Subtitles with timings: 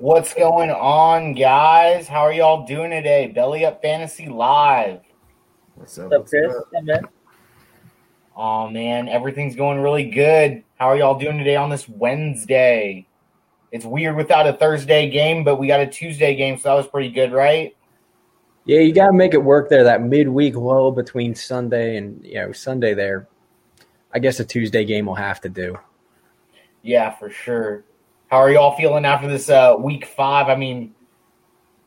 [0.00, 2.06] What's going on, guys?
[2.06, 3.32] How are y'all doing today?
[3.34, 5.00] Belly Up Fantasy Live.
[5.74, 6.12] What's up?
[6.12, 6.54] What's up, Chris?
[6.54, 6.68] up?
[6.72, 7.02] Hey, man.
[8.36, 10.62] Oh man, everything's going really good.
[10.78, 13.08] How are y'all doing today on this Wednesday?
[13.72, 16.86] It's weird without a Thursday game, but we got a Tuesday game, so that was
[16.86, 17.76] pretty good, right?
[18.66, 19.82] Yeah, you got to make it work there.
[19.82, 23.26] That midweek lull between Sunday and you know Sunday there.
[24.14, 25.76] I guess a Tuesday game will have to do.
[26.82, 27.82] Yeah, for sure.
[28.30, 30.48] How are y'all feeling after this uh, week five?
[30.48, 30.94] I mean,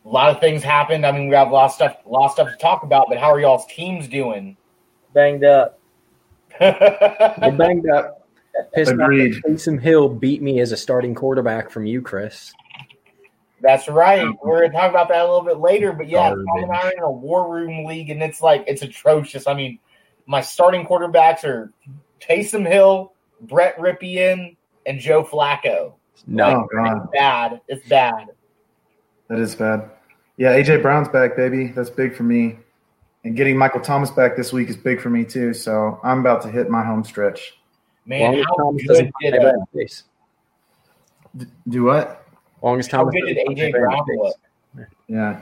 [0.06, 1.06] a lot of things happened.
[1.06, 3.08] I mean, we have a lot of stuff, a lot of stuff to talk about.
[3.10, 4.58] But how are y'all's teams doing?
[5.14, 5.80] Banged up.
[6.60, 8.28] They banged up.
[8.74, 9.38] Pissed Agreed.
[9.38, 12.52] off Taysom Hill beat me as a starting quarterback from you, Chris.
[13.62, 14.28] That's right.
[14.44, 15.94] We're gonna talk about that a little bit later.
[15.94, 16.46] But yeah, Garbage.
[16.48, 19.48] Tom and I are in a war room league, and it's like it's atrocious.
[19.48, 19.80] I mean,
[20.26, 21.72] my starting quarterbacks are
[22.20, 25.94] Taysom Hill, Brett Rypien, and Joe Flacco.
[26.28, 26.98] No, Oh, God.
[26.98, 27.62] It's bad.
[27.68, 28.28] It's bad.
[29.30, 29.90] That is bad.
[30.38, 31.68] Yeah, AJ Brown's back, baby.
[31.68, 32.58] That's big for me.
[33.24, 35.54] And getting Michael Thomas back this week is big for me too.
[35.54, 37.54] So I'm about to hit my home stretch.
[38.06, 39.84] Man, long as how Thomas good did play uh.
[41.38, 42.26] D- do what?
[42.62, 44.36] Longest as how good did AJ Brown look?
[45.08, 45.40] Yeah.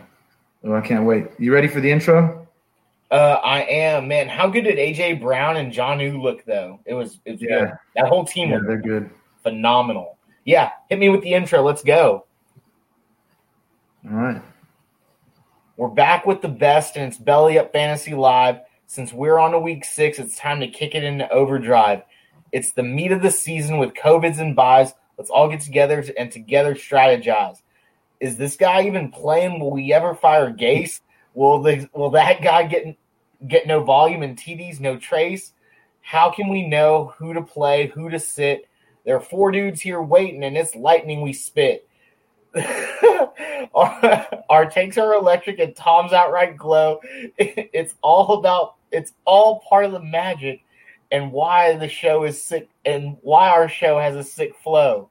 [0.63, 1.27] Oh, I can't wait.
[1.39, 2.47] You ready for the intro?
[3.11, 4.27] Uh, I am man.
[4.27, 6.79] How good did AJ Brown and Jonnu look though?
[6.85, 7.59] It was it was Yeah.
[7.59, 7.71] good.
[7.95, 9.09] That whole team Yeah, was they're good.
[9.41, 10.18] phenomenal.
[10.49, 11.61] Yeah, hit me with the intro.
[11.61, 12.25] Let's go.
[14.03, 14.41] All right.
[15.77, 18.61] We're back with the best, and it's Belly Up Fantasy Live.
[18.87, 22.01] Since we're on to week six, it's time to kick it into overdrive.
[22.51, 24.95] It's the meat of the season with COVIDs and byes.
[25.19, 27.61] Let's all get together and together strategize.
[28.19, 29.59] Is this guy even playing?
[29.59, 31.01] Will we ever fire Gase?
[31.35, 32.97] Will the will that guy get
[33.47, 35.53] get no volume and TDs, no trace?
[36.01, 38.67] How can we know who to play, who to sit?
[39.05, 41.87] There are four dudes here waiting, and it's lightning we spit.
[43.75, 46.99] our, our takes are electric and Tom's outright glow.
[47.37, 50.63] It's all about it's all part of the magic
[51.11, 55.09] and why the show is sick and why our show has a sick flow.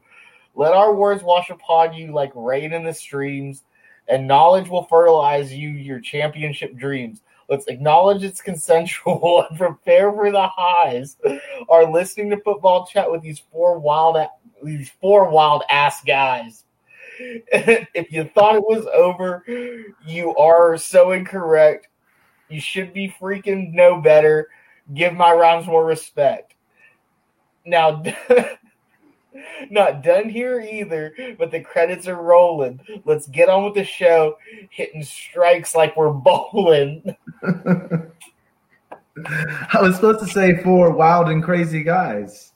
[0.55, 3.63] Let our words wash upon you like rain in the streams,
[4.09, 7.23] and knowledge will fertilize you your championship dreams.
[7.49, 11.17] Let's acknowledge it's consensual and prepare for the highs.
[11.69, 14.17] Are listening to football chat with these four wild
[14.63, 16.65] these four wild ass guys.
[17.19, 19.45] if you thought it was over,
[20.07, 21.89] you are so incorrect.
[22.49, 24.49] You should be freaking know better.
[24.95, 26.55] Give my rhymes more respect.
[27.67, 28.03] Now,
[29.71, 32.81] not done here either, but the credits are rolling.
[33.05, 34.39] Let's get on with the show,
[34.71, 37.17] hitting strikes like we're bowling.
[39.73, 42.53] I was supposed to say four wild and crazy guys.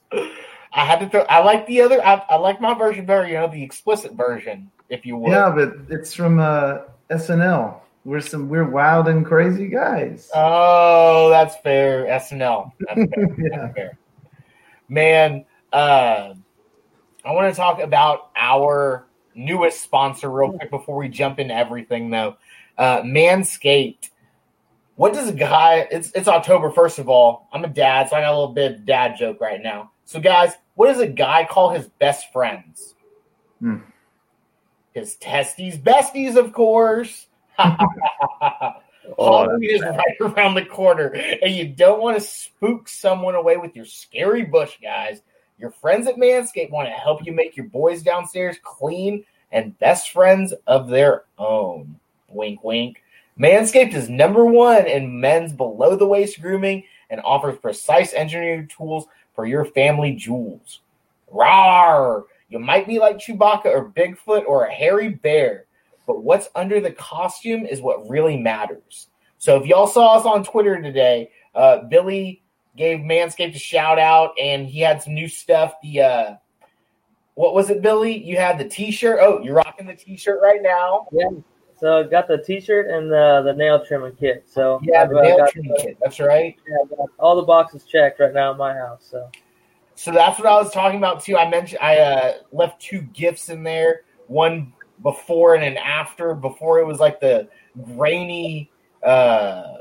[0.73, 1.21] I had to throw.
[1.21, 2.03] I like the other.
[2.05, 3.27] I, I like my version better.
[3.27, 5.31] You know, the explicit version, if you will.
[5.31, 6.79] Yeah, but it's from uh,
[7.11, 7.79] SNL.
[8.05, 10.29] We're some we're wild and crazy guys.
[10.33, 12.05] Oh, that's fair.
[12.05, 12.71] SNL.
[12.79, 13.27] That's fair.
[13.37, 13.57] Yeah.
[13.57, 13.97] That's fair.
[14.89, 16.33] Man, uh,
[17.23, 19.05] I want to talk about our
[19.35, 22.37] newest sponsor real quick before we jump into everything, though.
[22.77, 24.09] Uh, Manscaped.
[24.95, 25.87] What does a guy?
[25.89, 26.69] It's it's October.
[26.69, 29.41] First of all, I'm a dad, so I got a little bit of dad joke
[29.41, 29.91] right now.
[30.05, 32.93] So, guys, what does a guy call his best friends?
[33.59, 33.77] Hmm.
[34.93, 37.27] His testes, besties, of course.
[39.17, 43.75] Halloween is right around the corner, and you don't want to spook someone away with
[43.75, 45.21] your scary bush, guys.
[45.57, 50.11] Your friends at Manscaped want to help you make your boys downstairs clean and best
[50.11, 51.99] friends of their own.
[52.27, 53.02] Wink, wink.
[53.39, 59.05] Manscaped is number one in men's below the waist grooming and offers precise engineering tools
[59.35, 60.81] for your family jewels.
[61.33, 62.23] Rawr!
[62.49, 65.65] You might be like Chewbacca or Bigfoot or a hairy bear,
[66.05, 69.07] but what's under the costume is what really matters.
[69.39, 72.43] So if y'all saw us on Twitter today, uh, Billy
[72.77, 75.73] gave Manscaped a shout out and he had some new stuff.
[75.81, 76.35] The uh,
[77.33, 78.15] what was it, Billy?
[78.23, 79.17] You had the T-shirt.
[79.19, 81.07] Oh, you're rocking the T-shirt right now.
[81.11, 81.29] Yeah.
[81.83, 84.45] So I got the T-shirt and the the nail trimming kit.
[84.47, 85.97] So Yeah, the uh, nail trimming the- kit.
[86.01, 86.55] That's right.
[86.65, 89.05] yeah, all the boxes checked right now in my house.
[89.11, 89.29] So
[89.93, 91.35] So that's what I was talking about too.
[91.35, 94.03] I mentioned I uh, left two gifts in there.
[94.27, 94.71] One
[95.01, 96.33] before and an after.
[96.33, 97.49] Before it was like the
[97.97, 98.71] grainy
[99.05, 99.79] uh,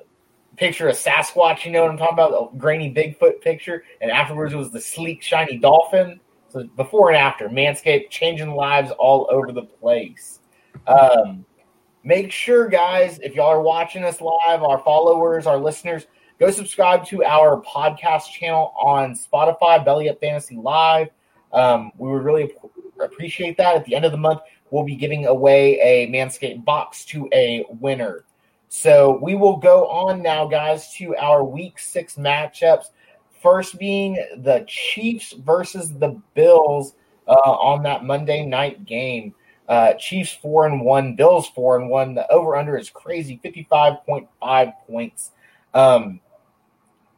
[0.56, 1.64] picture of Sasquatch.
[1.64, 2.52] You know what I'm talking about?
[2.52, 3.84] The grainy Bigfoot picture.
[4.00, 6.18] And afterwards it was the sleek, shiny dolphin.
[6.48, 10.40] So before and after, Manscaped changing lives all over the place.
[10.88, 11.46] Um,
[12.04, 16.06] make sure, guys, if y'all are watching us live, our followers, our listeners,
[16.38, 21.08] go subscribe to our podcast channel on Spotify, Belly Up Fantasy Live.
[21.52, 22.52] Um, we would really
[23.00, 23.76] appreciate that.
[23.76, 24.40] At the end of the month,
[24.70, 28.24] we'll be giving away a Manscaped box to a winner.
[28.68, 32.86] So we will go on now, guys, to our week six matchups.
[33.42, 36.94] First being the Chiefs versus the Bills
[37.28, 39.34] uh, on that Monday night game.
[39.68, 42.14] Uh, Chiefs four and one, Bills four and one.
[42.14, 45.30] The over under is crazy, fifty five point five points.
[45.74, 46.20] Um,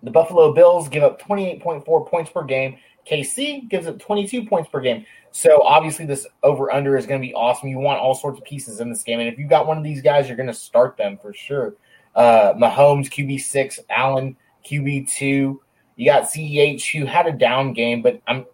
[0.05, 2.77] the Buffalo Bills give up 28.4 points per game.
[3.11, 5.05] KC gives up 22 points per game.
[5.31, 7.69] So obviously, this over under is going to be awesome.
[7.69, 9.83] You want all sorts of pieces in this game, and if you got one of
[9.83, 11.75] these guys, you're going to start them for sure.
[12.15, 15.61] Uh, Mahomes QB six, Allen QB two.
[15.97, 18.47] You got CEH who had a down game, but I'm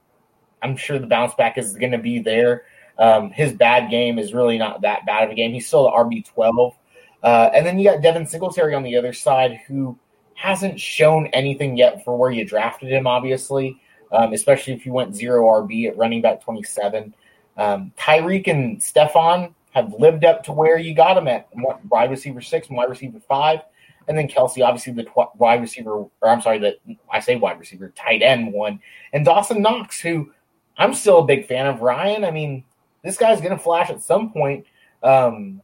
[0.62, 2.64] I'm sure the bounce back is going to be there.
[3.00, 5.52] Um, his bad game is really not that bad of a game.
[5.52, 6.76] He's still the RB twelve,
[7.22, 9.98] uh, and then you got Devin Singletary on the other side who
[10.34, 13.06] hasn't shown anything yet for where you drafted him.
[13.06, 13.80] Obviously,
[14.12, 17.14] um, especially if you went zero RB at running back twenty seven.
[17.56, 21.48] Um, Tyreek and Stefon have lived up to where you got him at
[21.88, 23.60] wide receiver six and wide receiver five.
[24.08, 26.76] And then Kelce, obviously the tw- wide receiver, or I'm sorry, that
[27.10, 28.80] I say wide receiver, tight end one,
[29.12, 30.32] and Dawson Knox, who
[30.78, 31.80] I'm still a big fan of.
[31.80, 32.64] Ryan, I mean,
[33.02, 34.66] this guy's to flash at some point.
[35.02, 35.62] Um,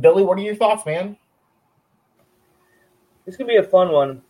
[0.00, 1.16] Billy, what are your thoughts, man?
[3.24, 4.22] This could be a fun one.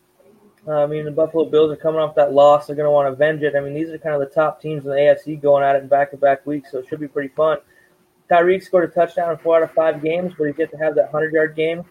[0.67, 2.67] Uh, I mean, the Buffalo Bills are coming off that loss.
[2.67, 3.55] They're going to want to avenge it.
[3.55, 5.83] I mean, these are kind of the top teams in the AFC going at it
[5.83, 7.57] in back-to-back weeks, so it should be pretty fun.
[8.29, 10.95] Tyreek scored a touchdown in four out of five games, but he's yet to have
[10.95, 11.83] that 100-yard game.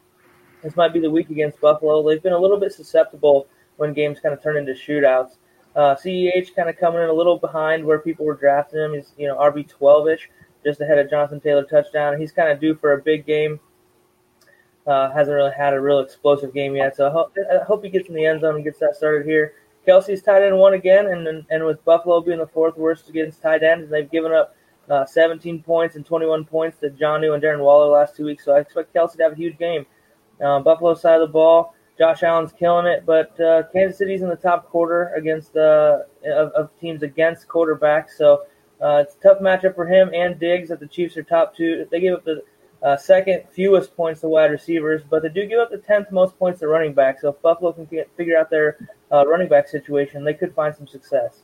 [0.62, 2.06] This might be the week against Buffalo.
[2.06, 5.36] They've been a little bit susceptible when games kind of turn into shootouts.
[5.78, 8.94] Uh, CEH kind of coming in a little behind where people were drafting him.
[8.94, 10.22] He's you know RB 12ish,
[10.64, 12.18] just ahead of Jonathan Taylor touchdown.
[12.18, 13.60] He's kind of due for a big game.
[14.88, 17.90] Uh, hasn't really had a real explosive game yet, so I hope, I hope he
[17.90, 19.54] gets in the end zone and gets that started here.
[19.86, 23.62] Kelce's tight end one again, and and with Buffalo being the fourth worst against tight
[23.62, 24.56] ends, and they've given up
[24.90, 28.44] uh, 17 points and 21 points to Jonnu and Darren Waller last two weeks.
[28.44, 29.86] So I expect Kelce to have a huge game.
[30.44, 34.28] Uh, Buffalo side of the ball, Josh Allen's killing it, but uh, Kansas City's in
[34.28, 38.10] the top quarter against uh, of, of teams against quarterbacks.
[38.16, 38.42] So
[38.80, 40.68] uh, it's a tough matchup for him and Diggs.
[40.68, 41.86] That the Chiefs are top two.
[41.90, 42.42] They give up the
[42.82, 46.38] uh, second fewest points to wide receivers, but they do give up the tenth most
[46.38, 47.20] points to running back.
[47.20, 48.78] So if Buffalo can get, figure out their
[49.10, 51.42] uh, running back situation, they could find some success.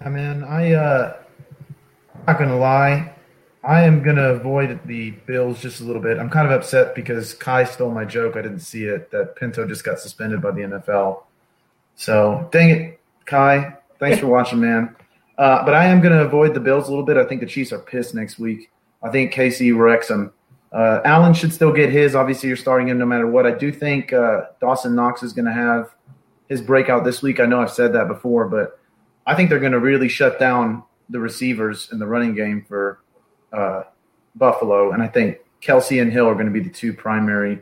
[0.00, 1.16] I mean, I uh,
[2.26, 3.14] not gonna lie,
[3.66, 6.18] I am gonna avoid the Bills just a little bit.
[6.18, 8.36] I'm kind of upset because Kai stole my joke.
[8.36, 11.24] I didn't see it that Pinto just got suspended by the NFL.
[11.96, 13.76] So dang it, Kai.
[13.98, 14.94] Thanks for watching, man.
[15.36, 17.16] Uh, but I am gonna avoid the Bills a little bit.
[17.16, 18.70] I think the Chiefs are pissed next week.
[19.02, 20.32] I think KC wrecks them.
[20.70, 22.14] Uh, Allen should still get his.
[22.14, 23.46] Obviously, you're starting him no matter what.
[23.46, 25.92] I do think uh, Dawson Knox is going to have
[26.48, 27.40] his breakout this week.
[27.40, 28.78] I know I've said that before, but
[29.26, 33.00] I think they're going to really shut down the receivers in the running game for
[33.56, 33.84] uh,
[34.34, 37.60] Buffalo, and I think Kelce and Hill are going to be the two primary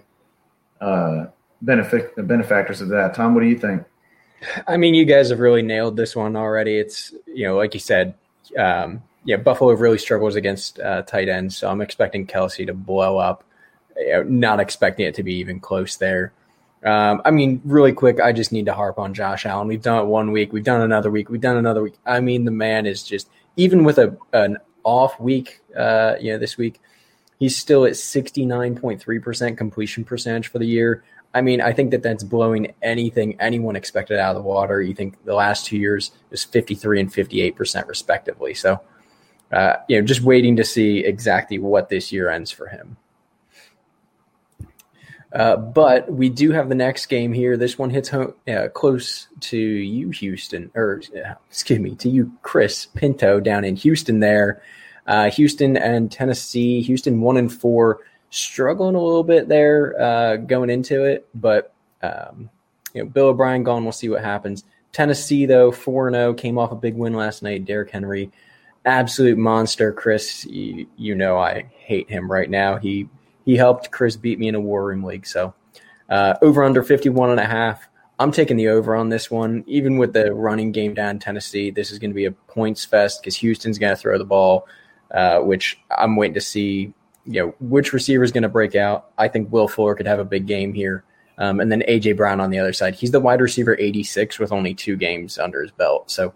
[0.81, 1.27] uh,
[1.63, 3.15] benefit benefactors of that.
[3.15, 3.85] Tom, what do you think?
[4.67, 6.77] I mean, you guys have really nailed this one already.
[6.77, 8.15] It's you know, like you said,
[8.59, 13.19] um, yeah, Buffalo really struggles against uh, tight ends, so I'm expecting Kelce to blow
[13.19, 13.45] up.
[13.97, 16.33] You know, not expecting it to be even close there.
[16.85, 19.69] Um, I mean, really quick, I just need to harp on Josh Allen.
[19.69, 21.95] We've done it one week, we've done another week, we've done another week.
[22.05, 26.39] I mean, the man is just even with a an off week, uh, you know,
[26.39, 26.81] this week,
[27.39, 31.03] he's still at 69.3% completion percentage for the year.
[31.35, 34.81] I mean, I think that that's blowing anything anyone expected out of the water.
[34.81, 38.55] You think the last two years was 53 and 58% respectively.
[38.55, 38.81] So,
[39.51, 42.97] uh, you know, just waiting to see exactly what this year ends for him.
[45.35, 47.57] Uh, but we do have the next game here.
[47.57, 52.33] This one hits home, uh, close to you, Houston, or uh, excuse me, to you,
[52.43, 54.21] Chris Pinto, down in Houston.
[54.21, 54.63] There,
[55.09, 56.81] uh, Houston and Tennessee.
[56.83, 62.49] Houston one and four, struggling a little bit there going into it, but um,
[62.95, 63.83] you know, Bill O'Brien gone.
[63.83, 64.65] We'll see what happens.
[64.93, 67.65] Tennessee though, four and zero, came off a big win last night.
[67.65, 68.31] Derrick Henry,
[68.85, 69.93] absolute monster.
[69.93, 72.77] Chris, you, you know I hate him right now.
[72.77, 73.09] He
[73.45, 75.27] he helped Chris beat me in a War Room League.
[75.27, 75.55] So
[76.09, 77.89] uh, over under 51 and a half.
[78.19, 79.65] I'm taking the over on this one.
[79.67, 83.21] Even with the running game down Tennessee, this is going to be a points fest
[83.21, 84.69] because Houston's going to throw the ball,
[85.11, 86.93] uh, which I'm waiting to see.
[87.27, 89.11] You know which receiver is going to break out.
[89.17, 91.05] I think Will Fuller could have a big game here,
[91.39, 92.95] um, and then AJ Brown on the other side.
[92.95, 96.35] He's the wide receiver 86 with only two games under his belt, so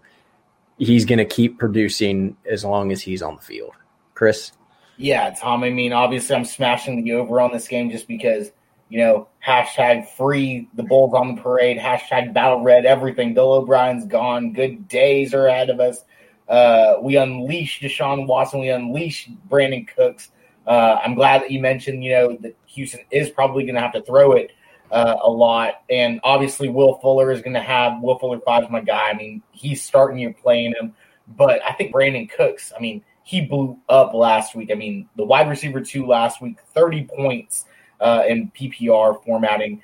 [0.79, 3.73] he's going to keep producing as long as he's on the field.
[4.15, 4.51] Chris.
[4.99, 5.63] Yeah, Tom.
[5.63, 8.51] I mean, obviously, I'm smashing the over on this game just because
[8.89, 13.33] you know hashtag free the Bulls on the parade, hashtag battle red, everything.
[13.33, 14.51] Bill O'Brien's gone.
[14.51, 16.03] Good days are ahead of us.
[16.49, 18.59] Uh, we unleash Deshaun Watson.
[18.59, 20.31] We unleash Brandin Cooks.
[20.67, 23.93] Uh, I'm glad that you mentioned, you know, that Houston is probably going to have
[23.93, 24.51] to throw it
[24.91, 28.81] uh, a lot, and obviously Will Fuller is going to have Will Fuller five's my
[28.81, 29.11] guy.
[29.11, 30.93] I mean, he's starting you playing him,
[31.37, 32.73] but I think Brandin Cooks.
[32.75, 34.71] I mean, he blew up last week.
[34.71, 37.65] I mean, the wide receiver two last week, 30 points
[37.99, 39.83] uh, in PPR formatting.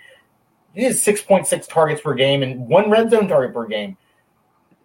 [0.74, 3.98] He has 6.6 targets per game and one red zone target per game.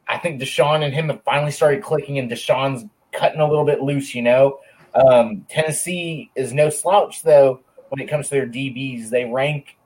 [0.07, 3.81] I think Deshaun and him have finally started clicking, and Deshaun's cutting a little bit
[3.81, 4.59] loose, you know.
[4.95, 9.09] Um, Tennessee is no slouch, though, when it comes to their DBs.
[9.09, 9.79] They rank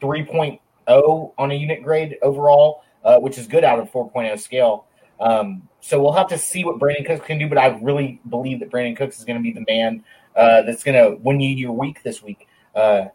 [0.00, 4.86] 3.0 on a unit grade overall, uh, which is good out of 4.0 scale.
[5.20, 8.60] Um, so we'll have to see what Brandin Cooks can do, but I really believe
[8.60, 10.04] that Brandin Cooks is going to be the man
[10.36, 12.48] uh, that's going to win you your week this week.
[12.74, 13.06] Uh,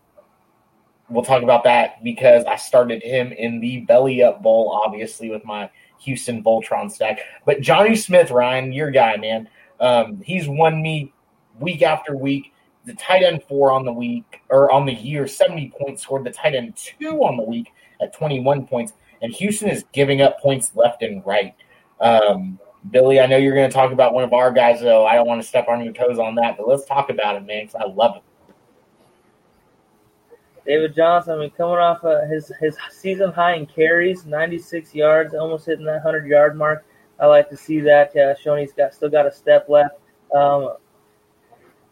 [1.09, 5.45] we'll talk about that because I started him in the belly up bowl, obviously with
[5.45, 5.69] my
[5.99, 7.19] Houston Voltron stack.
[7.45, 11.13] But Jonnu Smith, Ryan, your guy, man, um, he's won me
[11.59, 12.53] week after week.
[12.85, 16.23] The tight end four on the week or on the year, 70 points scored.
[16.23, 17.71] The tight end two on the week
[18.01, 18.93] at 21 points.
[19.21, 21.55] And Houston is giving up points left and right.
[21.99, 22.59] Um,
[22.91, 25.05] Billy, I know you're going to talk about one of our guys, though.
[25.05, 27.45] I don't want to step on your toes on that, but let's talk about him,
[27.45, 28.21] man, because I love him.
[30.65, 35.67] David Johnson, I mean, coming off his his season high in carries, 96 yards, almost
[35.67, 36.85] hitting that 100 yard mark.
[37.19, 38.15] I like to see that.
[38.15, 39.95] Uh, showing he's got still got a step left.
[40.35, 40.75] Um,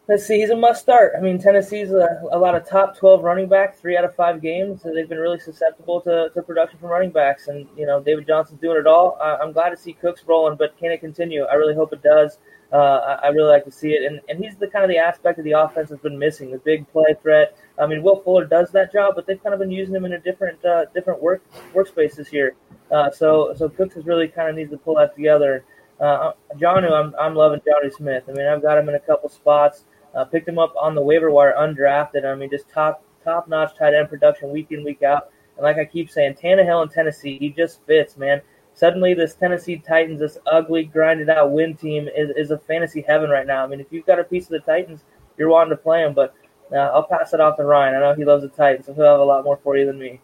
[0.08, 1.14] let's see, he's a must start.
[1.18, 4.42] I mean, Tennessee's a, a, lot of top 12 running backs, three out of five
[4.42, 4.82] games.
[4.82, 7.48] So they've been really susceptible to, to production from running backs.
[7.48, 9.18] And, you know, David Johnson's doing it all.
[9.22, 11.44] I, am glad to see Cooks rolling, but can it continue?
[11.44, 12.38] I really hope it does.
[12.72, 14.04] Uh, I, I, really like to see it.
[14.04, 16.58] And, and he's the kind of the aspect of the offense that's been missing, the
[16.58, 17.56] big play threat.
[17.80, 20.14] I mean, Will Fuller does that job, but they've kind of been using him in
[20.14, 21.44] a different uh, different work
[21.76, 22.56] workspace this year.
[22.92, 25.64] Uh, so so Cooks is really kind of needs to pull that together.
[26.00, 28.24] Uh, Jonnu, I'm, I'm loving Jonnu Smith.
[28.28, 29.86] I mean, I've got him in a couple spots.
[30.16, 32.26] Uh, picked him up on the waiver wire undrafted.
[32.26, 35.30] I mean, just top top notch tight end production week in week out.
[35.58, 38.42] And like I keep saying, Tannehill in Tennessee, he just fits, man.
[38.76, 43.30] Suddenly, this Tennessee Titans, this ugly, grinded out win team, is, is a fantasy heaven
[43.30, 43.64] right now.
[43.64, 45.02] I mean, if you've got a piece of the Titans,
[45.38, 46.14] you're wanting to play them.
[46.14, 46.34] But
[46.72, 47.96] uh, I'll pass it off to Ryan.
[47.96, 50.00] I know he loves the Titans, so he'll have a lot more for you than
[50.00, 50.20] me.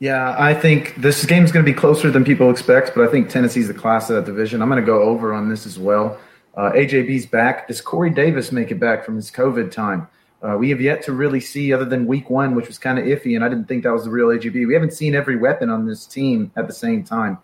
[0.00, 3.10] Yeah, I think this game is going to be closer than people expect, but I
[3.10, 4.62] think Tennessee's the class of that division.
[4.62, 6.18] I'm going to go over on this as well.
[6.56, 7.68] Uh, AJB's back.
[7.68, 10.08] Does Corey Davis make it back from his COVID time?
[10.42, 13.04] Uh, we have yet to really see, other than week one, which was kind of
[13.04, 14.66] iffy, and I didn't think that was the real AJB.
[14.66, 17.38] We haven't seen every weapon on this team at the same time.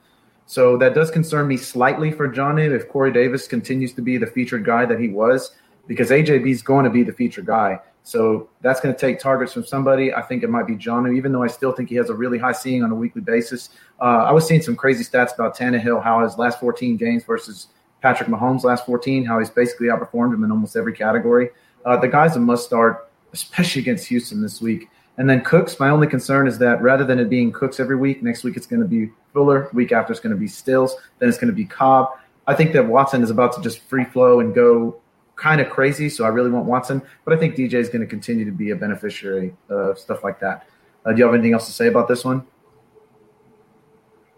[0.46, 4.26] So that does concern me slightly for Jonnu if Corey Davis continues to be the
[4.26, 5.54] featured guy that he was,
[5.86, 7.80] because AJB is going to be the featured guy.
[8.02, 10.14] So that's going to take targets from somebody.
[10.14, 12.38] I think it might be Jonnu, even though I still think he has a really
[12.38, 13.70] high seeing on a weekly basis.
[14.00, 17.66] Uh, I was seeing some crazy stats about Tannehill, how his last 14 games versus
[18.06, 21.50] Patrick Mahomes' last 14, how he's basically outperformed him in almost every category.
[21.84, 24.88] Uh, the guy's a must start, especially against Houston this week.
[25.18, 28.22] And then Cooks, my only concern is that rather than it being Cooks every week,
[28.22, 29.68] next week it's going to be Fuller.
[29.72, 30.94] Week after it's going to be Stills.
[31.18, 32.10] Then it's going to be Cobb.
[32.46, 35.00] I think that Watson is about to just free flow and go
[35.34, 37.02] kind of crazy, so I really want Watson.
[37.24, 40.38] But I think DJ is going to continue to be a beneficiary of stuff like
[40.38, 40.68] that.
[41.04, 42.46] Uh, do you have anything else to say about this one?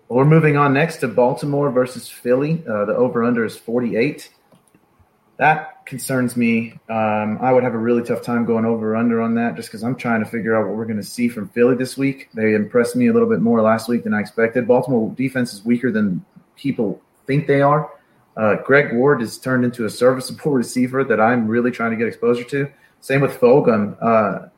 [0.09, 2.65] Well, we're moving on next to Baltimore versus Philly.
[2.67, 4.31] Uh, the over under is 48.
[5.37, 6.81] That concerns me.
[6.89, 9.85] Um, I would have a really tough time going over under on that just because
[9.85, 12.31] I'm trying to figure out what we're going to see from Philly this week.
[12.33, 14.67] They impressed me a little bit more last week than I expected.
[14.67, 16.25] Baltimore defense is weaker than
[16.57, 17.91] people think they are.
[18.35, 22.09] Uh, Greg Ward has turned into a serviceable receiver that I'm really trying to get
[22.09, 22.73] exposure to.
[23.03, 23.95] Same with Fulgham.
[24.03, 24.49] Uh,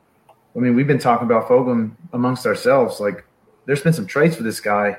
[0.55, 3.01] I mean, we've been talking about Fulgham amongst ourselves.
[3.01, 3.25] Like,
[3.65, 4.97] there's been some trades for this guy.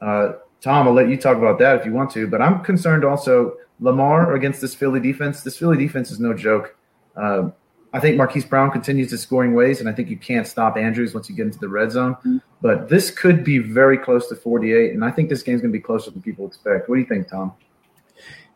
[0.00, 2.26] Uh, Tom, I'll let you talk about that if you want to.
[2.26, 5.42] But I'm concerned also Lamar against this Philly defense.
[5.42, 6.76] This Philly defense is no joke.
[7.16, 7.50] Uh,
[7.92, 11.14] I think Marquise Brown continues to scoring ways, and I think you can't stop Andrews
[11.14, 12.14] once you get into the red zone.
[12.16, 12.38] Mm-hmm.
[12.60, 15.78] But this could be very close to 48, and I think this game's going to
[15.78, 16.88] be closer than people expect.
[16.88, 17.52] What do you think, Tom?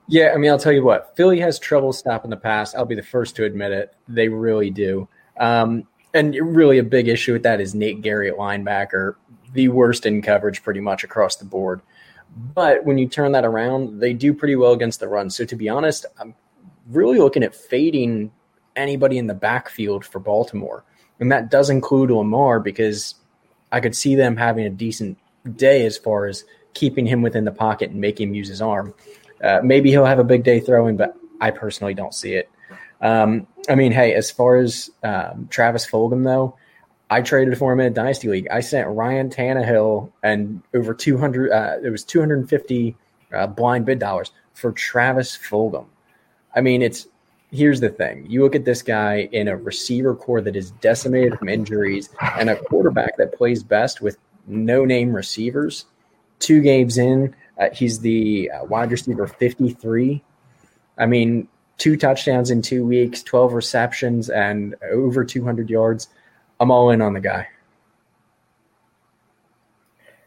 [0.09, 2.75] Yeah, I mean, I'll tell you what, Philly has trouble stopping the pass.
[2.75, 3.95] I'll be the first to admit it.
[4.09, 5.09] They really do.
[5.39, 9.15] Um, and really, a big issue with that is Nate Gerry at linebacker,
[9.53, 11.81] the worst in coverage pretty much across the board.
[12.55, 15.31] But when you turn that around, they do pretty well against the run.
[15.31, 16.35] So to be honest, I'm
[16.89, 18.33] really looking at fading
[18.75, 20.85] anybody in the backfield for Baltimore.
[21.21, 23.15] And that does include Lamar because
[23.71, 25.19] I could see them having a decent
[25.57, 26.45] day as far as
[26.75, 28.95] keeping him within the pocket and making him use his arm.
[29.43, 32.49] Uh, maybe he'll have a big day throwing, but I personally don't see it.
[33.01, 36.57] Um, I mean, hey, as far as um, Travis Fulgham, though,
[37.13, 38.49] I traded for him in a dynasty league.
[38.51, 42.97] I sent Ryan Tannehill and over 200, uh, it was 250
[43.35, 45.85] uh, blind bid dollars for Travis Fulgham.
[46.55, 47.07] I mean, it's
[47.51, 51.39] here's the thing you look at this guy in a receiver core that is decimated
[51.39, 52.09] from injuries
[52.39, 55.85] and a quarterback that plays best with no name receivers.
[56.39, 60.25] Two games in, uh, he's the uh, wide receiver 53.
[60.97, 66.09] I mean, two touchdowns in two weeks, 12 receptions, and over 200 yards.
[66.63, 67.49] I'm all in on the guy.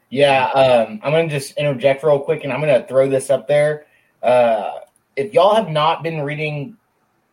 [0.10, 3.30] Yeah, um, I'm going to just interject real quick and I'm going to throw this
[3.30, 3.86] up there.
[4.22, 4.80] Uh,
[5.16, 6.76] if y'all have not been reading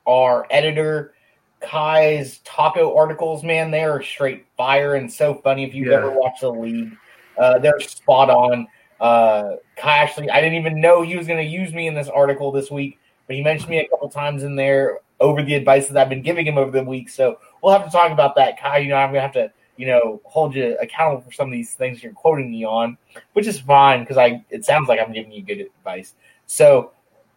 [0.06, 1.14] our editor
[1.60, 5.64] Kai's taco articles, man, they are straight fire and so funny.
[5.64, 5.96] If you've yeah.
[5.96, 6.96] ever watched the league,
[7.36, 8.68] uh, they're spot on.
[9.00, 12.08] Uh, Kai actually, I didn't even know he was going to use me in this
[12.08, 15.88] article this week, but he mentioned me a couple times in there over the advice
[15.88, 17.08] that I've been giving him over the week.
[17.08, 18.78] So we'll have to talk about that, Kai.
[18.78, 21.74] You know, I'm gonna have to, you know, hold you accountable for some of these
[21.74, 22.98] things you're quoting me on,
[23.32, 26.14] which is fine because I it sounds like I'm giving you good advice.
[26.46, 26.92] So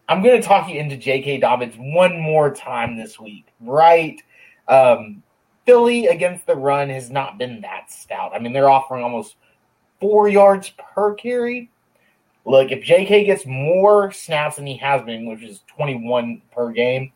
[0.08, 1.38] I'm gonna talk you into J.K.
[1.38, 4.20] Dobbins one more time this week, right?
[4.68, 5.22] Um,
[5.64, 8.32] Philly against the run has not been that stout.
[8.34, 9.36] I mean, they're offering almost
[10.00, 11.70] four yards per carry.
[12.44, 17.10] Look, if JK gets more snaps than he has been, which is 21 per game,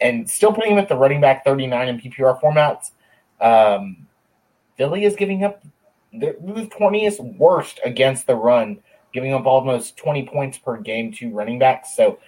[0.00, 2.90] and still putting him at the running back 39 in PPR formats.
[3.40, 4.06] Um,
[4.76, 5.62] Philly is giving up
[6.12, 8.78] the 20th worst against the run,
[9.12, 11.96] giving up almost 20 points per game to running backs.
[11.96, 12.18] So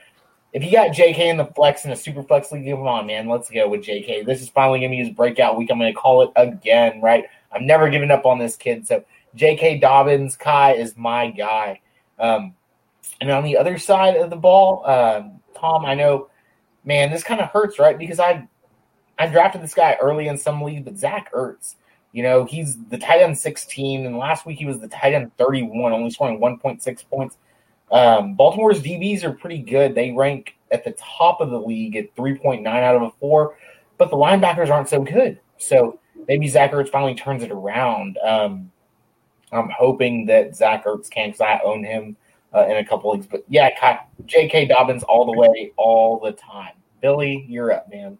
[0.52, 3.28] if you got JK in the flex in a super flex league, come on, man.
[3.28, 4.24] Let's go with JK.
[4.24, 5.70] This is finally going to be his breakout week.
[5.70, 7.24] I'm going to call it again, right?
[7.52, 8.86] I'm never giving up on this kid.
[8.86, 9.78] So J.K.
[9.78, 11.80] Dobbins, Kai is my guy.
[12.18, 12.54] Um,
[13.20, 16.28] and on the other side of the ball, um, Tom, I know
[16.84, 17.98] man, this kind of hurts, right?
[17.98, 18.46] Because I
[19.18, 21.76] I drafted this guy early in some league, but Zach Ertz,
[22.12, 25.36] you know, he's the tight end 16, and last week he was the tight end
[25.36, 27.36] 31, only scoring 1.6 points.
[27.92, 29.94] Um, Baltimore's DBs are pretty good.
[29.94, 33.56] They rank at the top of the league at 3.9 out of a four,
[33.98, 35.38] but the linebackers aren't so good.
[35.58, 38.18] So maybe Zach Ertz finally turns it around.
[38.18, 38.70] Um,
[39.52, 42.16] I'm hoping that Zach Ertz can because I own him
[42.54, 43.26] uh, in a couple weeks.
[43.30, 44.66] But yeah, J.K.
[44.66, 46.74] Dobbins all the way, all the time.
[47.00, 48.16] Billy, you're up, man.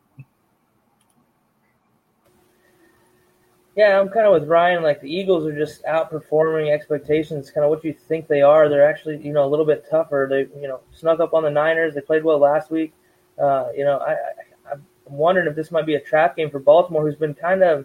[3.77, 4.83] Yeah, I'm kind of with Ryan.
[4.83, 7.51] Like the Eagles are just outperforming expectations.
[7.51, 8.69] Kind of what you think they are.
[8.69, 10.29] They're actually, you know, a little bit tougher.
[10.31, 11.95] They, you know, snuck up on the Niners.
[11.95, 12.93] They played well last week.
[13.37, 16.61] Uh, you know, I, I, I'm wondering if this might be a trap game for
[16.61, 17.85] Baltimore, who's been kind of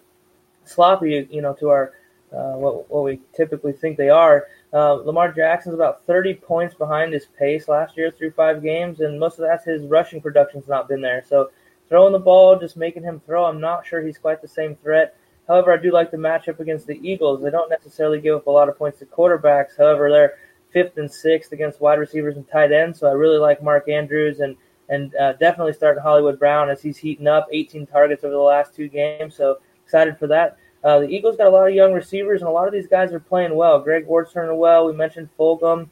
[0.64, 1.94] sloppy, you know, to our
[2.32, 4.46] uh, what, what we typically think they are.
[4.72, 9.20] Uh, Lamar Jackson's about 30 points behind his pace last year through five games, and
[9.20, 11.24] most of that's his rushing production's not been there.
[11.28, 11.50] So
[11.88, 15.16] throwing the ball, just making him throw, I'm not sure he's quite the same threat.
[15.48, 17.42] However, I do like the matchup against the Eagles.
[17.42, 19.76] They don't necessarily give up a lot of points to quarterbacks.
[19.76, 20.34] However, they're
[20.72, 23.00] fifth and sixth against wide receivers and tight ends.
[23.00, 24.56] So I really like Mark Andrews and
[24.90, 27.48] and uh, definitely starting Hollywood Brown as he's heating up.
[27.52, 29.36] 18 targets over the last two games.
[29.36, 30.58] So excited for that.
[30.84, 33.12] Uh, the Eagles got a lot of young receivers, and a lot of these guys
[33.12, 33.80] are playing well.
[33.80, 34.86] Greg Ward's turning well.
[34.86, 35.90] We mentioned Fulgham.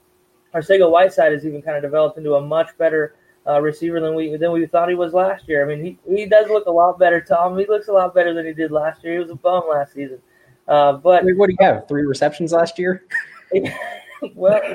[0.53, 3.15] Arcega Whiteside has even kind of developed into a much better
[3.47, 5.63] uh, receiver than we than we thought he was last year.
[5.63, 7.57] I mean, he, he does look a lot better, Tom.
[7.57, 9.13] He looks a lot better than he did last year.
[9.13, 10.19] He was a bum last season.
[10.67, 11.87] Uh, but what do you have?
[11.87, 13.05] Three receptions last year?
[14.35, 14.59] well,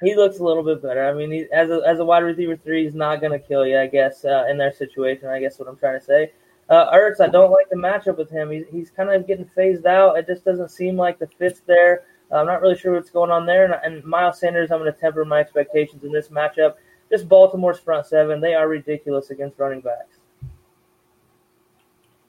[0.00, 1.08] he looks a little bit better.
[1.08, 3.66] I mean, he, as a as a wide receiver three, he's not going to kill
[3.66, 5.28] you, I guess, uh, in their situation.
[5.28, 6.32] I guess what I'm trying to say.
[6.68, 8.50] Uh, Ertz, I don't like the matchup with him.
[8.50, 10.18] He's he's kind of getting phased out.
[10.18, 12.04] It just doesn't seem like the fit's there.
[12.32, 13.64] Uh, I'm not really sure what's going on there.
[13.64, 16.74] And, and Miles Sanders, I'm going to temper my expectations in this matchup.
[17.08, 20.16] Just Baltimore's front seven, they are ridiculous against running backs.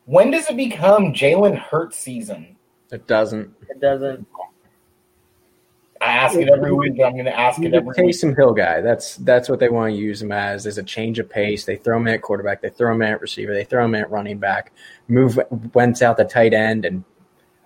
[0.06, 2.56] When does it become Jalen Hurts season?
[2.91, 3.54] It doesn't.
[3.69, 4.26] It doesn't.
[6.01, 6.93] I ask it every week.
[7.03, 7.97] I'm going to ask it every week.
[7.97, 8.81] Taysom Hill guy.
[8.81, 10.65] That's that's what they want to use him as.
[10.65, 11.65] Is a change of pace.
[11.65, 12.62] They throw him at quarterback.
[12.62, 13.53] They throw him at receiver.
[13.53, 14.71] They throw him at running back.
[15.07, 15.39] Move
[15.73, 16.86] Wentz out the tight end.
[16.86, 17.03] And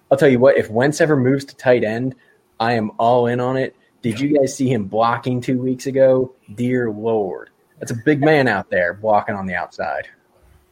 [0.09, 0.57] I'll tell you what.
[0.57, 2.15] If Wentz ever moves to tight end,
[2.59, 3.75] I am all in on it.
[4.01, 6.33] Did you guys see him blocking two weeks ago?
[6.55, 10.07] Dear Lord, that's a big man out there blocking on the outside.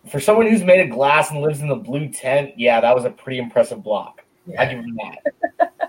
[0.07, 3.05] For someone who's made of glass and lives in the blue tent, yeah, that was
[3.05, 4.23] a pretty impressive block.
[4.57, 5.88] I give him that.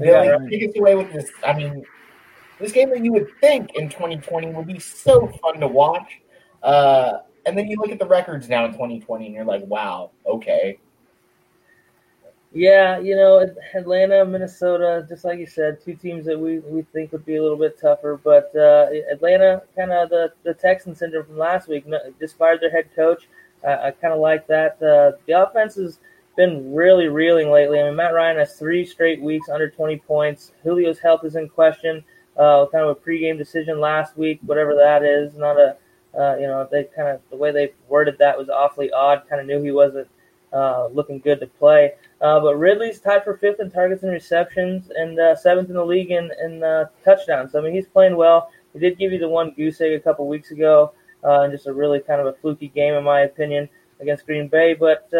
[0.00, 1.30] Yeah, Billy, take us away with this.
[1.46, 1.84] I mean,
[2.58, 6.20] this game that you would think in 2020 would be so fun to watch,
[6.62, 10.10] uh, and then you look at the records now in 2020, and you're like, wow,
[10.26, 10.78] okay.
[12.52, 17.12] Yeah, you know, Atlanta, Minnesota, just like you said, two teams that we, we think
[17.12, 18.20] would be a little bit tougher.
[18.22, 21.86] But uh, Atlanta, kind of the, the Texan syndrome from last week,
[22.18, 23.28] just fired their head coach.
[23.62, 24.82] Uh, I kind of like that.
[24.82, 26.00] Uh, the offense has
[26.40, 27.78] been really reeling lately.
[27.78, 30.52] I mean, Matt Ryan has three straight weeks under 20 points.
[30.62, 32.02] Julio's health is in question.
[32.34, 35.34] Uh, kind of a pregame decision last week, whatever that is.
[35.34, 35.76] Not a,
[36.18, 39.24] uh, you know, they kind of the way they worded that was awfully odd.
[39.28, 40.08] Kind of knew he wasn't
[40.54, 41.92] uh, looking good to play.
[42.22, 45.84] Uh, but Ridley's tied for fifth in targets and receptions and uh, seventh in the
[45.84, 47.54] league in, in uh, touchdowns.
[47.54, 48.50] I mean, he's playing well.
[48.72, 51.72] He did give you the one goose egg a couple weeks ago, and just a
[51.72, 53.68] really kind of a fluky game, in my opinion,
[54.00, 54.72] against Green Bay.
[54.72, 55.10] But,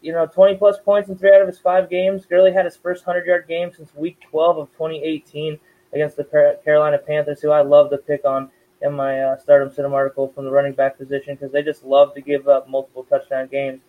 [0.00, 2.26] you know, 20 plus points in three out of his five games.
[2.26, 5.58] Gurley had his first 100 yard game since week 12 of 2018
[5.92, 8.50] against the Carolina Panthers, who I love to pick on
[8.82, 12.14] in my uh, Stardom Cinema article from the running back position because they just love
[12.14, 13.80] to give up multiple touchdown games.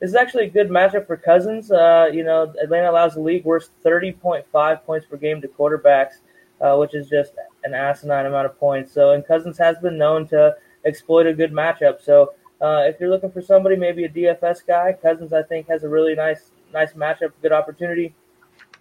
[0.00, 1.70] This is actually a good matchup for Cousins.
[1.70, 6.18] Uh, you know, Atlanta allows the league worst 30.5 points per game to quarterbacks,
[6.60, 7.32] uh, which is just
[7.64, 8.92] an asinine amount of points.
[8.92, 12.02] So, and Cousins has been known to exploit a good matchup.
[12.02, 15.84] So, uh, if you're looking for somebody, maybe a DFS guy, Cousins I think has
[15.84, 18.14] a really nice nice matchup, good opportunity.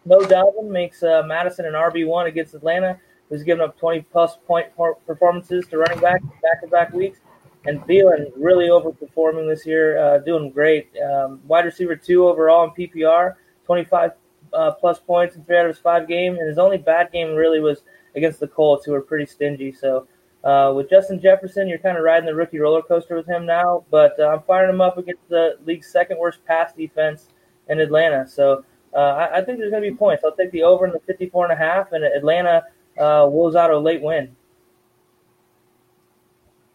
[0.06, 4.38] Mo Dalvin makes uh, Mattison an RB one against Atlanta, who's given up 20 plus
[4.48, 4.68] point
[5.06, 7.20] performances to running back back to back weeks
[7.66, 10.90] and Thielen really overperforming this year, uh, doing great.
[10.98, 13.36] Um, wide receiver two overall in PPR,
[13.66, 14.12] 25
[14.54, 17.36] uh, plus points in three out of his five games, and his only bad game
[17.36, 17.84] really was
[18.16, 19.72] against the Colts, who were pretty stingy.
[19.72, 20.08] So
[20.46, 23.84] uh, with Justin Jefferson, you're kind of riding the rookie roller coaster with him now,
[23.90, 27.30] but uh, I'm firing him up against the league's second worst pass defense
[27.68, 28.28] in Atlanta.
[28.28, 30.24] So uh, I, I, think there's going to be points.
[30.24, 32.64] I'll take the over in the 54 and a half, and Atlanta
[33.00, 34.36] uh, wills out a late win.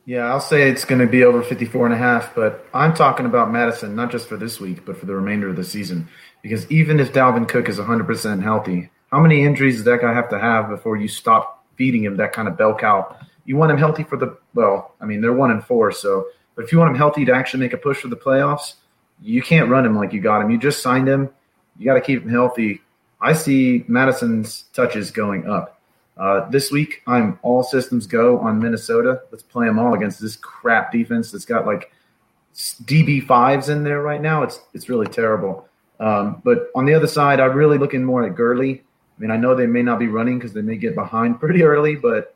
[0.05, 3.27] Yeah, I'll say it's going to be over 54 and a half, but I'm talking
[3.27, 6.09] about Mattison, not just for this week, but for the remainder of the season.
[6.43, 10.29] Because even if Dalvin Cook is 100% healthy, how many injuries does that guy have
[10.31, 13.17] to have before you stop feeding him that kind of bell cow?
[13.45, 16.65] You want him healthy for the, well, I mean, they're one and four, so, but
[16.65, 18.75] if you want him healthy to actually make a push for the playoffs,
[19.23, 20.51] you can't run him like you got him.
[20.51, 21.31] You just signed him.
[21.79, 22.81] You got to keep him healthy.
[23.21, 25.81] I see Mattison's touches going up.
[26.17, 29.23] Uh, this week, I'm all systems go on Minnesota.
[29.31, 31.93] Let's play them all against this crap defense that's got like
[32.55, 34.43] DB fives in there right now.
[34.43, 35.67] It's it's really terrible.
[35.99, 38.83] Um, but on the other side, I'm really looking more at Gurley.
[39.17, 41.63] I mean, I know they may not be running because they may get behind pretty
[41.63, 42.35] early, but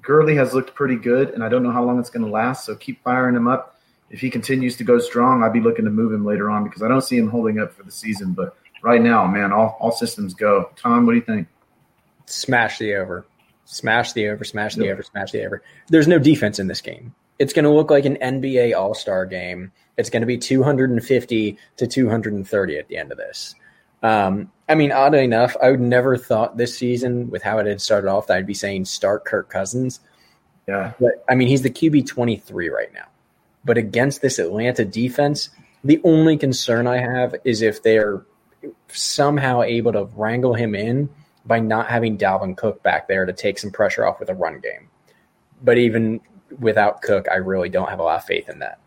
[0.00, 2.64] Gurley has looked pretty good, and I don't know how long it's going to last.
[2.64, 3.76] So keep firing him up.
[4.10, 6.82] If he continues to go strong, I'd be looking to move him later on because
[6.82, 8.32] I don't see him holding up for the season.
[8.32, 10.70] But right now, man, all, all systems go.
[10.76, 11.48] Tom, what do you think?
[12.28, 13.26] smash the over,
[13.64, 14.94] smash the over, smash the yep.
[14.94, 15.62] over, smash the over.
[15.88, 17.14] There's no defense in this game.
[17.38, 19.72] It's going to look like an NBA All Star game.
[19.96, 23.54] It's going to be 250 to 230 at the end of this.
[24.02, 27.80] Um, I mean, oddly enough, I would never thought this season with how it had
[27.80, 30.00] started off that I'd be saying start Kirk Cousins.
[30.66, 30.92] Yeah.
[31.00, 33.06] But I mean, he's the QB 23 right now.
[33.64, 35.50] But against this Atlanta defense,
[35.82, 38.24] the only concern I have is if they're
[38.88, 41.08] somehow able to wrangle him in
[41.46, 44.60] by not having Dalvin Cook back there to take some pressure off with a run
[44.60, 44.88] game.
[45.62, 46.20] But even
[46.58, 48.78] without Cook, I really don't have a lot of faith in that.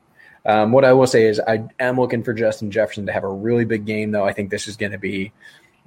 [0.46, 3.30] Um, what I will say is I am looking for Justin Jefferson to have a
[3.30, 4.26] really big game, though.
[4.26, 5.32] I think this is going to be.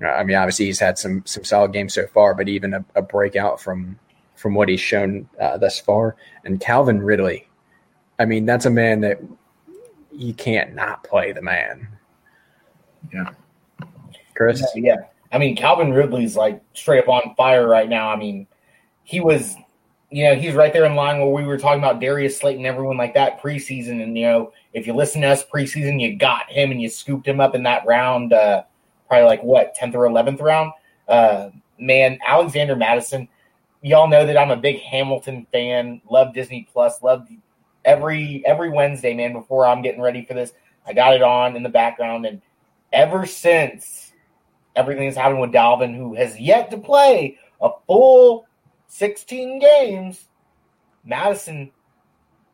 [0.05, 3.03] I mean, obviously he's had some some solid games so far, but even a, a
[3.03, 3.99] breakout from
[4.35, 6.17] from what he's shown uh, thus far.
[6.45, 7.49] And Calvin Ridley,
[8.19, 9.21] I mean, that's a man that
[10.13, 11.89] you can't not play the man.
[13.13, 13.31] Yeah.
[14.35, 14.65] Chris?
[14.75, 14.97] Yeah.
[15.33, 18.11] I mean, Calvin Ridley's like straight up on fire right now.
[18.11, 18.47] I mean,
[19.03, 19.55] he was,
[20.15, 22.97] you know, he's right there in line where we were talking about Darius Slayton, everyone
[22.97, 24.01] like that preseason.
[24.01, 27.27] And, you know, if you listen to us preseason, you got him and you scooped
[27.27, 28.63] him up in that round, uh,
[29.09, 30.71] probably like what, 10th or 11th round.
[31.09, 31.51] Uh,
[31.81, 33.27] man, Alexander Mattison,
[33.83, 37.27] y'all know that I'm a big Hamilton fan, love Disney Plus, love
[37.85, 40.53] every every Wednesday, man, before I'm getting ready for this.
[40.87, 42.41] I got it on in the background and
[42.93, 44.13] ever since
[44.77, 48.47] everything that's happened with Dalvin, who has yet to play a full
[48.95, 50.29] 16 games,
[51.05, 51.73] Mattison,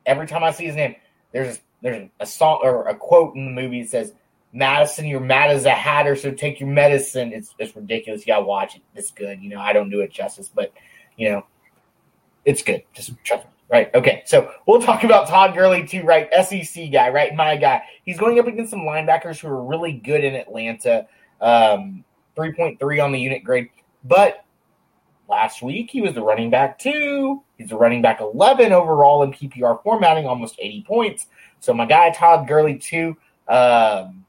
[0.07, 0.97] every time I see his name,
[1.33, 4.15] there's there's a song or a quote in the movie that says,
[4.55, 7.35] Madison, you're mad as a hatter, so take your medicine.
[7.35, 8.23] It's it's ridiculous.
[8.23, 8.83] You gotta watch it.
[8.95, 9.43] It's good.
[9.43, 10.73] You know, I don't do it justice, but
[11.19, 11.47] you know,
[12.47, 12.85] it's good.
[12.95, 13.51] Just trust me.
[13.71, 13.95] Right.
[13.95, 14.23] Okay.
[14.25, 16.29] So we'll talk about Todd Gurley too, right?
[16.43, 17.35] SEC guy, right?
[17.35, 17.83] My guy.
[18.07, 21.07] He's going up against some linebackers who are really good in Atlanta.
[21.41, 22.03] Um,
[22.35, 23.69] 3.3 on the unit grade.
[24.05, 24.45] But
[25.31, 27.43] last week he was the running back two.
[27.57, 31.27] He's the running back 11 overall in PPR formatting, almost 80 points.
[31.61, 33.17] So my guy Todd Gurley too.
[33.49, 34.27] Um,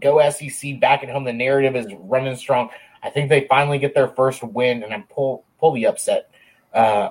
[0.00, 1.24] go SEC back at home.
[1.24, 2.70] The narrative is running strong.
[3.02, 6.30] I think they finally get their first win, and I'm pull pull the upset.
[6.72, 7.10] Uh,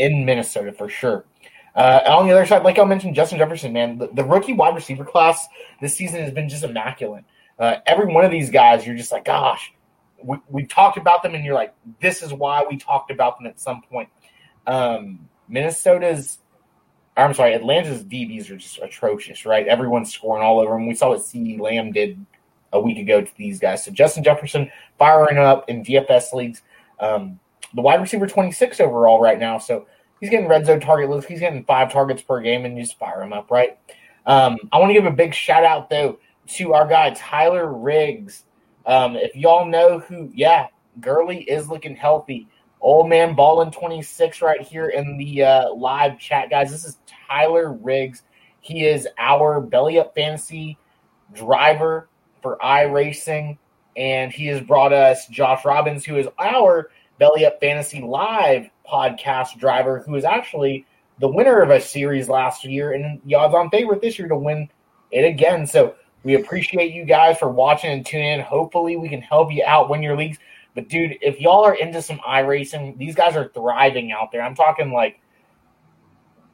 [0.00, 1.24] in Minnesota for sure.
[1.74, 4.74] Uh, on the other side, like I mentioned, Justin Jefferson, man, the, the, rookie wide
[4.74, 5.46] receiver class
[5.80, 7.24] this season has been just immaculate.
[7.58, 9.72] Uh, every one of these guys, you're just like, gosh,
[10.22, 13.46] we, we talked about them, and you're like, this is why we talked about them
[13.46, 14.08] at some point.
[14.66, 16.38] Um, Minnesota's,
[17.16, 19.66] I'm sorry, Atlanta's DBs are just atrocious, right?
[19.68, 20.88] Everyone's scoring all over them.
[20.88, 22.24] We saw what CeeDee Lamb did
[22.72, 23.84] a week ago to these guys.
[23.84, 26.62] So Justin Jefferson firing up in DFS leagues.
[26.98, 27.38] Um,
[27.74, 29.58] the wide receiver 26 overall right now.
[29.58, 29.86] So
[30.20, 31.28] he's getting red zone target list.
[31.28, 33.78] He's getting five targets per game, and you just fire him up, right?
[34.26, 38.44] Um, I want to give a big shout out though to our guy Tyler Riggs.
[38.86, 40.68] Um, if y'all know who, yeah,
[41.00, 42.48] Gurley is looking healthy.
[42.80, 46.70] Old man balling 26 right here in the uh, live chat, guys.
[46.70, 48.22] This is Tyler Riggs.
[48.60, 50.78] He is our belly up fantasy
[51.34, 52.08] driver
[52.42, 53.58] for iRacing,
[53.96, 59.58] and he has brought us Josh Robbins, who is our Belly Up Fantasy Live podcast
[59.58, 60.86] driver, who is actually
[61.18, 64.36] the winner of a series last year and the odds on favorite this year to
[64.36, 64.70] win
[65.10, 65.66] it again.
[65.66, 68.40] So we appreciate you guys for watching and tuning in.
[68.40, 70.38] Hopefully, we can help you out win your leagues.
[70.74, 74.40] But dude, if y'all are into some iRacing, these guys are thriving out there.
[74.40, 75.20] I'm talking like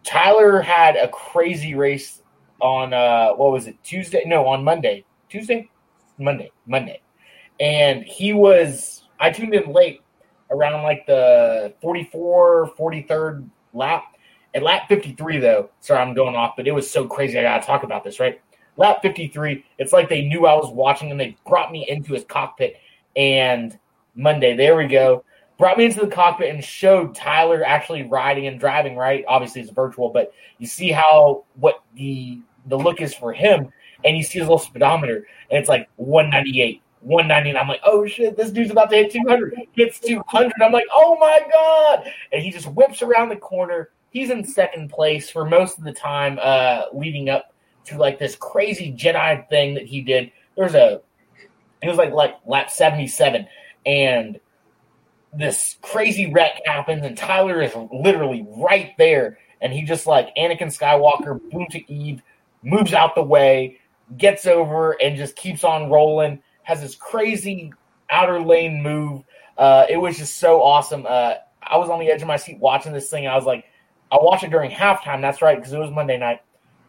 [0.02, 2.22] Tyler had a crazy race
[2.60, 4.24] on uh what was it Tuesday?
[4.26, 5.04] No, on Monday.
[5.28, 5.70] Tuesday,
[6.18, 7.02] Monday, Monday,
[7.60, 9.04] and he was.
[9.18, 10.02] I tuned in late
[10.50, 14.16] around like the 44, 43rd lap.
[14.54, 17.38] At lap 53, though, sorry, I'm going off, but it was so crazy.
[17.38, 18.40] I got to talk about this, right?
[18.78, 22.24] Lap 53, it's like they knew I was watching and they brought me into his
[22.24, 22.76] cockpit.
[23.16, 23.78] And
[24.14, 25.24] Monday, there we go,
[25.58, 29.24] brought me into the cockpit and showed Tyler actually riding and driving, right?
[29.28, 33.70] Obviously, it's virtual, but you see how what the the look is for him.
[34.04, 37.56] and you see his little speedometer, and it's like 198, 190.
[37.56, 39.54] I'm like, oh shit, this dude's about to hit 200.
[39.74, 40.52] Hits 200.
[40.60, 42.12] I'm like, oh my god!
[42.32, 43.90] And he just whips around the corner.
[44.10, 48.34] He's in second place for most of the time, uh, leading up to like this
[48.34, 50.32] crazy Jedi thing that he did.
[50.56, 51.00] There's a,
[51.80, 53.46] it was like like lap 77,
[53.84, 54.40] and
[55.32, 60.76] this crazy wreck happens, and Tyler is literally right there, and he just like Anakin
[60.76, 62.20] Skywalker, boom to Eve,
[62.64, 63.78] moves out the way,
[64.16, 66.42] gets over, and just keeps on rolling.
[66.66, 67.72] Has this crazy
[68.10, 69.22] outer lane move.
[69.56, 71.06] Uh, it was just so awesome.
[71.08, 73.28] Uh, I was on the edge of my seat watching this thing.
[73.28, 73.64] I was like,
[74.10, 75.20] I watched it during halftime.
[75.20, 76.40] That's right, because it was Monday night,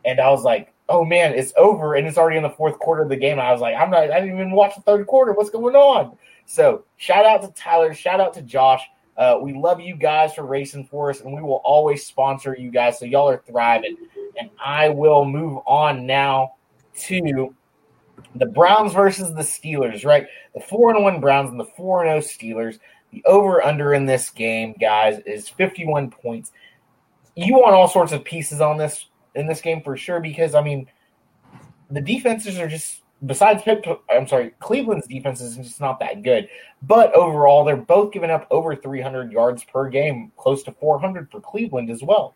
[0.03, 3.03] and I was like, oh man, it's over, and it's already in the fourth quarter
[3.03, 3.39] of the game.
[3.39, 4.11] I was like, I'm not.
[4.11, 5.33] I didn't even watch the third quarter.
[5.33, 6.17] What's going on?
[6.45, 7.93] So shout out to Tyler.
[7.93, 8.81] Shout out to Josh.
[9.15, 12.71] Uh, we love you guys for racing for us, and we will always sponsor you
[12.71, 12.99] guys.
[12.99, 13.97] So y'all are thriving.
[14.39, 16.53] And I will move on now
[16.99, 17.55] to
[18.35, 20.05] the Browns versus the Steelers.
[20.05, 22.79] Right, the four and one Browns and the four and zero Steelers.
[23.11, 26.51] The over under in this game, guys, is fifty one points.
[27.35, 30.61] You want all sorts of pieces on this in this game for sure because I
[30.61, 30.87] mean
[31.89, 36.47] the defenses are just besides Pip, I'm sorry, Cleveland's defense is just not that good.
[36.81, 41.41] But overall, they're both giving up over 300 yards per game, close to 400 for
[41.41, 42.35] Cleveland as well.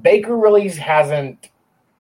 [0.00, 1.50] Baker really hasn't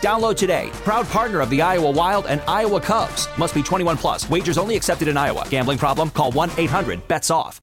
[0.00, 0.70] Download today.
[0.84, 3.28] Proud partner of the Iowa Wild and Iowa Cubs.
[3.38, 4.28] Must be 21 plus.
[4.28, 5.46] Wagers only accepted in Iowa.
[5.48, 6.10] Gambling problem?
[6.10, 7.60] Call 1 800 BETS OFF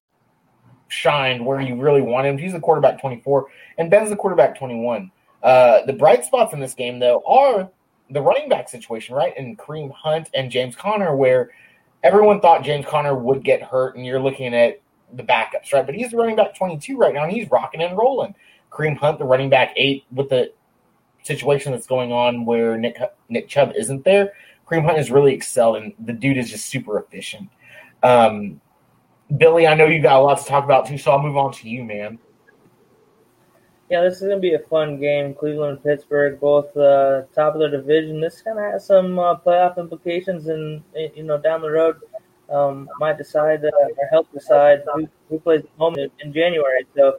[0.88, 2.38] shined where you really want him.
[2.38, 3.46] He's the quarterback 24,
[3.76, 5.10] and Ben's the quarterback 21.
[5.42, 7.70] Uh, the bright spots in this game, though, are
[8.10, 9.34] the running back situation, right?
[9.36, 11.50] And Kareem Hunt and James Conner, where
[12.02, 14.80] everyone thought James Conner would get hurt, and you're looking at
[15.12, 15.86] the backups, right?
[15.86, 18.34] But he's the running back 22 right now, and he's rocking and rolling.
[18.70, 20.52] Kareem Hunt, the running back eight, with the
[21.28, 24.32] situation that's going on where Nick Nick Chubb isn't there.
[24.66, 27.48] Kareem Hunt has really excelled, and the dude is just super efficient.
[28.02, 28.60] Um,
[29.36, 31.52] Billy, I know you got a lot to talk about too, so I'll move on
[31.52, 32.18] to you, man.
[33.90, 35.34] Yeah, this is going to be a fun game.
[35.34, 38.20] Cleveland and Pittsburgh, both uh, top of their division.
[38.20, 40.82] This kind of has some uh, playoff implications, and
[41.16, 41.96] you know, down the road,
[42.50, 46.86] um, might decide uh, or help decide who, who plays home in, in January.
[46.96, 47.18] So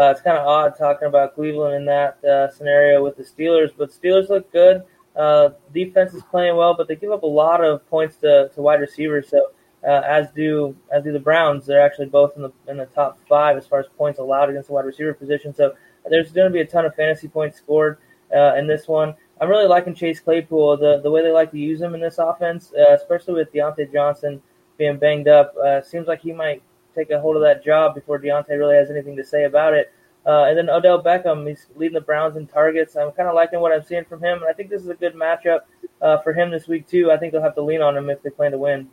[0.00, 3.70] uh, it's kind of odd talking about Cleveland in that uh, scenario with the Steelers,
[3.76, 4.82] but Steelers look good.
[5.16, 8.60] Uh, defense is playing well, but they give up a lot of points to, to
[8.60, 9.28] wide receivers.
[9.28, 9.50] So
[9.86, 11.66] uh, as do as do the Browns.
[11.66, 14.68] They're actually both in the in the top five as far as points allowed against
[14.68, 15.54] the wide receiver position.
[15.54, 15.74] So
[16.08, 17.98] there's going to be a ton of fantasy points scored
[18.34, 19.14] uh, in this one.
[19.40, 22.18] I'm really liking Chase Claypool the the way they like to use him in this
[22.18, 24.40] offense, uh, especially with Diontae Johnson
[24.78, 25.54] being banged up.
[25.84, 26.62] Seems like he might
[26.94, 29.92] take a hold of that job before Diontae really has anything to say about it.
[30.26, 32.96] Uh, and then Odell Beckham, he's leading the Browns in targets.
[32.96, 34.38] I'm kind of liking what I'm seeing from him.
[34.38, 35.60] And I think this is a good matchup
[36.00, 37.10] uh, for him this week, too.
[37.12, 38.88] I think they'll have to lean on him if they plan to win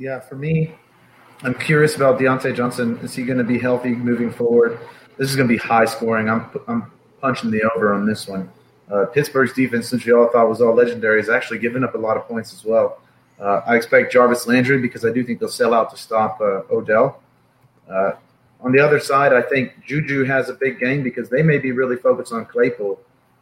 [0.00, 0.72] yeah, for me,
[1.42, 2.98] I'm curious about Diontae Johnson.
[3.02, 4.80] Is he going to be healthy moving forward?
[5.18, 6.28] This is going to be high scoring.
[6.28, 8.50] I'm I'm punching the over on this one.
[8.90, 11.98] Uh, Pittsburgh's defense, which we all thought was all legendary, is actually giving up a
[11.98, 13.02] lot of points as well.
[13.40, 16.62] Uh, I expect Jarvis Landry because I do think they'll sell out to stop uh,
[16.70, 17.22] Odell.
[17.90, 18.12] Uh,
[18.60, 21.72] on the other side, I think Juju has a big game because they may be
[21.72, 23.00] really focused on Claypool.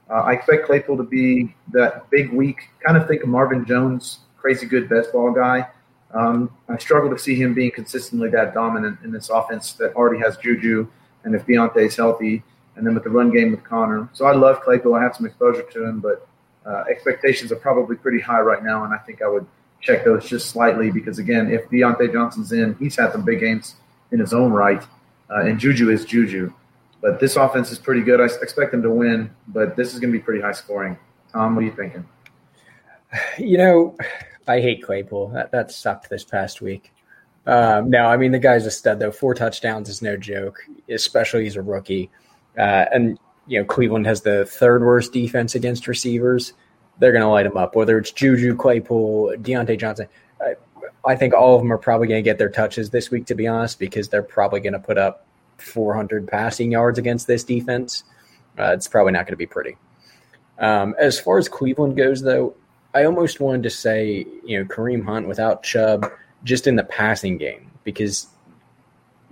[0.08, 4.20] Uh, I expect Claypool to be that big week, kind of think of Marvin Jones,
[4.36, 5.68] crazy good best ball guy.
[6.14, 10.20] Um, I struggle to see him being consistently that dominant in this offense that already
[10.20, 10.88] has Juju,
[11.24, 12.42] and if Diontae's healthy,
[12.76, 14.08] and then with the run game with Conner.
[14.12, 14.94] So I love Claypool.
[14.94, 16.26] I have some exposure to him, but
[16.64, 19.46] uh, expectations are probably pretty high right now, and I think I would
[19.80, 23.76] check those just slightly because again, if Diontae Johnson's in, he's had some big games
[24.12, 24.82] in his own right,
[25.30, 26.52] uh, and Juju is Juju.
[27.00, 28.20] But this offense is pretty good.
[28.20, 30.98] I expect them to win, but this is going to be pretty high scoring.
[31.32, 32.04] Tom, what are you thinking?
[33.38, 33.96] You know,
[34.46, 35.28] I hate Claypool.
[35.28, 36.92] That that sucked this past week.
[37.46, 39.10] Um, no, I mean the guy's a stud though.
[39.10, 40.58] Four touchdowns is no joke,
[40.90, 42.10] especially he's a rookie.
[42.58, 46.52] Uh, and you know Cleveland has the third worst defense against receivers.
[46.98, 47.74] They're going to light him up.
[47.74, 50.08] Whether it's Juju, Claypool, Diontae Johnson,
[50.40, 50.54] I,
[51.04, 53.26] I think all of them are probably going to get their touches this week.
[53.26, 55.26] To be honest, because they're probably going to put up
[55.58, 58.04] 400 passing yards against this defense.
[58.58, 59.76] Uh, it's probably not going to be pretty.
[60.58, 62.54] Um, as far as Cleveland goes, though,
[62.94, 66.10] I almost wanted to say, you know, Kareem Hunt without Chubb
[66.44, 68.26] just in the passing game because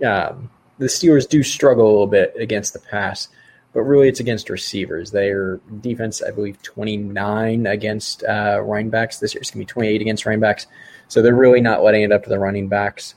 [0.05, 3.29] um, the Steelers do struggle a little bit against the pass,
[3.77, 5.11] but really it's against receivers.
[5.11, 9.41] Their defense, I believe, 29 against uh, running backs this year.
[9.41, 10.65] It's going to be 28 against running backs.
[11.09, 13.13] So they're really not letting it up to the running backs.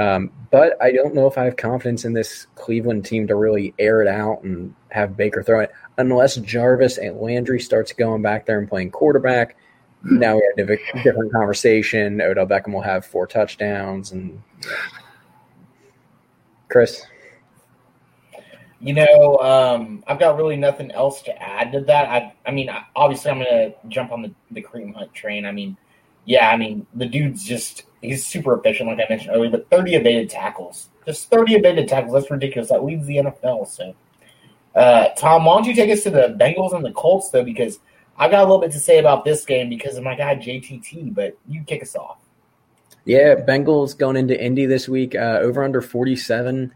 [0.00, 3.74] Um, but I don't know if I have confidence in this Cleveland team to really
[3.78, 8.44] air it out and have Baker throw it unless Jarvis and Landry starts going back
[8.44, 9.56] there and playing quarterback.
[10.02, 12.20] Now we have a different conversation.
[12.20, 14.42] Odell Beckham will have four touchdowns and
[16.68, 17.06] Chris.
[18.82, 22.08] You know, um, I've got really nothing else to add to that.
[22.08, 25.46] I, I mean, obviously, I'm to jump on the, the Kareem Hunt train.
[25.46, 25.76] I mean,
[26.24, 29.94] yeah, I mean, the dude's just, he's super efficient, like I mentioned earlier, but 30
[29.94, 30.88] evaded tackles.
[31.06, 32.12] Just 30 evaded tackles.
[32.12, 32.70] That's ridiculous.
[32.70, 33.68] That leads the NFL.
[33.68, 33.94] So,
[34.74, 37.44] uh, Tom, why don't you take us to the Bengals and the Colts, though?
[37.44, 37.78] Because
[38.18, 41.14] I've got a little bit to say about this game because of my guy JTT,
[41.14, 42.18] but you kick us off.
[43.04, 46.72] Yeah, Bengals going into Indy this week, uh, over under 47.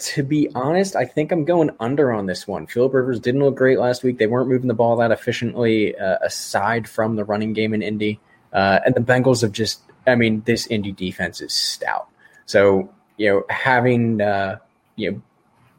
[0.00, 2.66] To be honest, I think I'm going under on this one.
[2.66, 4.18] Philip Rivers didn't look great last week.
[4.18, 8.18] They weren't moving the ball that efficiently, uh, aside from the running game in Indy.
[8.52, 12.08] Uh, and the Bengals have just, I mean, this Indy defense is stout.
[12.46, 14.58] So, you know, having, uh,
[14.96, 15.22] you know,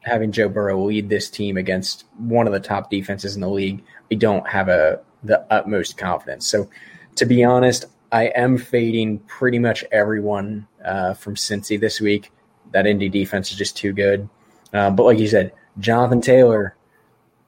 [0.02, 3.84] having Joe Burrow lead this team against one of the top defenses in the league,
[4.10, 6.48] we don't have a the utmost confidence.
[6.48, 6.70] So,
[7.16, 12.32] to be honest, I am fading pretty much everyone uh, from Cincy this week.
[12.72, 14.30] That Indy defense is just too good.
[14.74, 16.76] Uh, but like you said, Jonathan Taylor,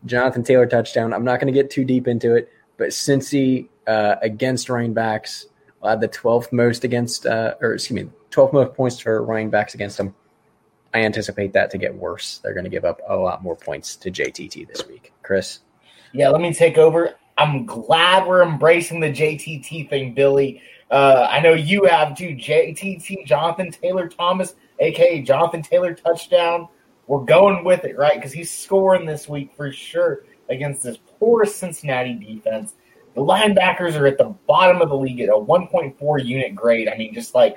[0.05, 1.13] Jonathan Taylor touchdown.
[1.13, 5.47] I'm not going to get too deep into it, but Cincy uh, against running backs
[5.81, 9.49] will have the 12th most against, uh, or excuse me, 12th most points for running
[9.49, 10.13] backs against them.
[10.93, 12.39] I anticipate that to get worse.
[12.43, 15.11] They're going to give up a lot more points to JTT this week.
[15.23, 15.59] Chris?
[16.11, 17.15] Yeah, let me take over.
[17.37, 20.61] I'm glad we're embracing the JTT thing, Billy.
[20.91, 22.35] Uh, I know you have too.
[22.35, 24.53] JTT, Jonathan Taylor Thomas,
[24.83, 26.67] aka Jonathan Taylor touchdown.
[27.07, 28.15] We're going with it, right?
[28.15, 32.75] Because he's scoring this week for sure against this poor Cincinnati defense.
[33.15, 36.87] The linebackers are at the bottom of the league at a 1.4 unit grade.
[36.87, 37.55] I mean, just like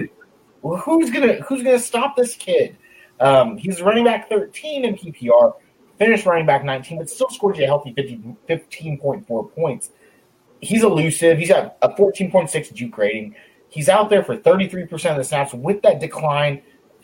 [0.62, 2.77] well, who's gonna who's gonna stop this kid?
[3.20, 5.55] Um, he's running back 13 in PPR,
[5.99, 9.91] finished running back 19, but still scored you a healthy 50, 15.4 points.
[10.61, 11.39] He's elusive.
[11.39, 13.35] He's got a 14.6 juke rating.
[13.68, 16.62] He's out there for 33% of the snaps with that decline.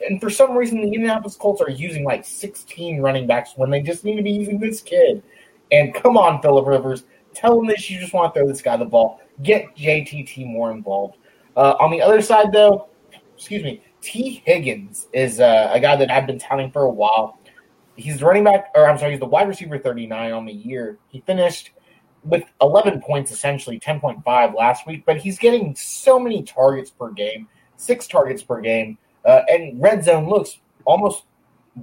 [0.08, 3.80] And for some reason, the Indianapolis Colts are using like 16 running backs when they
[3.80, 5.22] just need to be using this kid.
[5.70, 8.76] And come on, Philip Rivers, tell him that you just want to throw this guy
[8.76, 9.20] the ball.
[9.42, 11.16] Get JTT more involved.
[11.56, 12.88] Uh, on the other side, though,
[13.36, 17.38] excuse me, Tee Higgins is uh, a guy that I've been touting for a while.
[17.96, 20.98] He's running back, or I'm sorry, he's the wide receiver 39 on the year.
[21.08, 21.70] He finished
[22.24, 27.48] with 11 points, essentially 10.5 last week, but he's getting so many targets per game,
[27.76, 31.24] six targets per game, uh, and red zone looks almost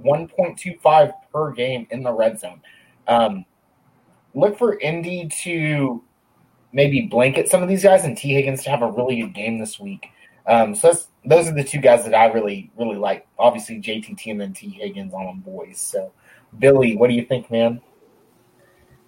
[0.04, 2.60] 1.25 per game in the red zone.
[3.08, 3.44] Um,
[4.34, 6.02] look for Indy to
[6.72, 9.58] maybe blanket some of these guys and Tee Higgins to have a really good game
[9.58, 10.06] this week.
[10.46, 10.92] Um, so
[11.24, 13.26] those are the two guys that I really, really like.
[13.38, 15.80] Obviously, JTT and then Tee Higgins on them boys.
[15.80, 16.12] So,
[16.58, 17.80] Billy, what do you think, man?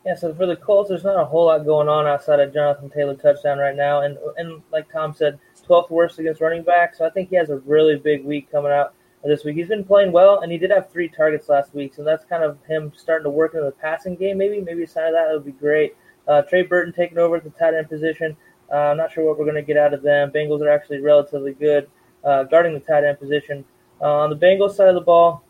[0.04, 2.90] Yeah, so for the Colts, there's not a whole lot going on outside of Jonathan
[2.90, 5.38] Taylor touchdown right now, and and like Tom said,
[5.72, 6.94] 12th worst against running back.
[6.94, 8.94] So I think he has a really big week coming out
[9.24, 9.56] this week.
[9.56, 12.42] He's been playing well, and he did have three targets last week, so that's kind
[12.42, 14.38] of him starting to work in the passing game.
[14.38, 15.96] Maybe maybe a sign of that would be great.
[16.26, 18.36] Uh, Trey Burton taking over at the tight end position.
[18.70, 20.30] Uh, I'm not sure what we're going to get out of them.
[20.30, 21.88] Bengals are actually relatively good
[22.24, 23.64] uh, guarding the tight end position.
[24.00, 25.44] Uh, on the Bengals side of the ball,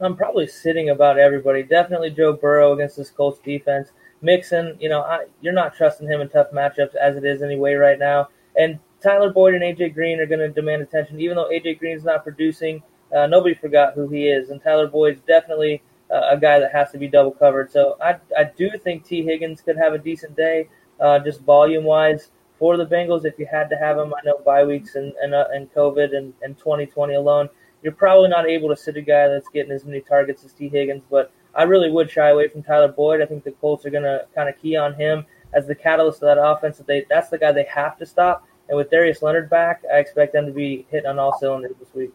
[0.00, 1.62] I'm probably sitting about everybody.
[1.62, 3.90] Definitely Joe Burrow against this Colts defense.
[4.22, 7.74] Mixon, you know, I, you're not trusting him in tough matchups as it is anyway
[7.74, 8.28] right now.
[8.58, 12.02] And Tyler Boyd and AJ Green are going to demand attention, even though AJ Green's
[12.02, 12.82] not producing.
[13.16, 15.80] Uh, nobody forgot who he is, and Tyler Boyd's definitely
[16.10, 17.70] uh, a guy that has to be double covered.
[17.70, 21.84] So I, I do think Tee Higgins could have a decent day, uh, just volume
[21.84, 24.12] wise for the Bengals if you had to have them.
[24.12, 27.48] I know bye weeks and and, uh, and COVID and, and 2020 alone,
[27.84, 30.68] you're probably not able to sit a guy that's getting as many targets as Tee
[30.68, 31.04] Higgins.
[31.08, 33.22] But I really would shy away from Tyler Boyd.
[33.22, 36.24] I think the Colts are going to kind of key on him as the catalyst
[36.24, 36.78] of that offense.
[36.78, 38.44] That they that's the guy they have to stop.
[38.68, 41.92] And with Darius Leonard back, I expect them to be hitting on all cylinders this
[41.94, 42.12] week.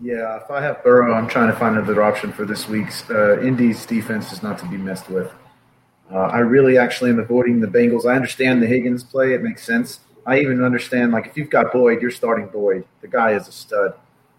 [0.00, 3.08] Yeah, if I have Burrow, I'm trying to find another option for this week's.
[3.08, 5.32] Uh, Indy's defense is not to be messed with.
[6.12, 8.04] Uh, I really actually am avoiding the Bengals.
[8.04, 10.00] I understand the Higgins play; it makes sense.
[10.26, 12.84] I even understand like if you've got Boyd, you're starting Boyd.
[13.00, 13.94] The guy is a stud.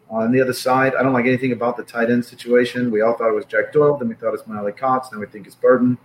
[0.09, 2.91] On the other side, I don't like anything about the tight end situation.
[2.91, 5.25] We all thought it was Jack Doyle, then we thought it's Miley Cox, now we
[5.25, 5.97] think it's Burton.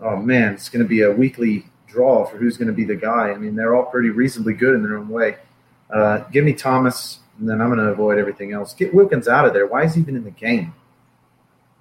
[0.00, 2.96] Oh man, it's going to be a weekly draw for who's going to be the
[2.96, 3.30] guy.
[3.30, 5.36] I mean, they're all pretty reasonably good in their own way.
[5.90, 8.74] Uh, give me Thomas, and then I'm going to avoid everything else.
[8.74, 9.66] Get Wilkins out of there.
[9.66, 10.74] Why is he even in the game?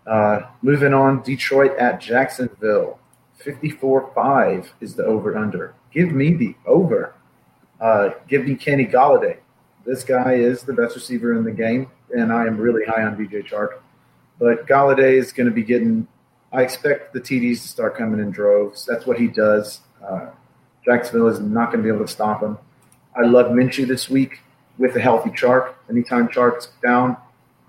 [0.06, 3.00] Uh, moving on, Detroit at Jacksonville.
[3.44, 5.76] 54-5 is the over-under.
[5.92, 7.14] Give me the over.
[7.80, 9.38] Uh, give me Kenny Golladay.
[9.86, 13.16] This guy is the best receiver in the game, and I am really high on
[13.16, 13.80] DJ Chark.
[14.40, 16.08] But Golladay is going to be getting.
[16.52, 18.86] I expect the TDs to start coming in droves.
[18.86, 19.82] That's what he does.
[20.04, 20.28] Uh,
[20.86, 22.58] Jacksonville is not going to be able to stop him.
[23.16, 24.40] I love Minshew this week
[24.78, 25.74] with a healthy Chark.
[25.90, 27.18] Anytime Chark's down,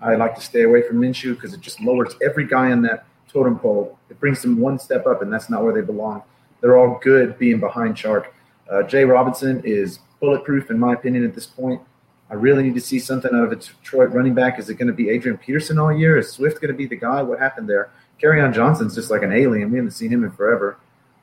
[0.01, 3.05] I like to stay away from Minshew because it just lowers every guy on that
[3.27, 3.97] totem pole.
[4.09, 6.23] It brings them one step up, and that's not where they belong.
[6.61, 8.27] They're all good being behind Chark.
[8.69, 11.81] Uh, Jay Robinson is bulletproof, in my opinion, at this point.
[12.29, 14.59] I really need to see something out of a Detroit running back.
[14.59, 16.17] Is it going to be Adrian Peterson all year?
[16.17, 17.23] Is Swift going to be the guy?
[17.23, 17.89] What happened there?
[18.21, 19.71] Kerryon Johnson's just like an alien.
[19.71, 20.77] We haven't seen him in forever.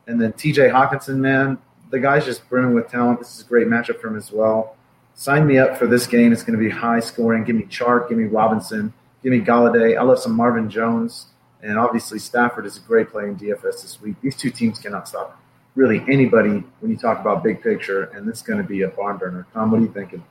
[0.06, 1.58] And then TJ Hawkinson, man,
[1.90, 3.18] the guy's just brimming with talent.
[3.18, 4.76] This is a great matchup for him as well.
[5.14, 6.32] Sign me up for this game.
[6.32, 7.44] It's going to be high scoring.
[7.44, 8.08] Give me Chark.
[8.08, 8.92] Give me Robinson.
[9.22, 9.98] Give me Golladay.
[9.98, 11.26] I love some Marvin Jones.
[11.62, 14.16] And obviously, Stafford is a great play in DFS this week.
[14.20, 15.40] These two teams cannot stop
[15.76, 19.18] really anybody when you talk about big picture, and it's going to be a barn
[19.18, 19.46] burner.
[19.52, 20.24] Tom, what are you thinking?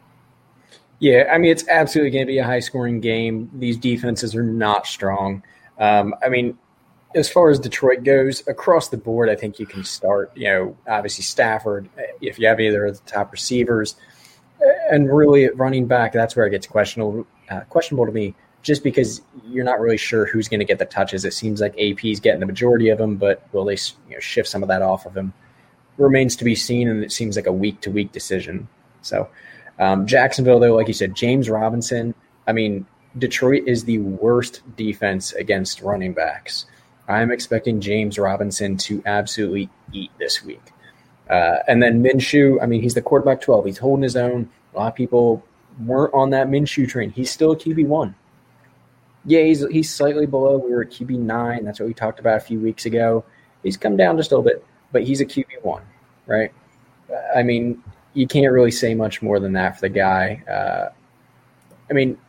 [0.99, 3.49] Yeah, I mean, it's absolutely going to be a high scoring game.
[3.53, 5.43] These defenses are not strong.
[5.77, 6.57] Um, I mean,
[7.15, 10.77] as far as Detroit goes, across the board, I think you can start, you know,
[10.87, 11.89] obviously Stafford,
[12.21, 13.95] if you have either of the top receivers,
[14.91, 19.21] and really running back, that's where it gets questionable, uh, questionable to me, just because
[19.47, 21.23] you're not really sure who's going to get the touches.
[21.23, 23.77] It seems like AP is getting the majority of them, but will they
[24.09, 25.33] you know, shift some of that off of him?
[25.97, 28.67] Remains to be seen, and it seems like a week to week decision.
[29.01, 29.29] So,
[29.79, 32.13] um, Jacksonville, though, like you said, James Robinson.
[32.47, 32.85] I mean,
[33.17, 36.65] Detroit is the worst defense against running backs.
[37.07, 40.61] I'm expecting James Robinson to absolutely eat this week.
[41.29, 43.65] Uh, and then Minshew, I mean, he's the quarterback 12.
[43.65, 44.49] He's holding his own.
[44.73, 45.43] A lot of people
[45.85, 47.11] weren't on that Minshew train.
[47.11, 48.15] He's still a QB one.
[49.25, 50.57] Yeah, he's he's slightly below.
[50.57, 51.65] We were at QB nine.
[51.65, 53.25] That's what we talked about a few weeks ago.
[53.63, 55.81] He's come down just a little bit, but he's a QB one,
[56.27, 56.53] right?
[57.35, 57.81] I mean,
[58.13, 60.43] you can't really say much more than that for the guy.
[60.47, 60.89] Uh,
[61.89, 62.19] I mean,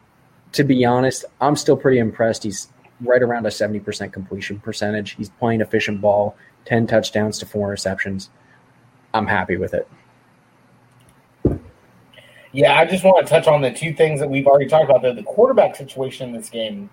[0.52, 2.44] to be honest, I'm still pretty impressed.
[2.44, 2.68] He's
[3.00, 5.12] right around a 70% completion percentage.
[5.12, 8.30] He's playing efficient ball, 10 touchdowns to four receptions.
[9.14, 9.88] I'm happy with it.
[12.52, 15.02] Yeah, I just want to touch on the two things that we've already talked about.
[15.02, 16.88] The, the quarterback situation in this game,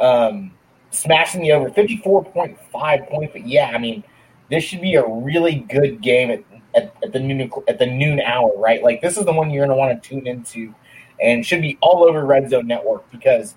[0.00, 0.52] um,
[0.90, 3.32] smashing the over 54.5 points.
[3.32, 4.04] But yeah, I mean,
[4.50, 6.44] this should be a really good game at
[6.74, 8.82] at, at, the noon at the noon hour, right?
[8.82, 10.74] Like this is the one you're going to want to tune into,
[11.22, 13.54] and should be all over Red Zone Network because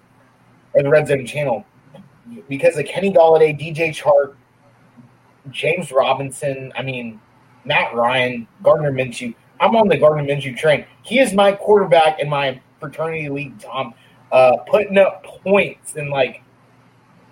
[0.73, 1.65] or the Red Zone channel
[2.47, 4.35] because of Kenny Golladay, DJ Chark,
[5.49, 6.71] James Robinson.
[6.75, 7.19] I mean,
[7.65, 9.33] Matt Ryan, Gardner Minshew.
[9.59, 10.85] I'm on the Gardner Minshew train.
[11.03, 13.93] He is my quarterback in my fraternity league, Tom.
[14.31, 16.41] Uh, putting up points and like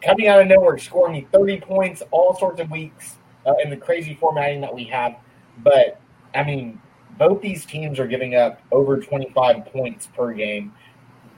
[0.02, 3.78] coming out of nowhere, scoring me 30 points all sorts of weeks uh, in the
[3.78, 5.16] crazy formatting that we have.
[5.64, 6.00] But
[6.36, 6.80] I mean,
[7.18, 10.74] both these teams are giving up over 25 points per game.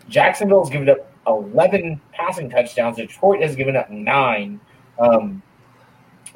[0.10, 2.97] Jacksonville's giving up 11 passing touchdowns.
[2.97, 4.59] Detroit has given up nine.
[4.99, 5.41] Um,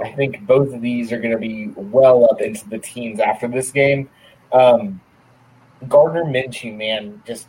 [0.02, 3.48] I think both of these are going to be well up into the teens after
[3.48, 4.10] this game.
[4.52, 5.02] Um,
[5.88, 7.48] Gardner Minshew, man, just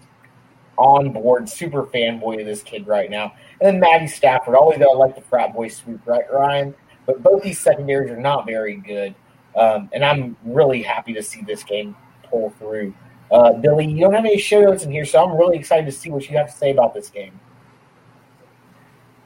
[0.76, 3.32] on board, super fanboy of this kid right now.
[3.60, 6.74] And then Matty Stafford, always got to like the frat boy sweep, right, Ryan?
[7.06, 9.14] But both these secondaries are not very good.
[9.56, 12.94] Um, and I'm really happy to see this game pull through.
[13.30, 15.92] Uh, Billy, you don't have any show notes in here, so I'm really excited to
[15.92, 17.38] see what you have to say about this game.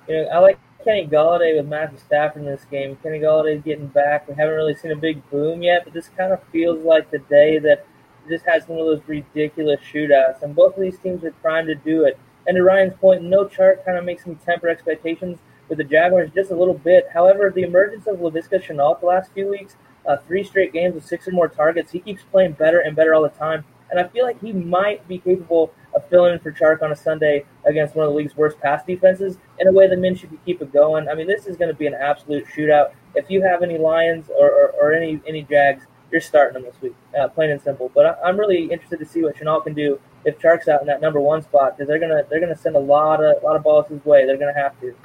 [0.09, 2.97] Yeah, I like Kenny Golladay with Matthew Stafford in this game.
[3.03, 4.27] Kenny Golladay's getting back.
[4.29, 7.19] We haven't really seen a big boom yet, but this kind of feels like the
[7.19, 7.87] day that
[8.29, 10.43] just has one of those ridiculous shootouts.
[10.43, 12.19] And both of these teams are trying to do it.
[12.47, 15.39] And to Ryan's point, no Chark kind of makes me temper expectations
[15.69, 17.07] with the Jaguars just a little bit.
[17.13, 19.77] However, the emergence of Laviska Shenault the last few weeks–
[20.07, 21.93] uh, three straight games with six or more targets.
[21.93, 23.65] He keeps playing better and better all the time.
[23.91, 26.97] And I feel like he might be capable of filling in for Chark on a
[26.97, 30.45] Sunday against one of the league's worst pass defenses in a way that Minshew could
[30.45, 31.09] keep it going.
[31.09, 32.93] I mean, this is going to be an absolute shootout.
[33.15, 36.81] If you have any Lions or, or, or any any Jags, you're starting them this
[36.81, 37.91] week, uh, plain and simple.
[37.95, 40.87] But I, am really interested to see what Shenault can do if Chark's out in
[40.87, 43.57] that number one spot because they're gonna they're gonna send a lot of a lot
[43.57, 44.27] of balls his way.
[44.27, 44.87] They're gonna have to.
[44.87, 44.97] You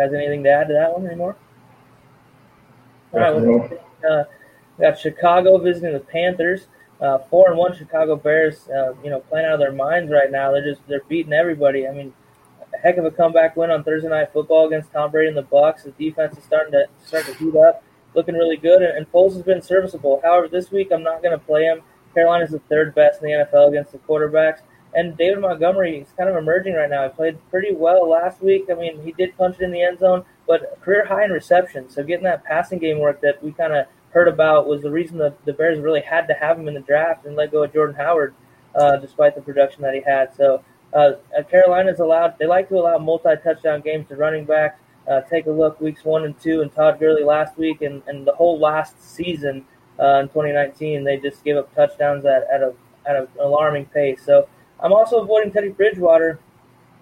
[0.00, 1.36] guys, anything to add to that one anymore?
[3.12, 4.24] All right, uh,
[4.78, 6.66] we got Chicago visiting the Panthers.
[7.00, 10.30] Uh, four and one Chicago Bears, uh, you know, playing out of their minds right
[10.30, 10.52] now.
[10.52, 11.88] They're just they're beating everybody.
[11.88, 12.12] I mean,
[12.74, 15.42] a heck of a comeback win on Thursday night football against Tom Brady and the
[15.42, 15.84] Bucs.
[15.84, 17.82] The defense is starting to start to heat up,
[18.14, 20.20] looking really good, and, and Foles has been serviceable.
[20.22, 21.80] However, this week I'm not going to play him
[22.14, 24.60] Carolina's the third best in the NFL against the quarterbacks.
[24.94, 27.04] And David Montgomery is kind of emerging right now.
[27.04, 28.64] He played pretty well last week.
[28.70, 31.88] I mean, he did punch it in the end zone, but career high in reception.
[31.88, 35.18] So getting that passing game work that we kind of heard about was the reason
[35.18, 37.72] that the Bears really had to have him in the draft and let go of
[37.72, 38.34] Jordan Howard,
[38.74, 40.34] uh, despite the production that he had.
[40.34, 41.12] So uh,
[41.50, 44.80] Carolina's allowed; they like to allow multi-touchdown games to running backs.
[45.08, 48.26] Uh, take a look weeks one and two, and Todd Gurley last week, and, and
[48.26, 49.64] the whole last season
[49.98, 52.74] uh, in 2019, they just gave up touchdowns at, at a
[53.06, 54.22] at an alarming pace.
[54.24, 54.48] So
[54.80, 56.38] I'm also avoiding Teddy Bridgewater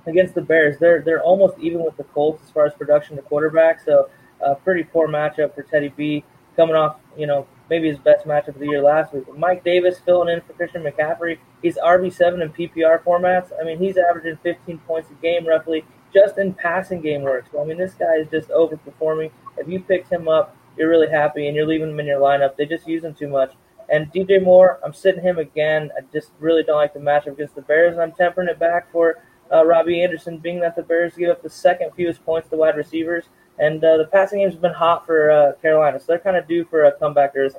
[0.07, 0.79] against the Bears.
[0.79, 3.81] They're they're almost even with the Colts as far as production to quarterback.
[3.81, 6.25] So a pretty poor matchup for Teddy B
[6.59, 9.25] coming off, you know, maybe his best matchup of the year last week.
[9.39, 11.39] Mike Davis filling in for Christian McCaffrey.
[11.63, 13.53] He's RB7 in PPR formats.
[13.59, 17.45] I mean, he's averaging 15 points a game roughly just in passing game work.
[17.53, 19.31] So, I mean, this guy is just overperforming.
[19.57, 22.57] If you picked him up, you're really happy and you're leaving him in your lineup.
[22.57, 23.53] They just use him too much.
[23.89, 25.91] And DJ Moore, I'm sitting him again.
[25.97, 28.93] I just really don't like the matchup against the Bears, and I'm tempering it back
[28.93, 32.57] for uh, Robbie Anderson, being that the Bears give up the second fewest points to
[32.57, 33.25] wide receivers.
[33.59, 36.65] And uh, the passing game's been hot for uh, Carolina, so they're kind of due
[36.65, 37.57] for a comeback Earth,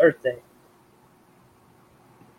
[0.00, 0.38] Earth Day.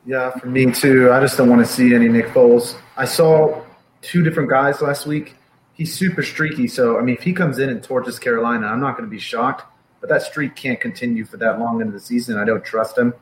[0.05, 1.12] Yeah, for me too.
[1.12, 2.78] I just don't want to see any Nick Foles.
[2.95, 3.62] I saw
[4.01, 5.36] two different guys last week.
[5.74, 8.97] He's super streaky, so I mean, if he comes in and torches Carolina, I'm not
[8.97, 9.64] going to be shocked.
[9.99, 12.38] But that streak can't continue for that long into the season.
[12.38, 13.14] I don't trust him.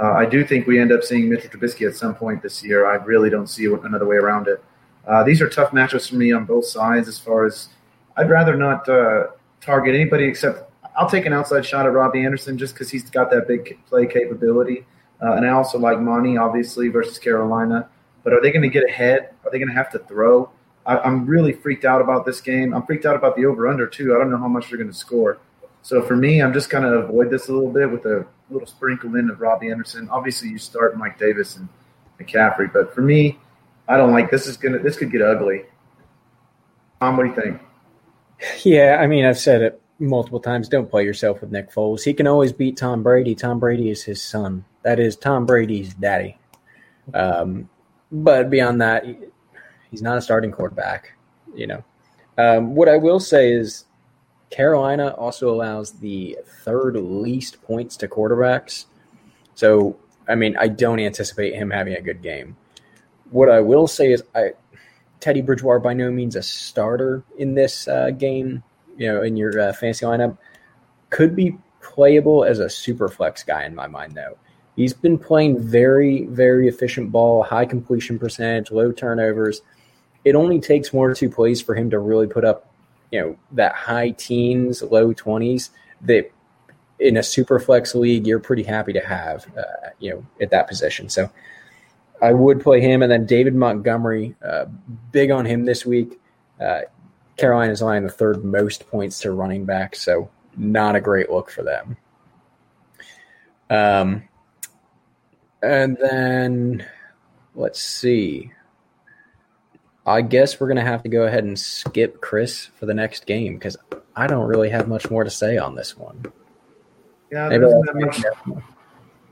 [0.00, 2.86] Uh, I do think we end up seeing Mitchell Trubisky at some point this year.
[2.86, 4.62] I really don't see another way around it.
[5.06, 7.08] Uh, these are tough matchups for me on both sides.
[7.08, 7.68] As far as
[8.18, 9.28] I'd rather not uh,
[9.60, 13.30] target anybody except I'll take an outside shot at Robbie Anderson just because he's got
[13.30, 14.84] that big play capability.
[15.22, 17.88] Uh, and I also like Monty, obviously, versus Carolina.
[18.24, 19.30] But are they going to get ahead?
[19.44, 20.50] Are they going to have to throw?
[20.84, 22.74] I, am really freaked out about this game.
[22.74, 24.14] I'm freaked out about the over under, too.
[24.14, 25.38] I don't know how much they're going to score.
[25.82, 28.66] So for me, I'm just going to avoid this a little bit with a little
[28.66, 30.08] sprinkle in of Robbie Anderson.
[30.10, 31.68] Obviously, you start Mike Davis and
[32.20, 32.72] McCaffrey.
[32.72, 33.38] But for me,
[33.86, 34.46] I don't like this.
[34.48, 35.64] Is gonna this could get ugly.
[37.00, 37.67] Tom, what do you think?
[38.62, 40.68] Yeah, I mean, I've said it multiple times.
[40.68, 42.04] Don't play yourself with Nick Foles.
[42.04, 43.34] He can always beat Tom Brady.
[43.34, 44.64] Tom Brady is his son.
[44.82, 46.38] That is Tom Brady's daddy.
[47.14, 47.68] Um,
[48.12, 49.04] but beyond that,
[49.90, 51.12] he's not a starting quarterback.
[51.54, 51.84] You know,
[52.36, 53.84] um, what I will say is
[54.50, 58.86] Carolina also allows the third least points to quarterbacks.
[59.54, 59.96] So,
[60.28, 62.56] I mean, I don't anticipate him having a good game.
[63.30, 64.52] What I will say is, I
[65.20, 68.62] Teddy Bridgewater by no means a starter in this uh, game.
[68.96, 70.38] You know, in your uh, fantasy lineup,
[71.10, 74.36] could be playable as a super flex guy in my mind, though.
[74.74, 79.62] He's been playing very, very efficient ball, high completion percentage, low turnovers.
[80.24, 82.72] It only takes one or two plays for him to really put up,
[83.12, 86.30] you know, that high teens, low twenties that
[86.98, 90.66] in a super flex league you're pretty happy to have, uh, you know, at that
[90.66, 91.08] position.
[91.08, 91.30] So
[92.20, 94.66] I would play him, and then David Montgomery, uh,
[95.12, 96.20] big on him this week.
[96.60, 96.80] Uh,
[97.36, 101.62] Carolina's line the third most points to running back, so not a great look for
[101.62, 101.96] them.
[103.70, 104.28] Um,
[105.62, 106.86] and then
[107.54, 108.52] let's see.
[110.04, 113.54] I guess we're gonna have to go ahead and skip Chris for the next game
[113.54, 113.76] because
[114.16, 116.24] I don't really have much more to say on this one.
[117.30, 118.22] Yeah, there isn't, much,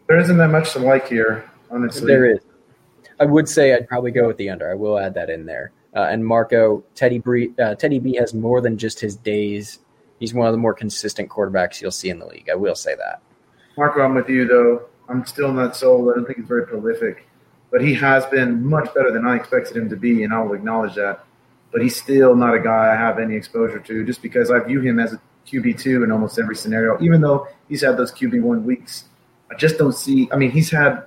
[0.06, 2.06] there isn't that much to like here, honestly.
[2.06, 2.40] There is.
[3.18, 4.70] I would say I'd probably go with the under.
[4.70, 5.72] I will add that in there.
[5.94, 9.78] Uh, and Marco Teddy B, uh, Teddy B has more than just his days.
[10.20, 12.48] He's one of the more consistent quarterbacks you'll see in the league.
[12.50, 13.22] I will say that.
[13.78, 14.86] Marco, I'm with you though.
[15.08, 16.10] I'm still not sold.
[16.10, 17.26] I don't think he's very prolific,
[17.70, 20.54] but he has been much better than I expected him to be, and I will
[20.54, 21.24] acknowledge that.
[21.72, 24.80] But he's still not a guy I have any exposure to, just because I view
[24.80, 27.00] him as a QB two in almost every scenario.
[27.00, 29.04] Even though he's had those QB one weeks,
[29.50, 30.28] I just don't see.
[30.32, 31.04] I mean, he's had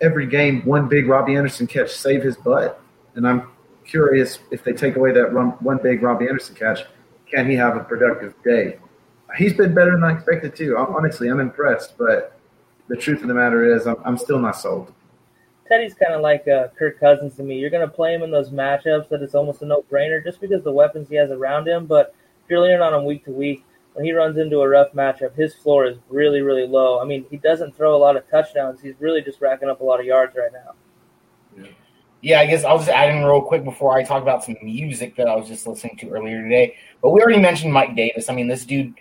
[0.00, 2.80] every game one big Robbie Anderson catch save his butt.
[3.14, 3.48] And I'm
[3.84, 6.80] curious if they take away that run, one big Robbie Anderson catch,
[7.30, 8.78] can he have a productive day?
[9.36, 10.76] He's been better than I expected too.
[10.76, 12.38] Honestly, I'm impressed, but
[12.88, 14.92] the truth of the matter is, I'm, I'm still not sold.
[15.68, 17.58] Teddy's kind of like uh, Kirk Cousins to me.
[17.58, 20.64] You're going to play him in those matchups that it's almost a no-brainer just because
[20.64, 21.84] the weapons he has around him.
[21.84, 24.92] But if you're leaning on him week to week, when he runs into a rough
[24.92, 27.00] matchup, his floor is really, really low.
[27.00, 28.80] I mean, he doesn't throw a lot of touchdowns.
[28.80, 30.74] He's really just racking up a lot of yards right now.
[32.20, 35.14] Yeah, I guess I'll just add in real quick before I talk about some music
[35.16, 36.76] that I was just listening to earlier today.
[37.00, 38.28] But we already mentioned Mike Davis.
[38.28, 38.94] I mean, this dude,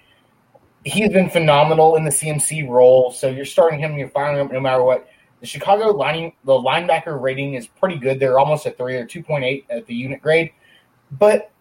[0.84, 3.12] he's been phenomenal in the CMC role.
[3.12, 5.08] So you're starting him, you're firing him no matter what.
[5.40, 8.20] The Chicago lining, the linebacker rating is pretty good.
[8.20, 10.52] They're almost a three or 2.8 at the unit grade.
[11.12, 11.52] But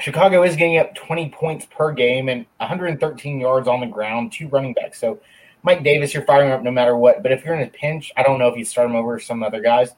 [0.00, 4.48] Chicago is getting up 20 points per game and 113 yards on the ground, two
[4.48, 4.98] running backs.
[4.98, 5.20] So
[5.62, 7.22] Mike Davis, you're firing up no matter what.
[7.22, 9.42] But if you're in a pinch, I don't know if you start him over some
[9.42, 9.90] other guys.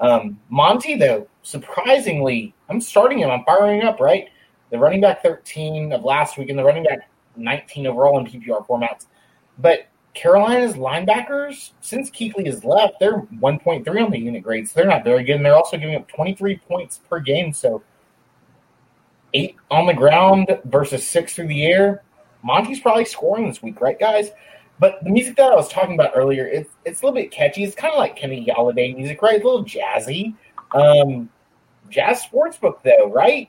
[0.00, 3.30] Um, Monty, though, surprisingly, I'm starting him.
[3.30, 4.28] I'm firing up, right?
[4.70, 8.66] The running back 13 of last week and the running back 19 overall in PPR
[8.66, 9.06] formats.
[9.58, 14.88] But Carolina's linebackers, since Kuechly has left, they're 1.3 on the unit grade, so they're
[14.88, 15.36] not very good.
[15.36, 17.52] And they're also giving up 23 points per game.
[17.52, 17.82] So
[19.36, 22.02] eight on the ground versus six through the air.
[22.42, 24.30] Monty's probably scoring this week, right, guys?
[24.78, 27.64] But the music that I was talking about earlier, it's it's a little bit catchy.
[27.64, 29.34] It's kind of like Kenny Golladay music, right?
[29.34, 30.34] It's a little jazzy.
[30.72, 31.30] Um,
[31.88, 33.48] jazz sportsbook, though, right?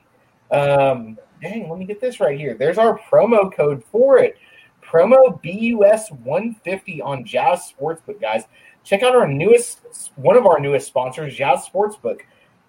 [0.50, 2.54] Um, dang, let me get this right here.
[2.54, 4.36] There's our promo code for it.
[4.82, 8.44] Promo BUS150 on Jazz Sportsbook, guys.
[8.84, 12.20] Check out our newest, one of our newest sponsors, Jazz Sportsbook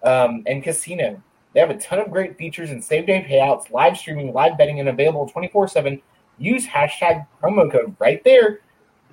[0.02, 1.22] um, and Casino.
[1.52, 4.80] They have a ton of great features and same day payouts, live streaming, live betting,
[4.80, 6.00] and available 24 7.
[6.38, 8.60] Use hashtag promo code right there,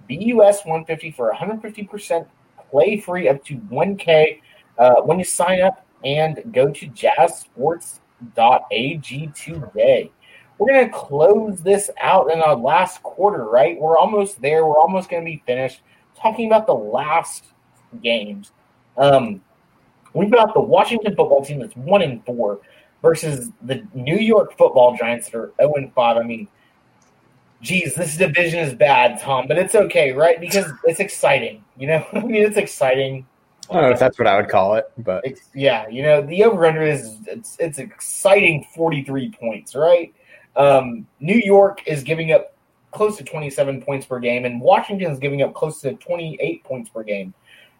[0.09, 2.25] BUS150 for 150%
[2.69, 4.41] play free up to 1K
[4.77, 10.11] uh, when you sign up and go to jazzsports.ag today.
[10.57, 13.79] We're going to close this out in our last quarter, right?
[13.79, 14.65] We're almost there.
[14.65, 15.81] We're almost going to be finished
[16.15, 17.45] talking about the last
[18.01, 18.51] games.
[18.97, 19.41] Um,
[20.17, 22.59] we've got the Washington football team that's one and four
[23.01, 26.17] versus the New York football giants that are 0 and 5.
[26.17, 26.47] I mean,
[27.61, 30.39] geez, this division is bad, Tom, but it's okay, right?
[30.39, 31.63] Because it's exciting.
[31.77, 33.25] You know, I mean, it's exciting.
[33.69, 36.21] I don't know if that's what I would call it, but It's, yeah, you know,
[36.21, 40.13] the over under is it's it's exciting 43 points, right?
[40.55, 42.55] Um, New York is giving up
[42.91, 46.89] close to 27 points per game, and Washington is giving up close to 28 points
[46.89, 47.33] per game.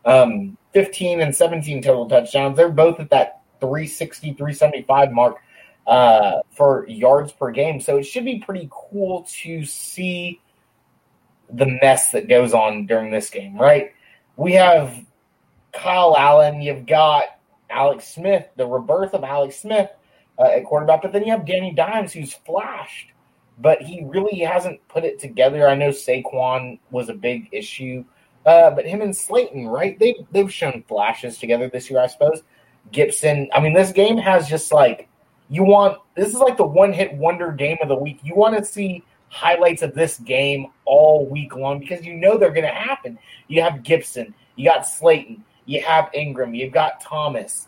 [0.07, 2.55] Um, 15 and 17 total touchdowns.
[2.55, 5.37] They're both at that 360, 375 mark
[5.85, 7.79] uh, for yards per game.
[7.79, 10.41] So it should be pretty cool to see
[11.49, 13.93] the mess that goes on during this game, right?
[14.35, 14.93] We have
[15.71, 17.23] Kyle Allen, you've got
[17.69, 19.89] Alex Smith, the rebirth of Alex Smith
[20.37, 23.11] uh, at quarterback, but then you have Danny Dimes, who's flashed,
[23.57, 25.67] but he really hasn't put it together.
[25.67, 28.03] I know Saquon was a big issue,
[28.47, 29.99] uh, but him and Slayton, right?
[29.99, 32.41] They they've shown flashes together this year, I suppose.
[32.93, 35.09] Gibson, I mean, this game has just like
[35.49, 35.99] you want.
[36.15, 38.19] This is like the one hit wonder game of the week.
[38.23, 42.53] You want to see highlights of this game all week long because you know they're
[42.53, 43.19] going to happen.
[43.49, 47.67] You have Gibson, you got Slayton, you have Engram, you've got Thomas.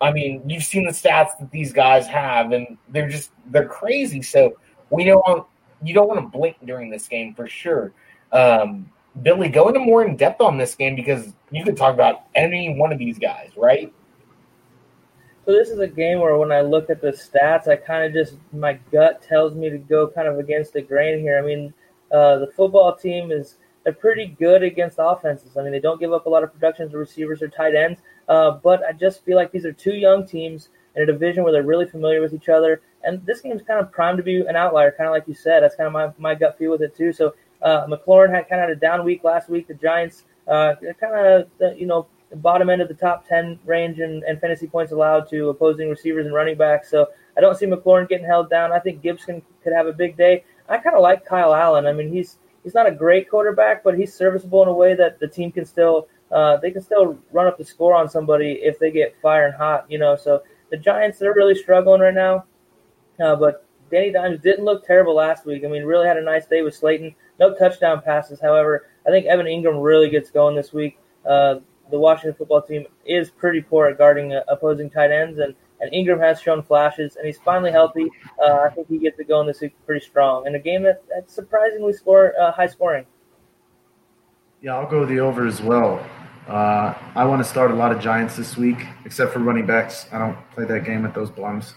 [0.00, 4.22] I mean, you've seen the stats that these guys have, and they're just they're crazy.
[4.22, 4.56] So
[4.90, 5.44] we don't
[5.82, 7.92] you don't want to blink during this game for sure.
[8.30, 8.88] Um,
[9.22, 12.74] Billy, go into more in depth on this game because you could talk about any
[12.74, 13.92] one of these guys, right?
[15.44, 18.12] So this is a game where when I look at the stats, I kind of
[18.12, 21.38] just my gut tells me to go kind of against the grain here.
[21.38, 21.74] I mean,
[22.12, 25.56] uh, the football team is they're pretty good against offenses.
[25.56, 28.00] I mean, they don't give up a lot of production to receivers or tight ends,
[28.28, 31.52] uh, but I just feel like these are two young teams in a division where
[31.52, 32.82] they're really familiar with each other.
[33.02, 35.62] And this game's kind of primed to be an outlier, kind of like you said.
[35.62, 37.12] That's kind of my, my gut feel with it too.
[37.12, 39.68] So uh, McLaurin had kind of had a down week last week.
[39.68, 41.14] The Giants, uh, kind
[41.60, 42.06] of you know
[42.36, 46.26] bottom end of the top 10 range in, in fantasy points allowed to opposing receivers
[46.26, 46.90] and running backs.
[46.90, 48.72] So I don't see McLaurin getting held down.
[48.72, 50.44] I think Gibson could have a big day.
[50.68, 51.86] I kind of like Kyle Allen.
[51.86, 55.18] I mean, he's he's not a great quarterback, but he's serviceable in a way that
[55.18, 58.78] the team can still uh, they can still run up the score on somebody if
[58.78, 59.86] they get firing hot.
[59.88, 62.44] You know, so the Giants they're really struggling right now.
[63.18, 65.64] Uh, but Danny Dimes didn't look terrible last week.
[65.64, 67.14] I mean, really had a nice day with Slayton.
[67.40, 68.86] No touchdown passes, however.
[69.06, 70.98] I think Evan Engram really gets going this week.
[71.26, 71.56] Uh,
[71.90, 75.90] the Washington football team is pretty poor at guarding uh, opposing tight ends, and, and
[75.90, 78.08] Engram has shown flashes, and he's finally healthy.
[78.38, 80.46] Uh, I think he gets it going this week pretty strong.
[80.46, 83.06] In a game that, that's surprisingly score uh, high scoring.
[84.60, 86.06] Yeah, I'll go the over as well.
[86.46, 90.06] Uh, I want to start a lot of Giants this week, except for running backs.
[90.12, 91.72] I don't play that game with those blums.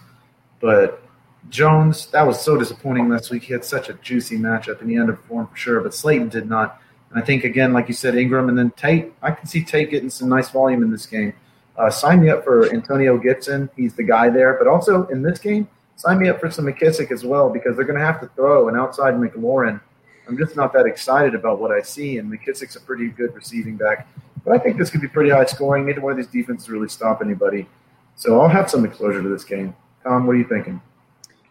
[0.60, 1.03] But
[1.50, 3.44] Jones, that was so disappointing last week.
[3.44, 5.80] He had such a juicy matchup, and he underperformed for sure.
[5.80, 6.80] But Slayton did not.
[7.10, 9.12] And I think again, like you said, Engram and then Tate.
[9.22, 11.34] I can see Tate getting some nice volume in this game.
[11.76, 13.68] Uh, sign me up for Antonio Gibson.
[13.76, 14.54] He's the guy there.
[14.54, 17.84] But also in this game, sign me up for some McKissick as well because they're
[17.84, 19.80] going to have to throw an outside McLaurin.
[20.26, 22.18] I'm just not that excited about what I see.
[22.18, 24.08] And McKissick's a pretty good receiving back.
[24.44, 25.86] But I think this could be pretty high scoring.
[25.86, 27.68] Neither one of these defenses really stop anybody.
[28.16, 29.74] So I'll have some exposure to this game.
[30.02, 30.80] Tom, what are you thinking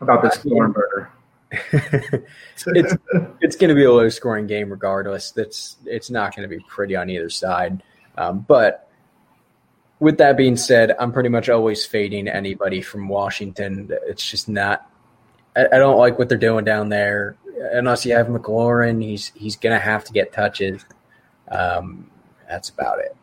[0.04, 1.12] about this scoring burger?
[1.51, 2.95] it's
[3.41, 5.32] it's going to be a low scoring game regardless.
[5.32, 7.84] That's it's not going to be pretty on either side.
[8.18, 8.89] Um, but
[9.99, 13.89] with that being said, I'm pretty much always fading anybody from Washington.
[14.06, 14.89] It's just not.
[15.56, 17.36] I, I don't like what they're doing down there.
[17.72, 20.84] unless you have McLaurin, he's he's gonna have to get touches.
[21.49, 22.10] Um,
[22.49, 23.16] that's about it.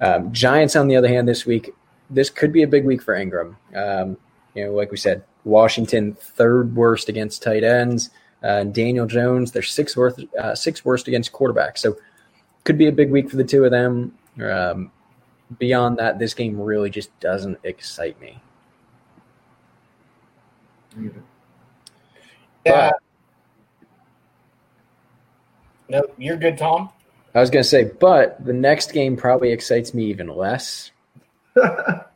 [0.00, 1.74] Um, Giants, on the other hand, this week,
[2.10, 3.56] this could be a big week for Engram.
[3.74, 4.16] Um,
[4.54, 8.10] you know, like we said, Washington third worst against tight ends.
[8.42, 11.78] Uh, Daniel Jones, they're sixth worst, uh, sixth worst against quarterbacks.
[11.78, 11.96] So
[12.64, 14.12] could be a big week for the two of them.
[14.42, 14.90] Um,
[15.58, 18.42] beyond that, this game really just doesn't excite me.
[22.64, 22.90] Yeah.
[25.88, 26.90] no, you're good, Tom.
[27.34, 30.90] I was going to say, but the next game probably excites me even less.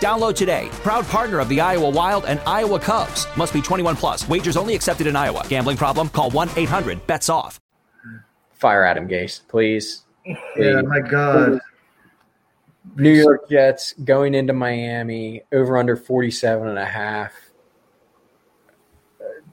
[0.00, 0.68] Download today.
[0.82, 3.26] Proud partner of the Iowa Wild and Iowa Cubs.
[3.36, 4.28] Must be 21 plus.
[4.28, 5.44] Wagers only accepted in Iowa.
[5.48, 6.08] Gambling problem?
[6.08, 7.60] Call 1 800 BETS OFF.
[8.52, 10.04] Fire Adam Gase, please.
[10.56, 11.60] Yeah, my God.
[12.96, 17.32] New York Jets going into Miami over under 47 and a half.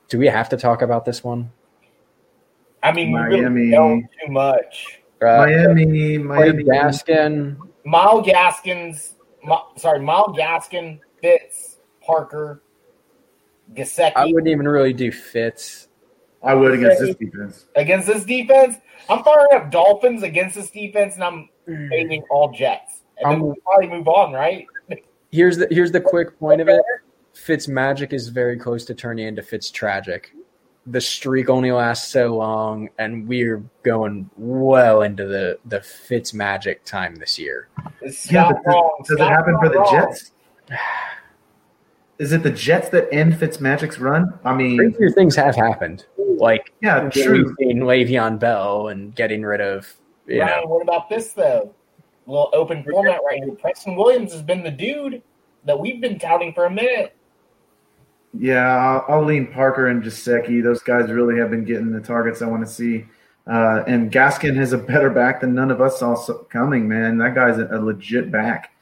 [0.09, 1.51] Do we have to talk about this one?
[2.83, 3.61] I mean, we Miami.
[3.61, 5.01] really don't too much.
[5.21, 6.17] Uh, Miami, Miami.
[6.17, 7.57] Miami Gaskin.
[7.85, 9.13] Myles Gaskins,
[9.43, 12.61] Mi- sorry, Myles Gaskin, Fitz, Parker,
[13.73, 14.13] Gesicki.
[14.15, 15.87] I wouldn't even really do Fitz.
[16.43, 17.67] I would against this defense.
[17.75, 18.75] against this defense.
[19.09, 23.01] I'm firing up Dolphins against this defense, and I'm aiming all Jets.
[23.17, 24.65] And then I'm- we'll probably move on, right?
[25.31, 26.81] Here's the here's the quick point of it.
[27.33, 30.31] Fitz magic is very close to turning into Fitz tragic.
[30.87, 36.83] The streak only lasts so long, and we're going well into the the Fitz magic
[36.85, 37.67] time this year.
[38.01, 39.05] It's Yeah, not but does, wrong.
[39.07, 40.07] does it happen for the wrong.
[40.09, 40.31] Jets?
[42.17, 44.31] Is it the Jets that end Fitzmagic's run?
[44.45, 46.05] I mean, Crazier things have happened,
[46.37, 47.53] like yeah, true.
[47.57, 49.91] releasing Le'Veon Bell and getting rid of
[50.27, 51.73] you know what about this though?
[52.27, 53.53] little open format right here.
[53.55, 55.21] Preston Williams has been the dude
[55.65, 57.15] that we've been touting for a minute.
[58.37, 60.63] Yeah, I'll, I'll lean Parker and Gesicki.
[60.63, 63.05] Those guys really have been getting the targets I want to see.
[63.47, 67.17] Uh, and Gaskin has a better back than none of us saw coming, man.
[67.17, 68.73] That guy's a, a legit back.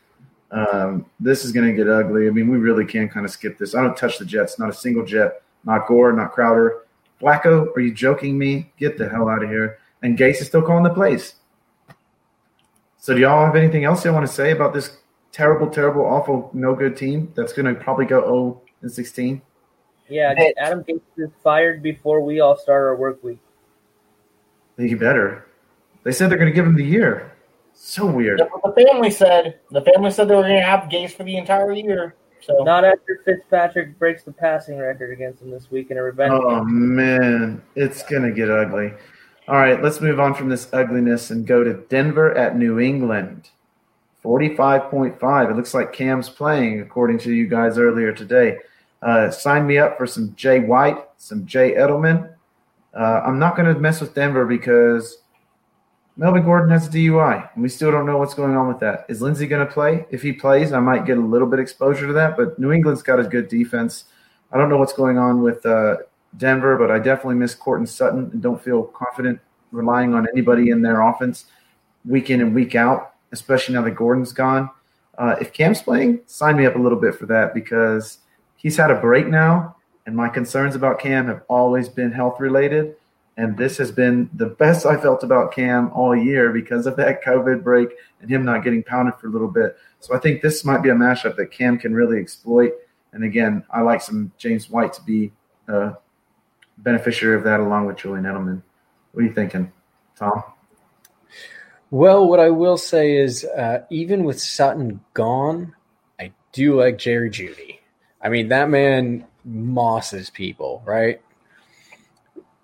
[0.52, 2.28] Um, this is going to get ugly.
[2.28, 3.76] I mean, we really can kind of skip this.
[3.76, 4.60] I don't touch the Jets.
[4.60, 5.42] Not a single Jet.
[5.64, 6.12] Not Gore.
[6.12, 6.86] Not Crowder.
[7.22, 8.72] Flacco, are you joking me?
[8.78, 9.80] Get the hell out of here.
[10.02, 11.36] And Gase is still calling the plays.
[12.98, 14.98] So, do y'all have anything else you want to say about this
[15.32, 19.42] terrible, terrible, awful, no good team that's going to probably go 0 and 16?
[20.10, 20.54] Yeah, Hey.
[20.58, 23.40] Adam Gase is fired before we all start our work week.
[24.78, 25.46] think you better.
[26.04, 27.34] They said they're going to give him the year.
[27.74, 28.40] So weird.
[28.40, 29.60] That's the family said.
[29.72, 32.16] The family said they were going to have Gase for the entire year.
[32.42, 36.32] So Not after Fitzpatrick breaks the passing record against him this week in a revenge
[36.34, 36.96] Oh game.
[36.96, 38.94] man, it's going to get ugly.
[39.48, 43.50] All right, let's move on from this ugliness and go to Denver at New England.
[44.24, 45.50] 45.5.
[45.52, 48.58] It looks like Cam's playing, according to you guys earlier today.
[49.02, 52.34] Uh, sign me up for some Jay White, some Jay Edelman.
[52.94, 55.20] Uh, I'm not going to mess with Denver because
[56.18, 59.06] Melvin Gordon has a DUI, and we still don't know what's going on with that.
[59.08, 60.06] Is Lindsay going to play?
[60.10, 63.02] If he plays, I might get a little bit exposure to that, but New England's
[63.02, 64.06] got a good defense.
[64.52, 65.98] I don't know what's going on with uh,
[66.36, 69.40] Denver, but I definitely miss Courtland Sutton and don't feel confident
[69.72, 71.46] relying on anybody in their offense
[72.06, 74.70] week in and week out, especially now that Gordon's gone.
[75.18, 78.20] Uh, if Cam's playing, sign me up a little bit for that because
[78.60, 82.96] he's had a break now, and my concerns about Cam have always been health related.
[83.38, 87.24] And this has been the best I felt about Cam all year because of that
[87.26, 87.88] COVID break
[88.20, 89.78] and him not getting pounded for a little bit.
[90.02, 92.74] So I think this might be a mashup that Cam can really exploit.
[93.14, 95.32] And again, I like some James White to be
[95.70, 95.94] a
[96.80, 98.62] beneficiary of that along with Julian Edelman.
[99.14, 99.72] What are you thinking,
[100.18, 100.44] Tom?
[101.92, 105.76] Well, what I will say is, uh, even with Sutton gone,
[106.20, 107.79] I do like Jerry Jeudy.
[108.22, 111.22] I mean, that man mosses people, right?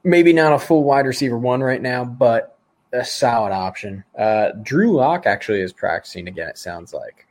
[0.03, 2.57] Maybe not a full wide receiver one right now, but
[2.93, 4.03] a solid option.
[4.17, 6.49] Uh, Drew Lock actually is practicing again.
[6.49, 7.27] It sounds like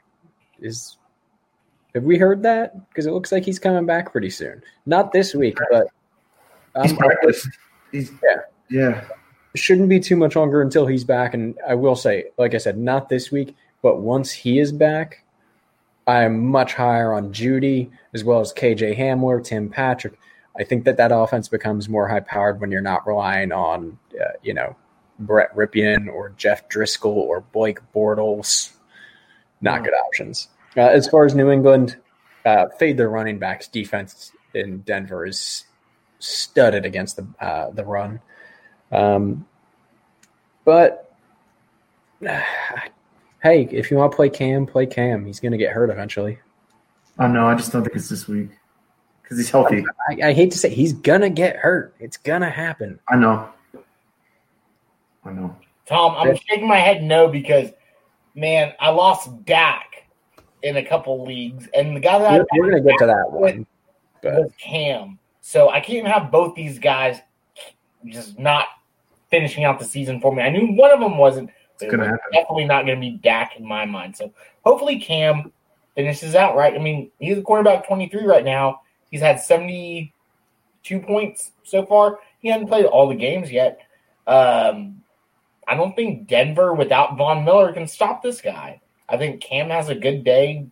[0.61, 0.97] is.
[1.95, 2.89] Have we heard that?
[2.89, 4.63] Because it looks like he's coming back pretty soon.
[4.85, 5.87] Not this week, but
[6.83, 7.49] He's um, practiced.
[7.93, 8.41] He's Yeah.
[8.71, 9.05] yeah.
[9.55, 11.35] shouldn't be too much longer until he's back.
[11.35, 15.24] And I will say, like I said, not this week, but once he is back,
[16.07, 20.19] I'm much higher on Jeudy as well as KJ Hamler, Tim Patrick.
[20.59, 24.33] I think that that offense becomes more high powered when you're not relying on, uh,
[24.43, 24.77] you know,
[25.19, 28.73] Brett Rypien or Jeff Driskel or Blake Bortles.
[29.61, 30.49] Not good options.
[30.77, 31.97] Uh, as far as New England,
[32.45, 33.69] uh, fade their running backs.
[33.69, 35.65] Defense in Denver is
[36.19, 38.21] studded against the uh, the run.
[38.93, 39.47] Um,
[40.65, 41.15] but
[43.45, 45.25] hey, if you want to play Cam, play Cam.
[45.25, 46.39] He's going to get hurt eventually.
[47.19, 47.47] I know.
[47.47, 48.49] I just don't think it's this week
[49.23, 49.85] because he's healthy.
[50.09, 51.95] I, I hate to say he's going to get hurt.
[52.01, 52.99] It's going to happen.
[53.09, 53.49] I know.
[55.25, 55.55] I know.
[55.87, 57.71] Tom, I'm shaking my head no because,
[58.35, 60.07] man, I lost Dak
[60.63, 63.07] in a couple leagues, and the guy that We're, I we're going to get to
[63.07, 63.67] that one.
[64.23, 65.19] But was Cam.
[65.43, 67.19] So I can't even have both these guys
[68.07, 68.69] just not
[69.31, 70.43] finishing out the season for me.
[70.43, 71.51] I knew one of them wasn't.
[71.75, 72.21] It's it was happen.
[72.33, 74.17] Definitely not going to be Dak in my mind.
[74.17, 74.33] So
[74.65, 75.53] hopefully Cam
[75.95, 76.75] finishes out right.
[76.75, 78.81] I mean, he's a quarterback 23 right now.
[79.11, 82.19] He's had 72 points so far.
[82.41, 83.81] He hasn't played all the games yet.
[84.27, 85.03] Um,
[85.67, 88.81] I don't think Denver without Von Miller can stop this guy.
[89.09, 90.67] I think Cam has a good day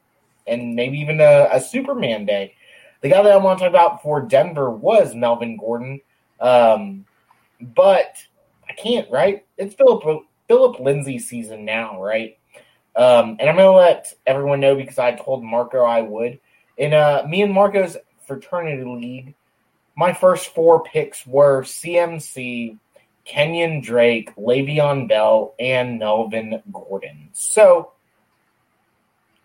[0.46, 2.55] and maybe even a, a Superman day.
[3.00, 6.00] The guy that I want to talk about for Denver was Melvin Gordon.
[6.40, 7.05] Um,
[7.61, 8.16] but
[8.68, 9.44] I can't, right?
[9.57, 10.03] It's Philip
[10.49, 12.38] Philip Lindsay season now, right?
[12.95, 16.40] Um, and I'm gonna let everyone know because I told Marco I would.
[16.76, 19.34] In uh, me and Marco's fraternity league,
[19.97, 22.78] my first four picks were CMC,
[23.24, 27.28] Kenyon Drake, Le'Veon Bell, and Melvin Gordon.
[27.32, 27.93] So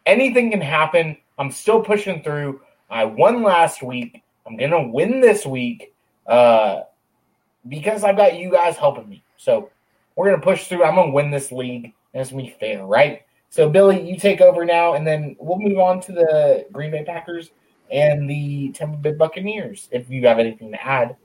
[0.05, 1.17] anything can happen.
[1.37, 2.61] I'm still pushing through.
[2.89, 4.23] I won last week.
[4.45, 5.93] I'm gonna win this week
[6.25, 6.81] uh,
[7.67, 9.23] because I've got you guys helping me.
[9.37, 9.69] So
[10.17, 10.83] we're gonna push through.
[10.83, 13.21] I'm gonna win this league, and it's gonna be fair, right?
[13.49, 17.05] So Billy, you take over now, and then we'll move on to the Green Bay
[17.05, 17.51] Packers
[17.89, 19.87] and the Tampa Bay Buccaneers.
[19.91, 21.15] If you have anything to add,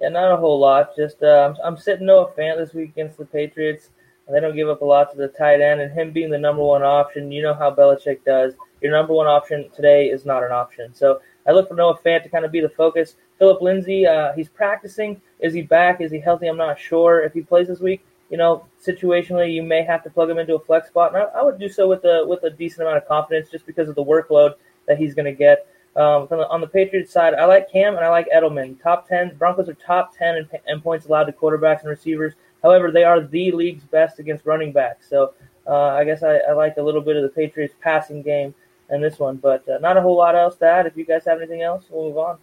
[0.00, 0.94] Yeah, not a whole lot.
[0.94, 3.90] Just uh, I'm, I'm sitting Noah Fant this week against the Patriots,
[4.30, 5.80] they don't give up a lot to the tight end.
[5.80, 8.54] And him being the number one option, you know how Belichick does.
[8.80, 10.94] Your number one option today is not an option.
[10.94, 13.16] So I look for Noah Fant to kind of be the focus.
[13.38, 15.20] Philip Lindsay, uh, he's practicing.
[15.40, 16.00] Is he back?
[16.00, 16.46] Is he healthy?
[16.46, 17.22] I'm not sure.
[17.22, 20.54] If he plays this week, you know, situationally, you may have to plug him into
[20.54, 22.98] a flex spot, and I, I would do so with a with a decent amount
[22.98, 24.54] of confidence, just because of the workload
[24.86, 25.66] that he's going to get.
[25.96, 28.80] Um, on, the, on the Patriots side, I like Cam and I like Edelman.
[28.80, 32.34] Top ten Broncos are top ten in, in points allowed to quarterbacks and receivers.
[32.62, 35.08] However, they are the league's best against running backs.
[35.10, 35.34] So
[35.66, 38.54] uh, I guess I, I like a little bit of the Patriots passing game
[38.90, 40.86] in this one, but uh, not a whole lot else to add.
[40.86, 42.38] If you guys have anything else, we'll move on.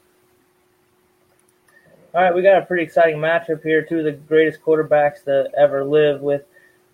[2.13, 3.83] All right, we got a pretty exciting matchup here.
[3.83, 6.43] Two of the greatest quarterbacks to ever live with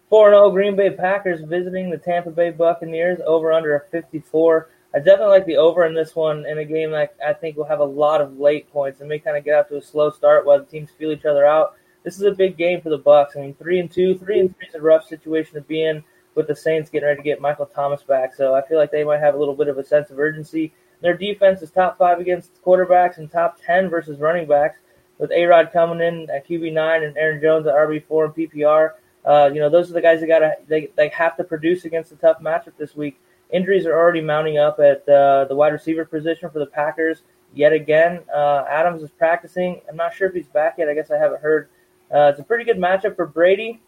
[0.09, 4.69] 4 0 Green Bay Packers visiting the Tampa Bay Buccaneers over under a 54.
[4.95, 7.65] I definitely like the over in this one in a game that I think will
[7.65, 10.11] have a lot of late points and may kind of get out to a slow
[10.11, 11.75] start while the teams feel each other out.
[12.03, 13.35] This is a big game for the Bucks.
[13.35, 16.03] I mean, three and two, three and three is a rough situation to be in
[16.35, 18.33] with the Saints getting ready to get Michael Thomas back.
[18.33, 20.73] So I feel like they might have a little bit of a sense of urgency.
[21.01, 24.79] Their defense is top five against quarterbacks and top ten versus running backs.
[25.19, 28.33] With A Rod coming in at QB nine and Aaron Jones at RB four and
[28.33, 28.91] PPR,
[29.25, 31.85] uh, you know those are the guys that got to they, they have to produce
[31.85, 33.19] against a tough matchup this week.
[33.51, 37.21] Injuries are already mounting up at uh, the wide receiver position for the Packers
[37.53, 38.21] yet again.
[38.33, 39.81] Uh, Adams is practicing.
[39.87, 40.89] I'm not sure if he's back yet.
[40.89, 41.69] I guess I haven't heard.
[42.13, 43.81] Uh, it's a pretty good matchup for Brady.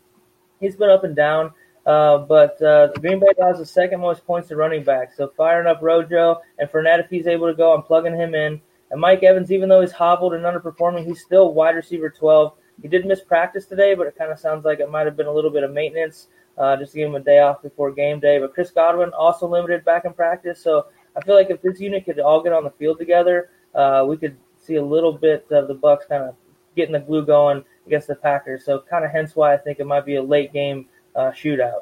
[0.59, 1.51] He's been up and down,
[1.85, 5.13] uh, but uh, Green Bay allows the second most points to running back.
[5.13, 8.61] So firing up Rojo and Fournette if he's able to go, I'm plugging him in.
[8.91, 12.53] And Mike Evans, even though he's hobbled and underperforming, he's still wide receiver 12.
[12.81, 15.27] He did miss practice today, but it kind of sounds like it might have been
[15.27, 16.27] a little bit of maintenance
[16.57, 18.39] uh, just give him a day off before game day.
[18.39, 22.05] But Chris Godwin also limited back in practice, so I feel like if this unit
[22.05, 25.67] could all get on the field together, uh, we could see a little bit of
[25.67, 26.35] the Bucks kind of
[26.75, 28.65] getting the glue going against the Packers.
[28.65, 31.81] So kind of hence why I think it might be a late game uh, shootout.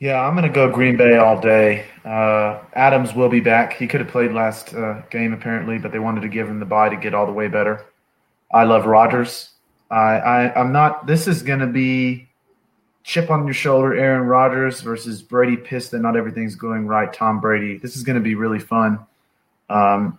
[0.00, 1.86] Yeah, I'm going to go Green Bay all day.
[2.04, 3.72] Uh, Adams will be back.
[3.72, 6.66] He could have played last uh, game apparently, but they wanted to give him the
[6.66, 7.86] bye to get all the way better.
[8.52, 9.50] I love Rodgers.
[9.90, 11.06] I, I I'm not.
[11.06, 12.28] This is going to be
[13.02, 15.56] chip on your shoulder, Aaron Rodgers versus Brady.
[15.56, 17.12] Pissed that not everything's going right.
[17.12, 17.78] Tom Brady.
[17.78, 18.98] This is going to be really fun.
[19.70, 20.18] Um,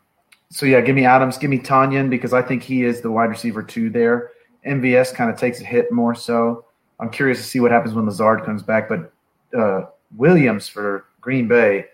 [0.50, 3.30] so yeah, give me Adams, give me Tonyan because I think he is the wide
[3.30, 4.32] receiver two there.
[4.66, 6.66] MVS kind of takes a hit more so.
[7.00, 9.12] I'm curious to see what happens when Lazard comes back, but
[9.58, 9.86] uh,
[10.16, 11.86] Williams for Green Bay,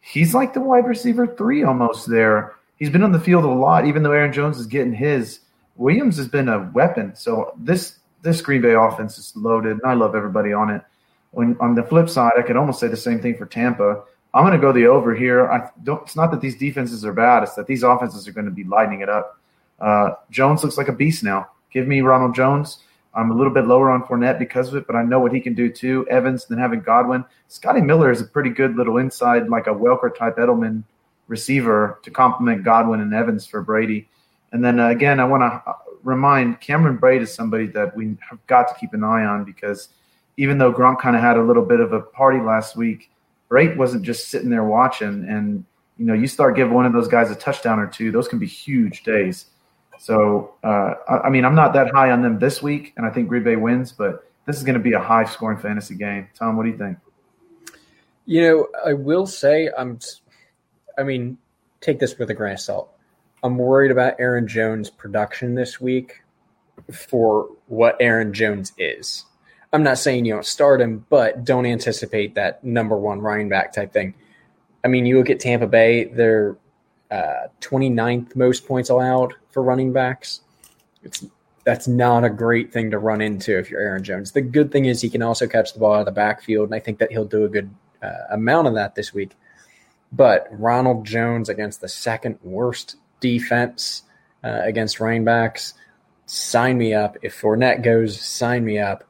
[0.00, 2.56] he's like the wide receiver three almost there.
[2.76, 5.40] He's been on the field a lot, even though Aaron Jones is getting his.
[5.76, 7.14] Williams has been a weapon.
[7.14, 10.82] So this this Green Bay offense is loaded, and I love everybody on it.
[11.30, 14.02] When on the flip side, I could almost say the same thing for Tampa.
[14.32, 15.50] I'm going to go the over here.
[15.50, 16.02] I don't.
[16.02, 18.64] It's not that these defenses are bad; it's that these offenses are going to be
[18.64, 19.38] lighting it up.
[19.80, 21.48] Uh, Jones looks like a beast now.
[21.72, 22.84] Give me Ronald Jones.
[23.14, 25.40] I'm a little bit lower on Fournette because of it, but I know what he
[25.40, 26.06] can do too.
[26.08, 27.24] Evans, then having Godwin.
[27.48, 30.84] Scotty Miller is a pretty good little inside, like a Welker type Edelman
[31.26, 34.08] receiver to complement Godwin and Evans for Brady.
[34.52, 38.44] And then uh, again, I want to remind Cameron Brate is somebody that we have
[38.46, 39.88] got to keep an eye on because
[40.36, 43.10] even though Gronk kind of had a little bit of a party last week,
[43.50, 45.26] Brate wasn't just sitting there watching.
[45.28, 45.64] And
[45.98, 48.38] you know, you start giving one of those guys a touchdown or two; those can
[48.38, 49.46] be huge days.
[50.00, 53.10] So, uh, I, I, mean, I'm not that high on them this week, and I
[53.10, 56.26] think Green Bay wins, but this is going to be a high scoring fantasy game.
[56.34, 56.96] Tom, what do you think?
[58.24, 59.98] You know, I will say, I'm,
[60.96, 61.36] I mean,
[61.82, 62.90] take this with a grain of salt.
[63.42, 66.22] I'm worried about Aaron Jones' production this week
[66.90, 69.26] for what Aaron Jones is.
[69.70, 73.74] I'm not saying you don't start him, but don't anticipate that number one running back
[73.74, 74.14] type thing.
[74.82, 76.56] I mean, you look at Tampa Bay, they're
[77.10, 80.40] uh, 29th most points allowed for running backs.
[81.02, 81.24] It's
[81.64, 84.32] that's not a great thing to run into if you're Aaron Jones.
[84.32, 86.74] The good thing is he can also catch the ball out of the backfield, and
[86.74, 87.70] I think that he'll do a good
[88.02, 89.32] uh, amount of that this week.
[90.12, 94.02] But Ronald Jones against the second worst defense
[94.42, 95.74] uh, against running backs,
[96.26, 97.18] sign me up.
[97.22, 99.04] If Fournette goes, sign me up.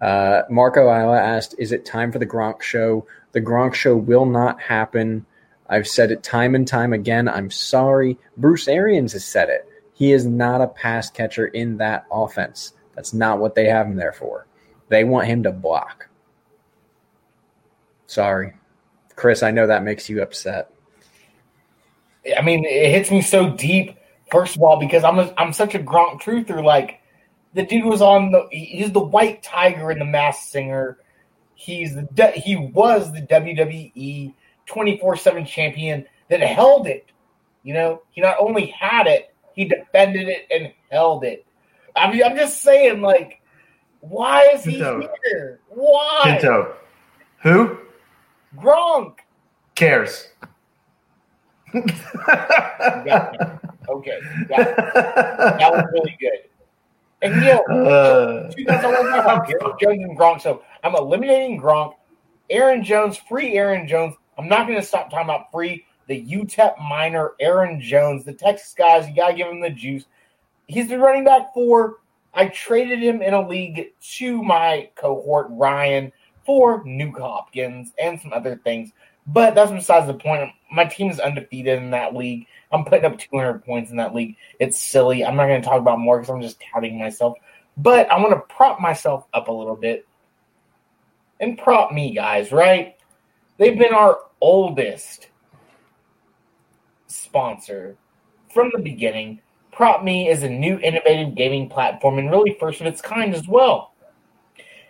[0.00, 4.26] Uh, Marco Ayala asked, "Is it time for the Gronk show?" The Gronk show will
[4.26, 5.26] not happen
[5.72, 7.28] I've said it time and time again.
[7.28, 8.18] I'm sorry.
[8.36, 9.66] Bruce Arians has said it.
[9.94, 12.74] He is not a pass catcher in that offense.
[12.94, 14.46] That's not what they have him there for.
[14.90, 16.10] They want him to block.
[18.06, 18.52] Sorry.
[19.16, 20.70] Chris, I know that makes you upset.
[22.36, 23.96] I mean, it hits me so deep.
[24.30, 26.62] First of all, because I'm a, I'm such a Gronk truther.
[26.62, 27.00] Like
[27.54, 30.98] the dude was on the he's the white tiger in the Masked Singer.
[31.54, 34.34] He's the he was the WWE
[34.66, 37.06] 24 7 champion that held it.
[37.62, 41.46] You know, he not only had it, he defended it and held it.
[41.94, 43.40] I mean, I'm just saying, like,
[44.00, 45.60] why is he here?
[45.68, 46.20] Why?
[46.24, 46.74] Pinto.
[47.42, 47.78] Who?
[48.56, 49.18] Gronk.
[49.74, 50.28] Cares.
[51.74, 51.86] okay.
[54.48, 56.40] That was really good.
[57.22, 60.40] And you know, uh, two guys I about Aaron Jones and Gronk.
[60.40, 61.94] So I'm eliminating Gronk.
[62.50, 64.14] Aaron Jones, free Aaron Jones.
[64.38, 65.84] I'm not going to stop talking about free.
[66.08, 70.04] The UTEP Miner, Aaron Jones, the Texas guys, you got to give him the juice.
[70.66, 71.98] He's the running back for.
[72.34, 76.12] I traded him in a league to my cohort, Ryan,
[76.46, 78.92] for Nuke Hopkins and some other things.
[79.26, 80.50] But that's besides the point.
[80.70, 82.46] My team is undefeated in that league.
[82.72, 84.36] I'm putting up 200 points in that league.
[84.58, 85.24] It's silly.
[85.24, 87.36] I'm not going to talk about more because I'm just touting myself.
[87.76, 90.06] But I want to prop myself up a little bit
[91.40, 92.96] and prop me, guys, right?
[93.58, 95.28] They've been our oldest
[97.06, 97.96] sponsor
[98.52, 99.40] from the beginning.
[99.72, 103.92] PropMe is a new innovative gaming platform and really first of its kind as well.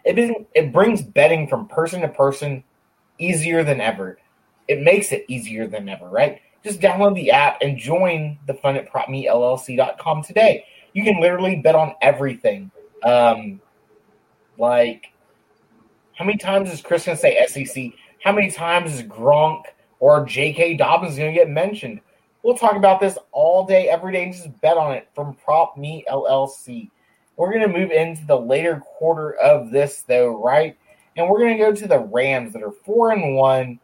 [0.04, 2.64] It, brings betting from person to person
[3.18, 4.18] easier than ever.
[4.66, 6.40] It makes it easier than ever, right?
[6.64, 10.64] Just download the app and join the fun at propmellc.com today.
[10.92, 12.70] You can literally bet on everything.
[13.04, 13.60] Um,
[14.58, 15.12] like,
[16.14, 17.92] how many times is Chris going to say SEC?
[18.22, 19.64] How many times is Gronk
[19.98, 20.76] or J.K.
[20.76, 22.00] Dobbins going to get mentioned?
[22.44, 25.76] We'll talk about this all day, every day, and just bet on it from Prop
[25.76, 26.88] Me LLC.
[27.36, 30.78] We're going to move into the later quarter of this, though, right?
[31.16, 33.80] And we're going to go to the Rams that are 4 and 1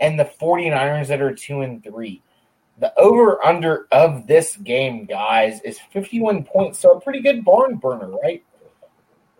[0.00, 2.22] and the 49ers that are 2 and 3.
[2.80, 6.78] The over under of this game, guys, is 51 points.
[6.78, 8.44] So a pretty good barn burner, right?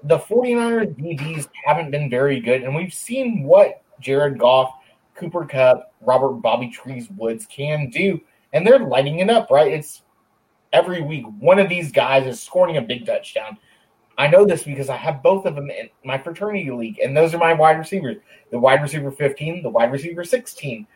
[0.05, 4.73] The 49ers DBs haven't been very good, and we've seen what Jared Goff,
[5.15, 8.21] Cooper Kupp, Robert Bobby Trees Woods can do.
[8.53, 9.73] And they're lighting it up, right?
[9.73, 10.03] It's
[10.73, 13.59] every week one of these guys is scoring a big touchdown.
[14.17, 17.35] I know this because I have both of them in my fraternity league, and those
[17.35, 18.17] are my wide receivers
[18.51, 20.87] the wide receiver 15, the wide receiver 16.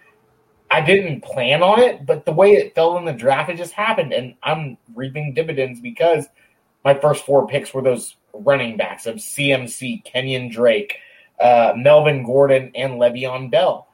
[0.71, 3.75] I didn't plan on it, but the way it fell in the draft, it just
[3.75, 4.15] happened.
[4.15, 6.27] And I'm reaping dividends because
[6.83, 10.97] my first four picks were those running backs of CMC, Kenyon Drake,
[11.43, 13.89] uh, Melvin Gordon, and Le'Veon Bell.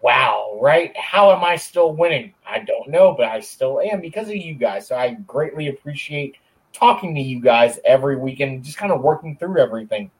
[0.00, 0.96] wow, right?
[0.96, 2.32] How am I still winning?
[2.48, 4.88] I don't know, but I still am because of you guys.
[4.88, 6.36] So I greatly appreciate
[6.72, 10.10] talking to you guys every weekend, just kind of working through everything.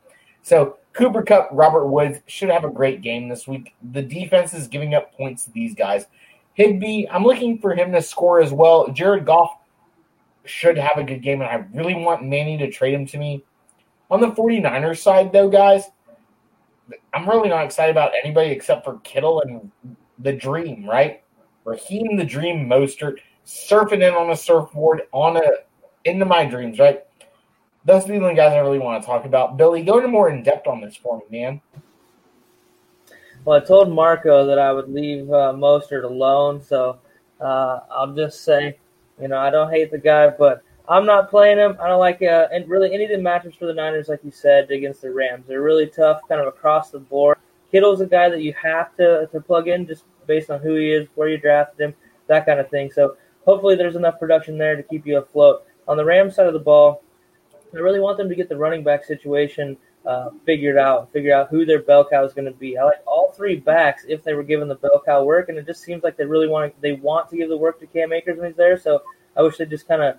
[0.43, 3.75] So Cooper Kupp, Robert Woods should have a great game this week.
[3.93, 6.07] The defense is giving up points to these guys.
[6.55, 8.89] Higbee, I'm looking for him to score as well.
[8.89, 9.59] Jared Goff
[10.45, 13.45] should have a good game, and I really want Manny to trade him to me.
[14.11, 15.85] On the 49ers side, though, guys,
[17.13, 19.71] I'm really not excited about anybody except for Kittle and
[20.19, 21.23] the Dream, right?
[21.65, 25.43] Raheem the Dream Mostert surfing in on a surfboard on a
[26.05, 27.03] into my dreams, right?
[27.85, 29.57] Those are the only guys I really want to talk about.
[29.57, 31.61] Billy, go into more in depth on this for me, man.
[33.45, 36.99] Well, I told Marco that I would leave uh, Mostert alone, so
[37.41, 38.77] uh, I'll just say,
[39.21, 41.77] you know, I don't hate the guy, but I'm not playing him.
[41.81, 44.31] I don't like uh, and really any of the matchups for the Niners, like you
[44.31, 45.47] said, against the Rams.
[45.49, 47.39] They're really tough, kind of across the board.
[47.73, 50.93] Kittle's a guy that you have to to plug in just based on who he
[50.93, 51.95] is, where you drafted him,
[52.29, 52.91] that kind of thing.
[52.93, 55.65] So hopefully there's enough production there to keep you afloat.
[55.89, 57.03] On the Rams side of the ball,
[57.75, 61.49] I really want them to get the running back situation uh, figured out, figure out
[61.49, 62.79] who their bell cow is going to be.
[62.79, 65.67] I like all three backs if they were given the bell cow work, and it
[65.67, 68.13] just seems like they really want to, they want to give the work to Cam
[68.13, 68.79] Akers when he's there.
[68.79, 69.03] So
[69.37, 70.17] I wish they just kind of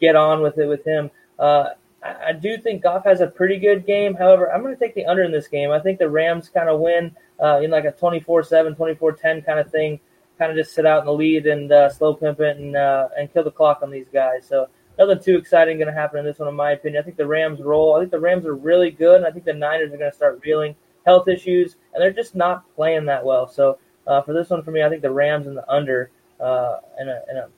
[0.00, 1.10] get on with it with him.
[1.38, 1.70] Uh,
[2.02, 4.14] I, I, do think Goff has a pretty good game.
[4.14, 5.70] However, I'm going to take the under in this game.
[5.70, 9.70] I think the Rams kind of win uh, in like a 24-7, 24-10 kind of
[9.70, 10.00] thing.
[10.38, 13.08] Kind of just sit out in the lead and uh, slow pimp it and uh,
[13.16, 14.46] and kill the clock on these guys.
[14.46, 14.68] So
[14.98, 17.00] nothing too exciting going to happen in this one, in my opinion.
[17.00, 17.96] I think the Rams roll.
[17.96, 20.16] I think the Rams are really good, and I think the Niners are going to
[20.16, 23.48] start reeling health issues, and they're just not playing that well.
[23.48, 26.78] So uh, for this one, for me, I think the Rams and the under uh,
[27.00, 27.48] in a, in a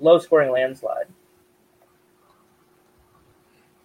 [0.00, 1.06] low scoring landslide.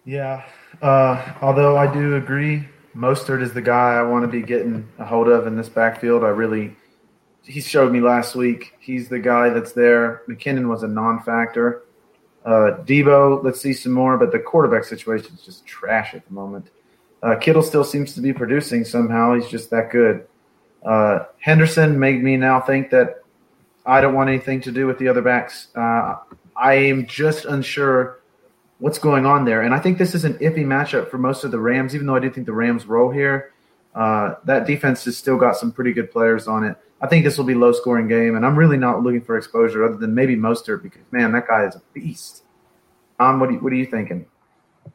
[0.04, 0.44] Yeah.
[0.82, 5.04] Uh, although I do agree, Mostert is the guy I want to be getting a
[5.04, 6.24] hold of in this backfield.
[6.24, 6.76] I really,
[7.42, 8.74] he showed me last week.
[8.80, 10.22] He's the guy that's there.
[10.28, 11.82] McKinnon was a non-factor.
[12.44, 16.34] Uh, Deebo, let's see some more, but the quarterback situation is just trash at the
[16.34, 16.70] moment.
[17.22, 19.34] Uh, Kittle still seems to be producing somehow.
[19.34, 20.26] He's just that good.
[20.84, 23.22] Uh, Henderson made me now think that
[23.86, 25.68] I don't want anything to do with the other backs.
[25.74, 26.16] Uh,
[26.54, 28.20] I am just unsure
[28.78, 29.62] what's going on there.
[29.62, 32.16] And I think this is an iffy matchup for most of the Rams, even though
[32.16, 33.52] I do think the Rams roll here.
[33.94, 36.76] Uh, that defense has still got some pretty good players on it.
[37.00, 39.84] I think this will be low scoring game, and I'm really not looking for exposure
[39.84, 42.42] other than maybe Mostert because man, that guy is a beast.
[43.20, 44.26] Um, what are you, what are you thinking?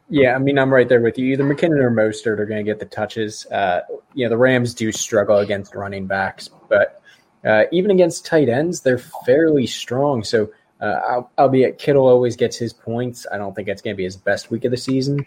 [0.08, 1.32] Yeah, I mean, I'm right there with you.
[1.32, 3.46] Either McKinnon or Mostert are going to get the touches.
[3.46, 3.80] Uh,
[4.12, 7.00] you know, the Rams do struggle against running backs, but
[7.44, 10.22] uh, even against tight ends, they're fairly strong.
[10.22, 10.50] So
[10.80, 13.26] uh, albeit Kittle always gets his points.
[13.30, 15.26] I don't think it's going to be his best week of the season.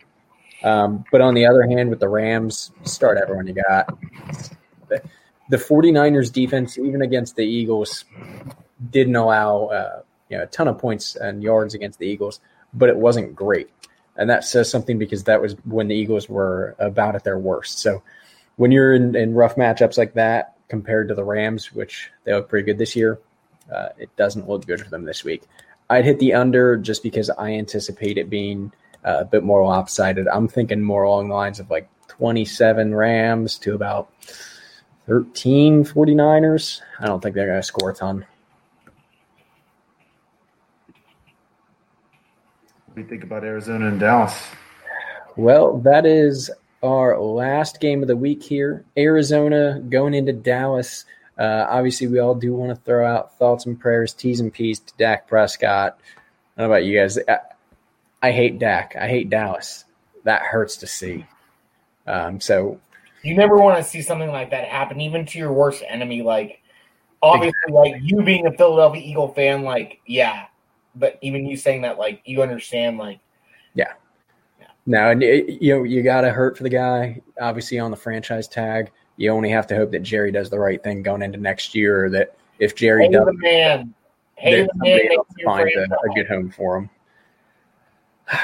[0.64, 3.98] Um, but on the other hand, with the Rams, start everyone you got.
[4.88, 5.02] The,
[5.50, 8.06] the 49ers defense, even against the Eagles,
[8.90, 12.40] didn't allow uh, you know, a ton of points and yards against the Eagles,
[12.74, 13.70] but it wasn't great.
[14.16, 17.80] And that says something because that was when the Eagles were about at their worst.
[17.80, 18.02] So
[18.56, 22.50] when you're in, in rough matchups like that compared to the Rams, which they look
[22.50, 23.20] pretty good this year,
[23.72, 25.44] uh, it doesn't look good for them this week.
[25.90, 28.72] I'd hit the under just because I anticipate it being
[29.06, 30.28] uh, a bit more lopsided.
[30.28, 34.10] I'm thinking more along the lines of like 27 Rams to about
[35.08, 36.82] 13 49ers.
[37.00, 38.26] I don't think they're going to score a ton.
[42.86, 44.40] What do you think about Arizona and Dallas?
[45.36, 46.52] Well, that is
[46.84, 48.86] our last game of the week here.
[48.98, 51.06] Arizona going into Dallas.
[51.44, 54.80] Uh, obviously, we all do want to throw out thoughts and prayers, T's and P's
[54.80, 56.00] to Dak Prescott.
[56.56, 57.20] I don't know about you guys.
[57.28, 57.40] I,
[58.22, 58.96] I hate Dak.
[58.98, 59.84] I hate Dallas.
[60.24, 61.26] That hurts to see.
[62.08, 62.80] Um, so
[63.24, 66.22] you never want to see something like that happen, even to your worst enemy.
[66.22, 66.62] Like,
[67.22, 70.46] obviously, like you being a Philadelphia Eagle fan, like, yeah,
[70.96, 73.20] but even you saying that, like, you understand, like,
[73.74, 73.92] yeah,
[74.62, 74.68] yeah.
[74.86, 77.22] No, and you know, you got to hurt for the guy.
[77.42, 80.82] Obviously, on the franchise tag, you only have to hope that Jerry does the right
[80.82, 83.94] thing going into next year, or that if Jerry hey, does, the man,
[84.36, 85.10] hey, man
[85.44, 86.90] find a, a, good home for him.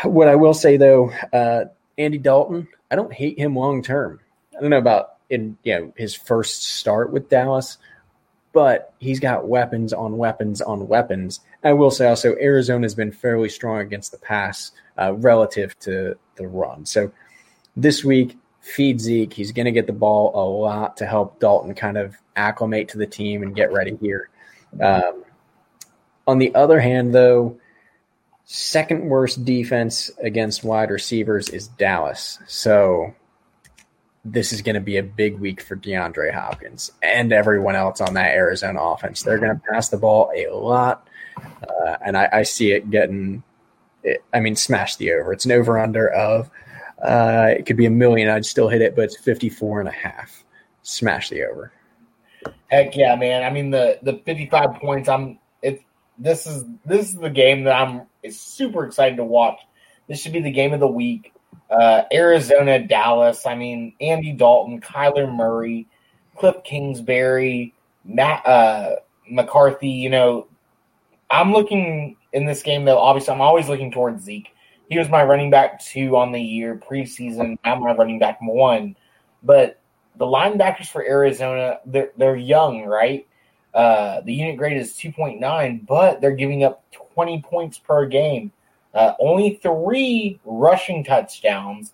[0.03, 1.65] What I will say though, uh,
[1.97, 4.19] Andy Dalton, I don't hate him long term.
[4.55, 7.77] I don't know about in you know his first start with Dallas,
[8.51, 11.41] but he's got weapons on weapons on weapons.
[11.63, 16.47] I will say also Arizona's been fairly strong against the pass uh, relative to the
[16.47, 16.85] run.
[16.85, 17.11] So
[17.75, 18.37] this week
[18.69, 19.33] feed Zeke.
[19.33, 22.97] He's going to get the ball a lot to help Dalton kind of acclimate to
[22.97, 24.29] the team and get ready here.
[24.81, 25.23] Um,
[26.27, 27.59] on the other hand, though,
[28.45, 32.39] second worst defense against wide receivers is Dallas.
[32.47, 33.13] So
[34.25, 38.13] this is going to be a big week for DeAndre Hopkins and everyone else on
[38.15, 39.23] that Arizona offense.
[39.23, 43.43] They're going to pass the ball a lot, uh, and I, I, see it getting.
[44.03, 45.33] It, I mean, smash the over.
[45.33, 46.49] It's an over under of.
[47.01, 48.29] Uh, it could be a million.
[48.29, 50.43] I'd still hit it, but it's 54 and a half.
[50.83, 51.71] Smash the over.
[52.67, 53.43] Heck yeah, man!
[53.43, 55.09] I mean the the 55 points.
[55.09, 55.81] I'm it.
[56.17, 59.59] This is this is the game that I'm super excited to watch.
[60.07, 61.33] This should be the game of the week.
[61.69, 63.45] Uh, Arizona, Dallas.
[63.45, 65.87] I mean, Andy Dalton, Kyler Murray,
[66.35, 67.73] Cliff Kingsbury,
[68.03, 68.95] Matt uh,
[69.29, 69.89] McCarthy.
[69.89, 70.47] You know,
[71.29, 72.99] I'm looking in this game though.
[72.99, 74.49] Obviously, I'm always looking towards Zeke.
[74.89, 77.57] He was my running back two on the year preseason.
[77.63, 78.95] I'm my running back one.
[79.43, 79.79] But
[80.17, 83.27] the linebackers for Arizona, they're they're young, right?
[83.73, 86.83] Uh, the unit grade is 2.9, but they're giving up
[87.13, 88.51] 20 points per game.
[88.95, 91.93] Uh, only three rushing touchdowns.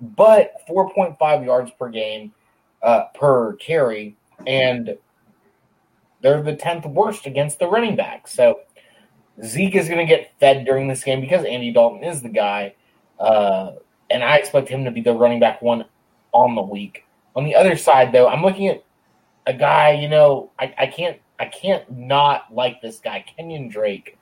[0.00, 2.32] But 4.5 yards per game
[2.82, 4.16] uh, per carry,
[4.46, 4.96] and
[6.20, 8.28] they're the 10th worst against the running back.
[8.28, 8.60] So
[9.44, 12.74] Zeke is going to get fed during this game because Andy Dalton is the guy.
[13.18, 13.72] Uh,
[14.10, 15.84] and I expect him to be the running back one
[16.32, 17.04] on the week.
[17.34, 18.84] On the other side, though, I'm looking at
[19.46, 24.18] a guy, you know, I, I can't I can't not like this guy, Kenyon Drake.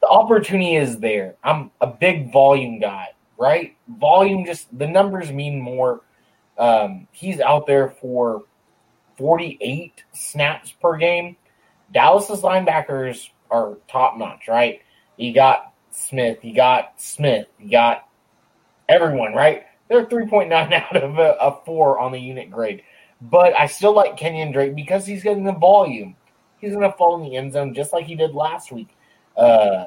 [0.00, 1.34] The opportunity is there.
[1.42, 3.08] I'm a big volume guy,
[3.38, 3.76] right?
[3.88, 6.00] Volume just the numbers mean more.
[6.58, 8.44] Um, he's out there for
[9.16, 11.36] 48 snaps per game.
[11.92, 14.80] Dallas's linebackers are top notch, right?
[15.16, 18.08] You got Smith, you got Smith, you got
[18.88, 19.64] everyone, right?
[19.88, 22.82] They're 3.9 out of a, a four on the unit grade.
[23.20, 26.16] But I still like Kenyon Drake because he's getting the volume
[26.64, 28.88] he's going to fall in the end zone just like he did last week.
[29.36, 29.86] Uh,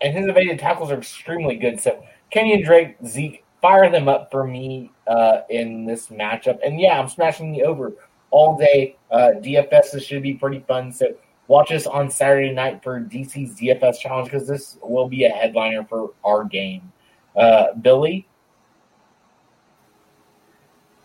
[0.00, 1.80] and his evaded tackles are extremely good.
[1.80, 6.58] So Kenyon Drake, Zeke, fire them up for me uh, in this matchup.
[6.64, 7.92] And yeah, I'm smashing the over
[8.30, 8.96] all day.
[9.10, 10.92] Uh, DFS should be pretty fun.
[10.92, 11.14] So
[11.48, 15.84] watch us on Saturday night for DC's DFS challenge because this will be a headliner
[15.84, 16.92] for our game.
[17.36, 18.26] Uh, Billy,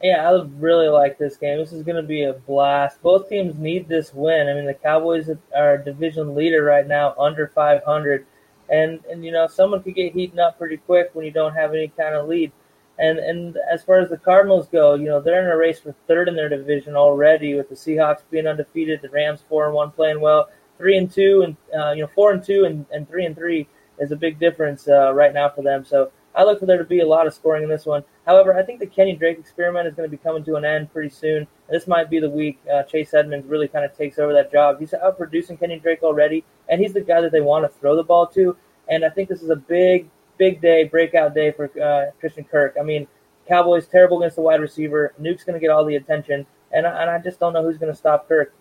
[0.03, 1.59] yeah, I really like this game.
[1.59, 3.01] This is going to be a blast.
[3.01, 4.49] Both teams need this win.
[4.49, 8.25] I mean, the Cowboys are division leader right now, under 500,
[8.71, 11.73] and and you know someone could get heating up pretty quick when you don't have
[11.73, 12.51] any kind of lead.
[12.97, 15.93] And and as far as the Cardinals go, you know they're in a race for
[16.07, 19.91] third in their division already, with the Seahawks being undefeated, the Rams four and one
[19.91, 23.25] playing well, three and two, and uh, you know four and two and, and three
[23.25, 23.67] and three
[23.99, 25.85] is a big difference uh, right now for them.
[25.85, 28.03] So I look for there to be a lot of scoring in this one.
[28.25, 30.91] However, I think the Kenny Drake experiment is going to be coming to an end
[30.93, 31.47] pretty soon.
[31.71, 34.79] This might be the week uh, Chase Edmonds really kind of takes over that job.
[34.79, 38.03] He's outproducing Kenny Drake already, and he's the guy that they want to throw the
[38.03, 38.57] ball to.
[38.89, 42.75] And I think this is a big, big day, breakout day for uh, Christian Kirk.
[42.77, 43.07] I mean,
[43.47, 45.13] Cowboys terrible against the wide receiver.
[45.17, 47.91] Nuke's going to get all the attention, and, and I just don't know who's going
[47.91, 48.53] to stop Kirk.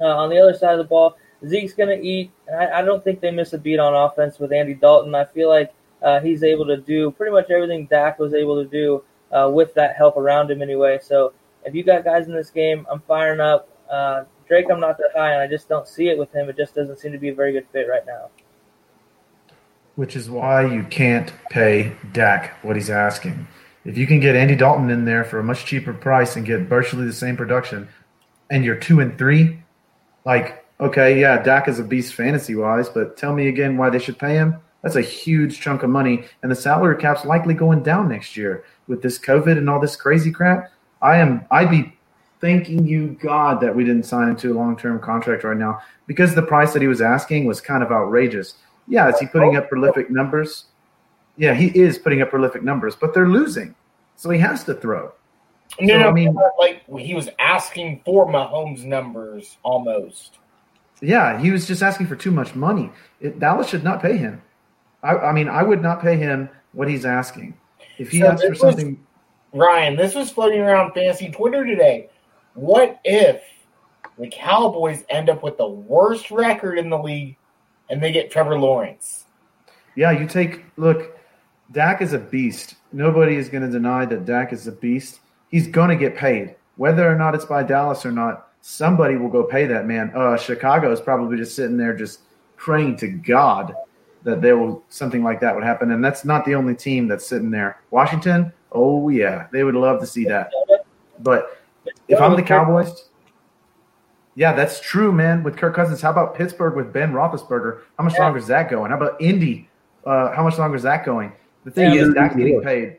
[0.00, 2.30] Uh, on the other side of the ball, Zeke's going to eat.
[2.50, 5.14] I, I don't think they miss a beat on offense with Andy Dalton.
[5.14, 8.68] I feel like uh, he's able to do pretty much everything Dak was able to
[8.68, 10.98] do uh, with that help around him anyway.
[11.02, 11.34] So
[11.64, 13.68] if you got guys in this game, I'm firing up.
[13.90, 16.48] Uh, Drake, I'm not that high, and I just don't see it with him.
[16.48, 18.30] It just doesn't seem to be a very good fit right now.
[19.96, 23.46] Which is why you can't pay Dak what he's asking.
[23.84, 26.60] If you can get Andy Dalton in there for a much cheaper price and get
[26.62, 27.88] virtually the same production,
[28.50, 29.62] and you're two and three,
[30.24, 33.98] like okay, yeah, Dak is a beast fantasy wise, but tell me again why they
[33.98, 34.56] should pay him.
[34.82, 38.64] That's a huge chunk of money, and the salary cap's likely going down next year
[38.86, 40.72] with this COVID and all this crazy crap.
[41.02, 41.44] I am.
[41.50, 41.92] I'd be
[42.40, 45.80] thanking you God that we didn't sign him to a long term contract right now
[46.06, 48.54] because the price that he was asking was kind of outrageous.
[48.88, 50.66] Yeah, is he putting up prolific numbers?
[51.36, 53.74] Yeah, he is putting up prolific numbers, but they're losing,
[54.16, 55.12] so he has to throw.
[55.80, 60.38] No, so, no, I mean, like he was asking for Mahomes numbers almost.
[61.00, 62.90] Yeah, he was just asking for too much money.
[63.20, 64.42] It, Dallas should not pay him.
[65.02, 67.54] I, I, mean, I would not pay him what he's asking.
[67.98, 69.00] If he so asks for something,
[69.52, 72.08] Ryan, this was floating around fantasy Twitter today.
[72.54, 73.42] What if
[74.18, 77.36] the Cowboys end up with the worst record in the league
[77.88, 79.24] and they get Trevor Lawrence?
[79.96, 81.16] Yeah, you take look.
[81.72, 82.76] Dak is a beast.
[82.92, 85.20] Nobody is going to deny that Dak is a beast.
[85.50, 86.56] he's going to get paid.
[86.76, 90.12] Whether or not it's by Dallas or not, somebody will go pay that man.
[90.14, 92.20] Uh, Chicago is probably just sitting there just
[92.56, 93.74] praying to God
[94.22, 95.92] that there will something like that would happen.
[95.92, 97.80] And that's not the only team that's sitting there.
[97.90, 100.50] Washington, oh yeah, they would love to see that.
[101.20, 101.60] But
[102.08, 103.06] if I'm the Cowboys,
[104.34, 105.42] yeah, that's true, man.
[105.42, 107.80] With Kirk Cousins, how about Pittsburgh with Ben Roethlisberger?
[107.98, 108.24] How much Yeah.
[108.24, 108.90] longer is that going?
[108.90, 109.68] How about Indy?
[110.04, 111.32] Uh, how much longer is that going?
[111.64, 112.98] The thing Yeah, is, Dak's getting paid.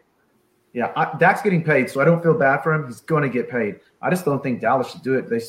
[0.73, 2.85] Yeah, I, Dak's getting paid, so I don't feel bad for him.
[2.85, 3.79] He's going to get paid.
[4.01, 5.29] I just don't think Dallas should do it.
[5.29, 5.41] They,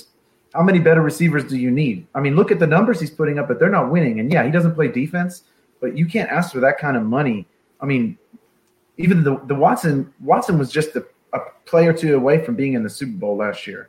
[0.54, 2.06] how many better receivers do you need?
[2.14, 4.20] I mean, look at the numbers he's putting up, but they're not winning.
[4.20, 5.44] And yeah, he doesn't play defense,
[5.80, 7.46] but you can't ask for that kind of money.
[7.80, 8.18] I mean,
[8.96, 12.74] even the the Watson Watson was just a, a play or two away from being
[12.74, 13.88] in the Super Bowl last year.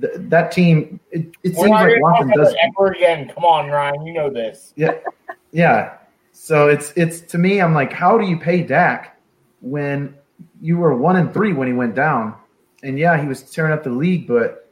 [0.00, 2.54] Th that team, it, it seems like Watson does.
[2.62, 3.30] ever again.
[3.34, 4.06] Come on, Ryan.
[4.06, 4.72] You know this.
[4.76, 4.94] Yeah,
[5.52, 5.98] yeah.
[6.32, 9.18] So it's it's to me, I'm like, how do you pay Dak
[9.60, 10.14] when
[10.60, 12.34] you were one and three when he went down?
[12.82, 14.70] And yeah, he was tearing up the league, but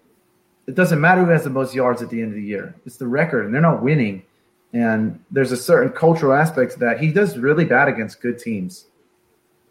[0.67, 2.75] it doesn't matter who has the most yards at the end of the year.
[2.87, 4.23] It's the record, and they're not winning.
[4.73, 7.01] And there's a certain cultural aspect to that.
[7.01, 8.87] He does really bad against good teams.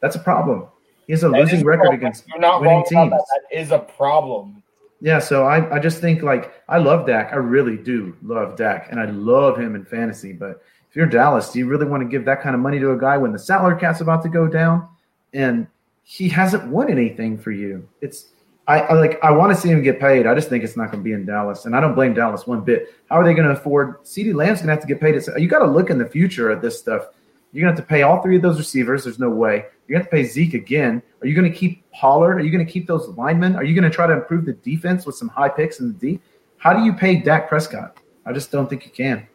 [0.02, 0.66] That's a problem.
[1.08, 3.12] He has a That losing record against winning wrong teams.
[3.12, 3.26] that.
[3.52, 4.62] That is a problem.
[5.02, 7.32] Yeah, so I, I just think like I love Dak.
[7.32, 10.34] I really do love Dak, and I love him in fantasy.
[10.34, 12.92] But if you're Dallas, do you really want to give that kind of money to
[12.92, 14.88] a guy when the salary cap's about to go down
[15.34, 15.68] and
[16.04, 17.88] he hasn't won anything for you?
[18.02, 18.26] It's
[18.68, 20.28] I, I like I want to see him get paid.
[20.28, 22.46] I just think it's not going to be in Dallas, and I don't blame Dallas
[22.46, 22.94] one bit.
[23.10, 24.04] How are they going to afford?
[24.04, 25.16] Ceedee Lamb's going to have to get paid.
[25.16, 27.08] It's- You got to look in the future at this stuff.
[27.52, 29.04] You're going to have to pay all three of those receivers.
[29.04, 29.66] There's no way.
[29.88, 31.02] You're going to have to pay Zeke again.
[31.22, 32.38] Are you going to keep Pollard?
[32.38, 33.56] Are you going to keep those linemen?
[33.56, 35.94] Are you going to try to improve the defense with some high picks in the
[35.94, 36.20] D?
[36.58, 37.98] How do you pay Dak Prescott?
[38.26, 39.28] I just don't think you can.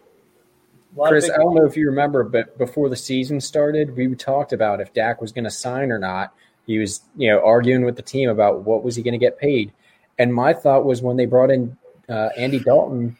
[0.94, 3.96] A lot of Chris, I don't know if you remember, but before the season started,
[3.96, 6.32] we talked about if Dak was going to sign or not.
[6.66, 9.38] He was, you know, arguing with the team about what was he going to get
[9.38, 9.72] paid.
[10.18, 11.76] And my thought was when they brought in
[12.08, 13.16] uh, Andy Dalton,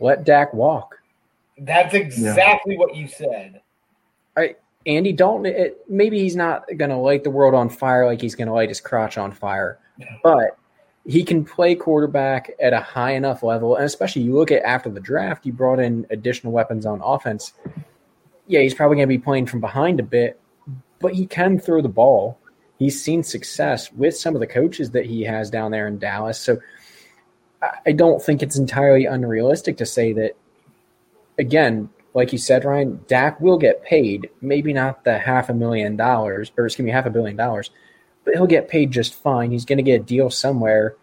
[0.00, 0.98] let Dak walk.
[1.56, 3.61] That's exactly what you said.
[4.86, 8.34] Andy Dalton, it, maybe he's not going to light the world on fire like he's
[8.34, 9.78] going to light his crotch on fire,
[10.22, 10.56] but
[11.06, 13.76] he can play quarterback at a high enough level.
[13.76, 17.52] And especially you look at after the draft, you brought in additional weapons on offense.
[18.46, 20.40] Yeah, he's probably going to be playing from behind a bit,
[21.00, 22.38] but he can throw the ball.
[22.78, 26.38] He's seen success with some of the coaches that he has down there in Dallas.
[26.40, 26.58] So
[27.62, 30.32] I- I don't think it's entirely unrealistic to say that,
[31.38, 34.28] again, like you said, Ryan, Dak will get paid.
[34.40, 37.70] Maybe not the half a million dollars, or excuse me, half a billion dollars,
[38.24, 39.50] but he'll get paid just fine.
[39.50, 40.96] He's going to get a deal somewhere,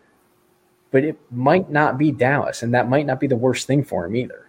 [0.91, 4.05] but it might not be Dallas, and that might not be the worst thing for
[4.05, 4.45] him either.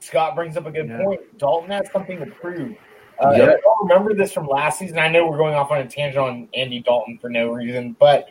[0.00, 1.02] Scott brings up a good Yeah.
[1.04, 1.38] point.
[1.38, 2.76] Dalton has something to prove.
[3.20, 3.44] Uh, Yeah.
[3.44, 4.98] I don't remember this from last season.
[4.98, 8.28] I know we're going off on a tangent on Andy Dalton for no reason, but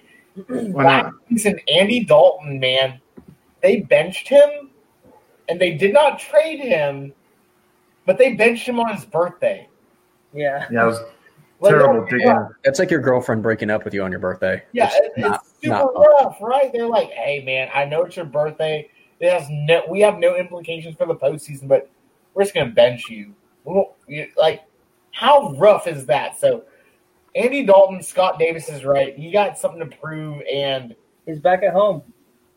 [0.48, 1.14] Why last not?
[1.30, 2.99] season, Andy Dalton, man,
[3.61, 4.66] they benched him,
[5.49, 7.14] and they did not trade him,
[8.06, 9.68] but they benched him on his birthday.
[10.34, 10.68] yeah.
[10.72, 10.99] Yeah, it was
[11.60, 12.03] Like, terrible.
[12.03, 12.48] yeah, digging.
[12.64, 14.61] That's like your girlfriend breaking up with you on your birthday.
[14.74, 16.72] Yeah, It's it- not- super not- rough, right?
[16.72, 18.88] They're like, "Hey, man, I know it's your birthday.
[19.19, 21.90] It has no, we have no implications for the postseason, but
[22.36, 23.34] we're just gonna bench you."
[24.07, 24.61] You- Like,
[25.14, 26.38] how rough is that?
[26.38, 26.64] So,
[27.34, 29.18] Andy Dalton, Scott Davis is right.
[29.18, 30.95] He got something to prove, and
[31.26, 32.03] He's back at home.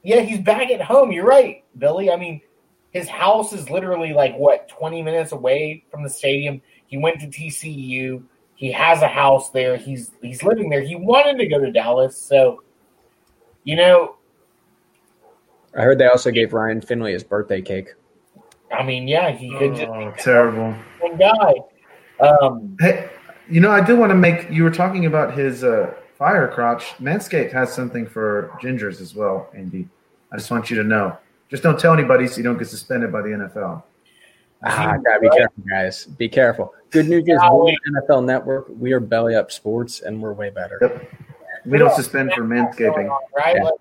[0.03, 1.11] yeah, he's back at home.
[1.11, 2.11] You're right, Billy.
[2.11, 2.43] I mean,
[2.91, 6.61] his house is literally like what 20 minutes away from the stadium.
[6.87, 8.23] He went to TCU.
[8.57, 9.77] He has a house there.
[9.77, 10.83] He's he's living there.
[10.83, 12.63] He wanted to go to Dallas, so
[13.65, 14.17] you know,
[15.77, 17.89] I heard they also gave Ryan Finley his birthday cake.
[18.73, 20.75] I mean, yeah, he could just Oh, terrible.
[21.01, 21.55] one guy.
[22.21, 23.09] Um, Hey,
[23.49, 24.51] you know, I do want to make.
[24.51, 26.85] You were talking about his uh, fire crotch.
[27.01, 29.89] Manscaped has something for gingers as well, Andy.
[30.33, 31.17] I just want you to know.
[31.51, 33.83] Just don't tell anybody so you don't get suspended by the NFL.
[34.63, 36.07] Ah, gotta be careful, guys.
[36.07, 36.75] Be careful.
[36.91, 38.67] Good news is we're NFL Network.
[38.69, 40.79] We are belly up sports, and we're way better.
[40.81, 41.13] Yep.
[41.67, 43.09] We don't suspend for manscaping.
[43.37, 43.57] right?
[43.57, 43.65] Yeah.
[43.65, 43.75] Like,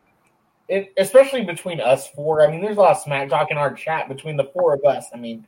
[0.67, 2.45] it, especially between us four.
[2.45, 4.83] I mean, there's a lot of smack talk in our chat between the four of
[4.85, 5.05] us.
[5.13, 5.45] I mean,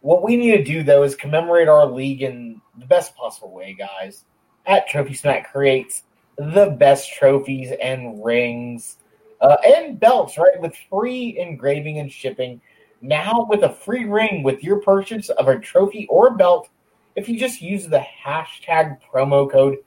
[0.00, 3.74] what we need to do though is commemorate our league in the best possible way,
[3.78, 4.24] guys.
[4.64, 6.02] At Trophy Smack creates
[6.36, 8.96] the best trophies and rings
[9.40, 10.60] uh, and belts, right?
[10.60, 12.60] With free engraving and shipping.
[13.02, 16.68] Now with a free ring with your purchase of a trophy or belt,
[17.14, 19.78] if you just use the hashtag promo code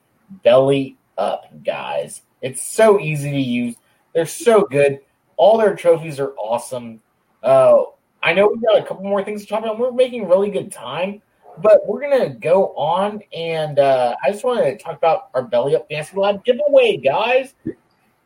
[0.42, 2.22] belly up, guys.
[2.42, 3.76] It's so easy to use.
[4.14, 5.00] They're so good.
[5.36, 7.00] All their trophies are awesome.
[7.42, 7.82] Uh,
[8.22, 9.78] I know we've got a couple more things to talk about.
[9.78, 11.22] We're making really good time.
[11.58, 15.74] But we're gonna go on, and uh, I just want to talk about our Belly
[15.74, 17.54] Up Fantasy Lab giveaway, guys.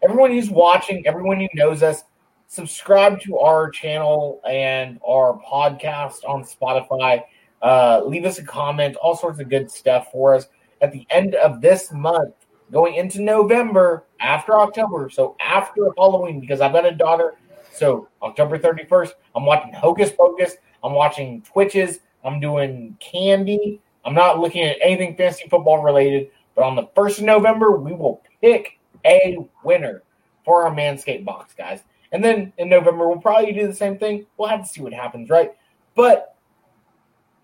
[0.04, 2.04] Everyone who's watching, everyone who knows us,
[2.46, 7.22] subscribe to our channel and our podcast on Spotify.
[7.62, 10.46] Uh, leave us a comment, all sorts of good stuff for us.
[10.82, 12.34] At the end of this month,
[12.70, 17.36] going into November, after October, so after Halloween, because I've got a daughter.
[17.72, 20.56] So October 31st, I'm watching Hocus Pocus.
[20.82, 22.00] I'm watching Twitches.
[22.22, 23.80] I'm doing Candy.
[24.04, 26.28] I'm not looking at anything fantasy football related.
[26.54, 30.02] But on the 1st of November, we will pick a winner
[30.44, 31.82] for our Manscaped box, guys.
[32.12, 34.26] And then in November, we'll probably do the same thing.
[34.36, 35.52] We'll have to see what happens, right?
[35.94, 36.36] But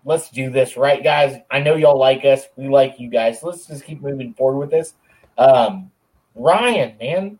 [0.05, 1.41] let's do this, right, guys?
[1.51, 2.45] I know y'all like us.
[2.55, 3.41] We like you guys.
[3.41, 4.93] So Let's just keep moving forward with this.
[5.37, 5.91] Um,
[6.35, 7.39] Ryan, man,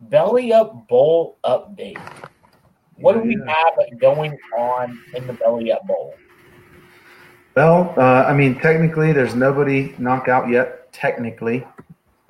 [0.00, 2.00] belly up bowl update.
[2.96, 6.14] What do we have going on in the belly up bowl?
[7.54, 11.66] Well, uh, I mean, technically, there's nobody knocked out yet, technically,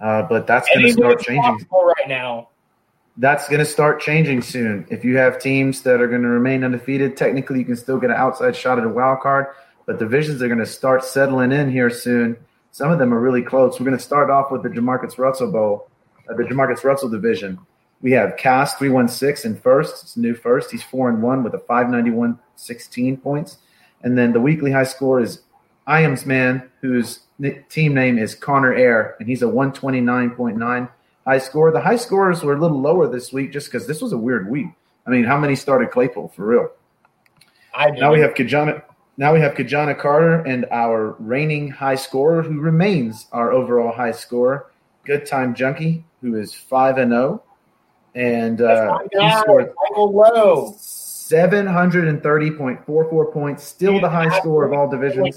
[0.01, 2.49] uh, but that's going to start changing right now.
[3.19, 4.87] That's going to start changing soon.
[4.91, 8.11] If you have teams that are going to remain undefeated, technically, you can still get
[8.11, 9.47] an outside shot at a wild card,
[9.87, 12.37] but divisions are going to start settling in here soon.
[12.73, 13.81] Some of them are really close.
[13.81, 15.89] We're going to start off with the Jamarcus Russell Bowl,
[16.29, 17.59] uh, the Jamarcus Russell division.
[18.03, 20.03] We have Cass 316 in first.
[20.03, 20.71] It's new first.
[20.71, 23.59] He's 4 and 1 with a 591 16 points.
[24.03, 25.41] And then the weekly high score is
[25.87, 27.21] Iams Man, whose
[27.69, 30.89] team name is Connor Air, and he's a 129.9
[31.27, 31.71] high score.
[31.71, 34.51] The high scores were a little lower this week just because this was a weird
[34.51, 34.67] week.
[35.07, 36.71] I mean, how many started Claypool for real?
[37.75, 38.83] I now we have Kajana.
[39.19, 44.13] Now we have Kajana Carter and our reigning high scorer, who remains our overall high
[44.13, 44.71] scorer,
[45.05, 47.43] Good Time Junkie, who is five and zero,
[48.15, 50.77] and uh, he scored Michael Lowe.
[51.27, 55.37] 730.44 points, still the high score of all divisions.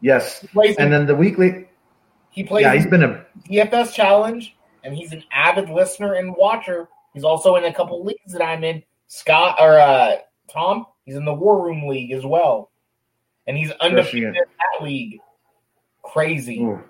[0.00, 0.44] Yes.
[0.54, 1.68] And then the weekly.
[2.30, 2.62] He plays.
[2.62, 6.88] Yeah, he's been a DFS challenge, and he's an avid listener and watcher.
[7.12, 8.82] He's also in a couple leagues that I'm in.
[9.08, 10.16] Scott or uh,
[10.48, 12.70] Tom, he's in the War Room League as well,
[13.46, 15.18] and he's undefeated in that league.
[16.02, 16.60] Crazy.
[16.60, 16.82] Ooh.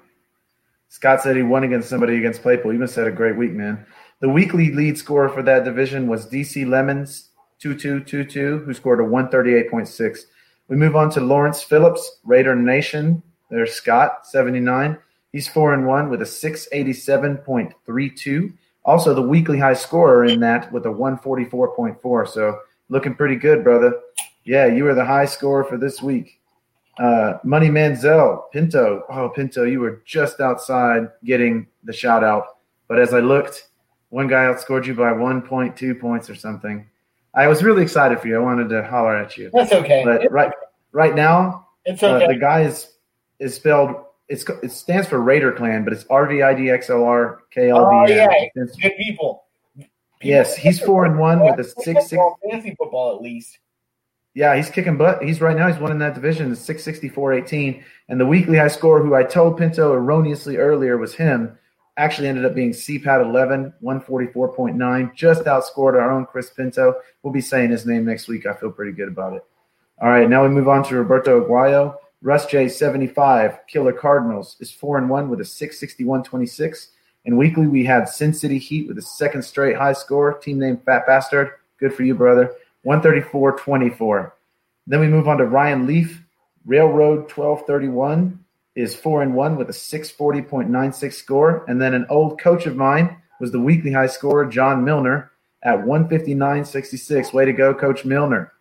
[0.91, 2.73] Scott said he won against somebody against Claypool.
[2.73, 3.87] He must had a great week, man.
[4.21, 7.31] The weekly lead scorer for that division was DC Lemons
[7.61, 10.19] 2222, who scored a 138.6.
[10.71, 13.25] We move on to Lawrence Phillips, Raider Nation.
[13.51, 14.97] There's Scott, 79.
[15.33, 18.53] He's 4 and 1 with a 687.32.
[18.85, 22.29] Also, the weekly high scorer in that with a 144.4.
[22.29, 23.99] So, looking pretty good, brother.
[24.45, 26.39] Yeah, you were the high scorer for this week.
[27.01, 29.03] Uh, Money Manziel, Pinto.
[29.09, 32.59] Oh, Pinto, you were just outside getting the shout out.
[32.87, 33.71] But as I looked,
[34.11, 36.87] one guy outscored you by 1.2 points or something.
[37.35, 38.37] I was really excited for you.
[38.37, 39.51] I wanted to holler at you.
[39.53, 40.03] That's okay.
[40.05, 40.53] But it's right
[40.93, 42.25] right now, it's okay.
[42.25, 42.95] Uh, the guy is
[43.39, 43.95] is spelled.
[44.29, 47.43] It's it stands for Raider Clan, but it's R V I D X O R
[47.51, 47.97] K L B.
[47.97, 49.45] Oh yeah, good people.
[49.77, 49.91] people.
[50.23, 52.23] Yes, he's four and one with a six six.
[52.49, 53.59] Fantasy football, at least.
[54.35, 55.23] Yeah, he's kicking butt.
[55.23, 55.67] He's right now.
[55.67, 56.53] He's winning that division.
[56.53, 57.83] It's 664-18.
[58.09, 61.59] And the weekly high score, who I told Pinto erroneously earlier was him,
[62.01, 66.95] actually ended up being CPAT 11, 144.9, just outscored our own Chris Pinto.
[67.23, 68.47] We'll be saying his name next week.
[68.47, 69.45] I feel pretty good about it.
[70.01, 71.97] All right, now we move on to Roberto Aguayo.
[72.23, 76.89] Russ J 75, Killer Cardinals is 4 and 1 with a 661.26.
[77.27, 80.35] And weekly, we had Sin City Heat with a second straight high score.
[80.39, 81.53] Team name Fat Bastard.
[81.79, 82.55] Good for you, brother.
[82.87, 84.33] 134.24.
[84.87, 86.23] Then we move on to Ryan Leaf,
[86.65, 88.40] Railroad 1231
[88.75, 91.65] is four and one with a 640.96 score.
[91.69, 95.33] And then an old coach of mine was the weekly high scorer, John Milner,
[95.63, 97.33] at 159.66.
[97.33, 98.53] Way to go, Coach Milner.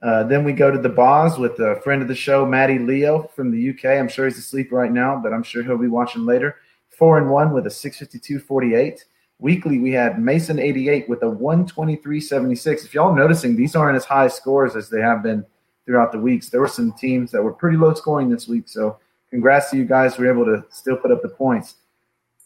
[0.00, 3.24] Uh, then we go to the Boz with a friend of the show, Matty Leo
[3.34, 3.98] from the UK.
[3.98, 6.56] I'm sure he's asleep right now, but I'm sure he'll be watching later.
[6.90, 9.00] Four and one with a 652.48.
[9.40, 12.84] Weekly, we had Mason 88 with a 123.76.
[12.84, 15.44] If y'all noticing, these aren't as high scores as they have been
[15.86, 16.48] throughout the weeks.
[16.48, 18.98] There were some teams that were pretty low scoring this week, so
[19.30, 21.76] Congrats to you guys being able to still put up the points.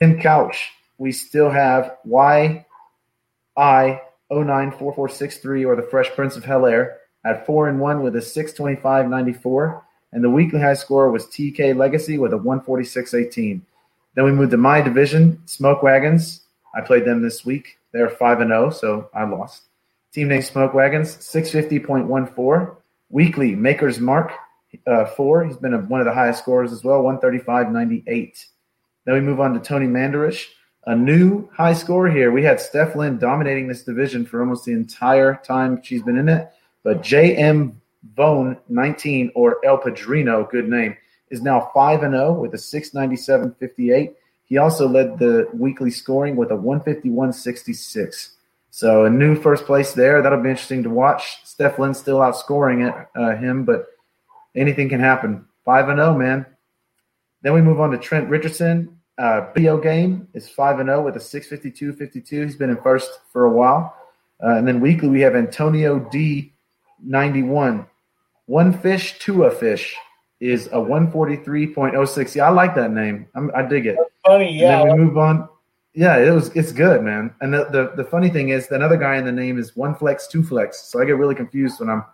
[0.01, 2.65] Tim Couch, we still have YI
[3.57, 9.83] 094463 or the Fresh Prince of Hell Air at 4 and 1 with a 625.94.
[10.13, 13.61] And the weekly high score was TK Legacy with a 146.18.
[14.15, 16.43] Then we moved to my division, Smoke Wagons.
[16.75, 17.79] I played them this week.
[17.93, 19.63] They're 5 and 0, so I lost.
[20.13, 22.77] Team name Smoke Wagons, 650.14.
[23.09, 24.33] Weekly, Maker's Mark,
[24.87, 25.45] uh, four.
[25.45, 28.47] He's been a, one of the highest scorers as well, 135.98.
[29.05, 30.47] Then we move on to Tony Mandarich,
[30.87, 32.31] a new high score here.
[32.31, 36.29] We had Steph Lynn dominating this division for almost the entire time she's been in
[36.29, 36.51] it.
[36.83, 37.81] But J.M.
[38.03, 40.97] Bone 19 or El Padrino, good name,
[41.31, 44.15] is now 5 and 0 with a 697.58.
[44.45, 48.31] He also led the weekly scoring with a 151.66.
[48.71, 50.23] So a new first place there.
[50.23, 51.41] That'll be interesting to watch.
[51.45, 53.87] Steph Lynn's still outscoring it, uh, him, but
[54.55, 55.45] anything can happen.
[55.65, 56.47] 5 and 0, man.
[57.43, 58.99] Then we move on to Trent Richardson.
[59.19, 62.45] Uh, video game is 5 and 0 with a 652.52.
[62.45, 63.97] He's been in first for a while.
[64.43, 66.53] Uh, and then weekly, we have Antonio D.
[67.05, 67.87] 91.
[68.47, 69.97] One fish to a fish
[70.41, 72.35] is a 143.06.
[72.35, 73.27] Yeah, I like that name.
[73.35, 73.97] I'm, i dig it.
[73.97, 74.81] That's funny, yeah.
[74.81, 75.49] And then we move on.
[75.95, 77.35] Yeah, it was it's good, man.
[77.41, 80.27] And the, the, the funny thing is, another guy in the name is one flex,
[80.27, 80.81] two flex.
[80.85, 82.05] So I get really confused when I'm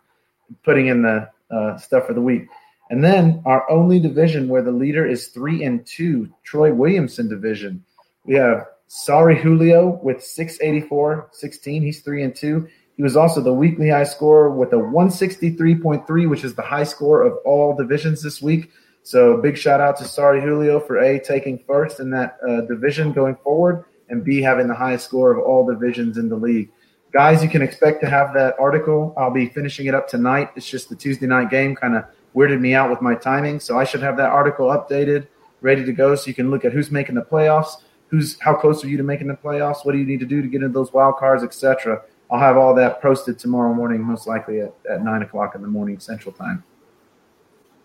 [0.65, 2.49] putting in the uh, stuff for the week.
[2.91, 7.85] And then our only division where the leader is three and two, Troy Williamson division.
[8.25, 11.83] We have Sorry Julio with 684, 16.
[11.83, 12.69] He's three and two.
[12.97, 17.23] He was also the weekly high scorer with a 163.3, which is the high score
[17.23, 18.71] of all divisions this week.
[19.03, 23.13] So big shout out to Sorry Julio for A, taking first in that uh, division
[23.13, 26.71] going forward, and B, having the highest score of all divisions in the league.
[27.13, 29.15] Guys, you can expect to have that article.
[29.17, 30.51] I'll be finishing it up tonight.
[30.57, 32.05] It's just the Tuesday night game kind of
[32.37, 33.61] weirded me out with my timing.
[33.61, 35.27] So I should have that article updated,
[35.63, 37.77] ready to go, so you can look at who's making the playoffs,
[38.09, 40.43] who's how close are you to making the playoffs, what do you need to do
[40.43, 42.03] to get into those wild cards, etc.
[42.31, 45.69] I'll have all that posted tomorrow morning, most likely at, at nine o'clock in the
[45.69, 46.63] morning Central Time.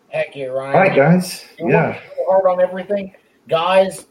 [0.09, 0.75] Heck yeah, Ryan.
[0.75, 1.45] All right, guys.
[1.57, 1.97] You Yeah.
[2.27, 3.15] hard on everything,
[3.47, 4.05] guys.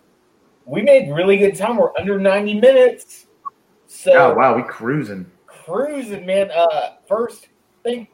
[0.65, 1.77] We made really good time.
[1.77, 3.27] We're under ninety minutes,
[3.93, 5.31] so Oh wow, we cruising.
[5.47, 6.51] cruising, man.
[6.51, 7.49] Uh, first
[7.83, 8.09] thing,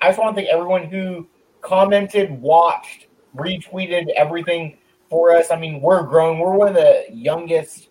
[0.00, 1.26] I, just want to thank everyone who
[1.62, 4.76] commented, watched, retweeted everything
[5.08, 5.50] for us.
[5.50, 6.38] I mean, we're growing.
[6.38, 7.88] We're one of the youngest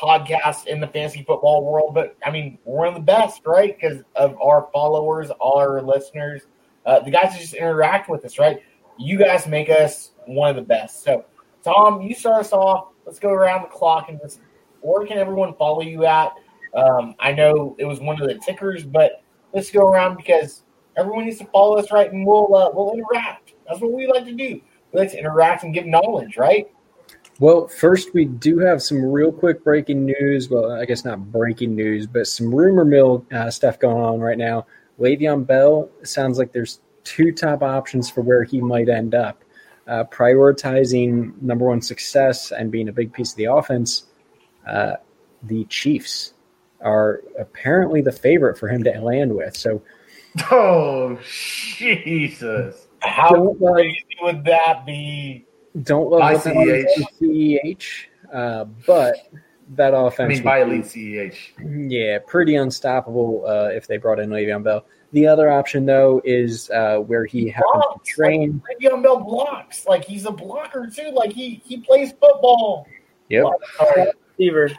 [0.00, 3.78] podcasts in the fantasy football world, but I mean, we're one of the best, right?
[3.78, 6.42] Because of our followers, our listeners,
[6.86, 8.62] uh, the guys that just interact with us, right?
[8.98, 11.04] You guys make us one of the best.
[11.04, 11.26] So,
[11.62, 12.88] Tom, you start us off.
[13.04, 14.40] Let's go around the clock and just
[14.80, 16.32] where can everyone follow you at?
[16.74, 19.22] Um, I know it was one of the tickers, but
[19.52, 20.62] let's go around because
[20.96, 22.12] everyone needs to follow us, right?
[22.12, 23.54] And we'll uh, we'll interact.
[23.68, 24.60] That's what we like to do.
[24.92, 26.70] We like to interact and give knowledge, right?
[27.38, 30.50] Well, first, we do have some real quick breaking news.
[30.50, 34.36] Well, I guess not breaking news, but some rumor mill uh, stuff going on right
[34.36, 34.66] now.
[35.00, 39.42] Le'Veon Bell sounds like there's two top options for where he might end up.
[39.88, 44.04] Uh, prioritizing number one success and being a big piece of the offense,
[44.68, 44.96] uh,
[45.44, 46.34] the Chiefs
[46.82, 49.56] are apparently the favorite for him to land with.
[49.56, 49.82] So,
[50.50, 52.86] Oh Jesus.
[53.02, 55.46] How Don't, crazy would that be?
[55.82, 57.06] don't love what ICEH.
[57.20, 57.84] CEH,
[58.32, 59.16] uh, but
[59.70, 60.28] that I offense.
[60.34, 61.90] mean, by be- elite CEH.
[61.90, 64.84] Yeah, pretty unstoppable uh, if they brought in Le'Veon Bell.
[65.12, 68.62] The other option, though, is uh, where he happens to Blocks, train.
[68.68, 69.86] Like Le'Veon Bell blocks.
[69.86, 71.10] Like he's a blocker too.
[71.12, 72.86] Like he he plays football.
[73.28, 73.44] Yep.
[73.78, 74.06] Sorry.
[74.38, 74.70] Receiver.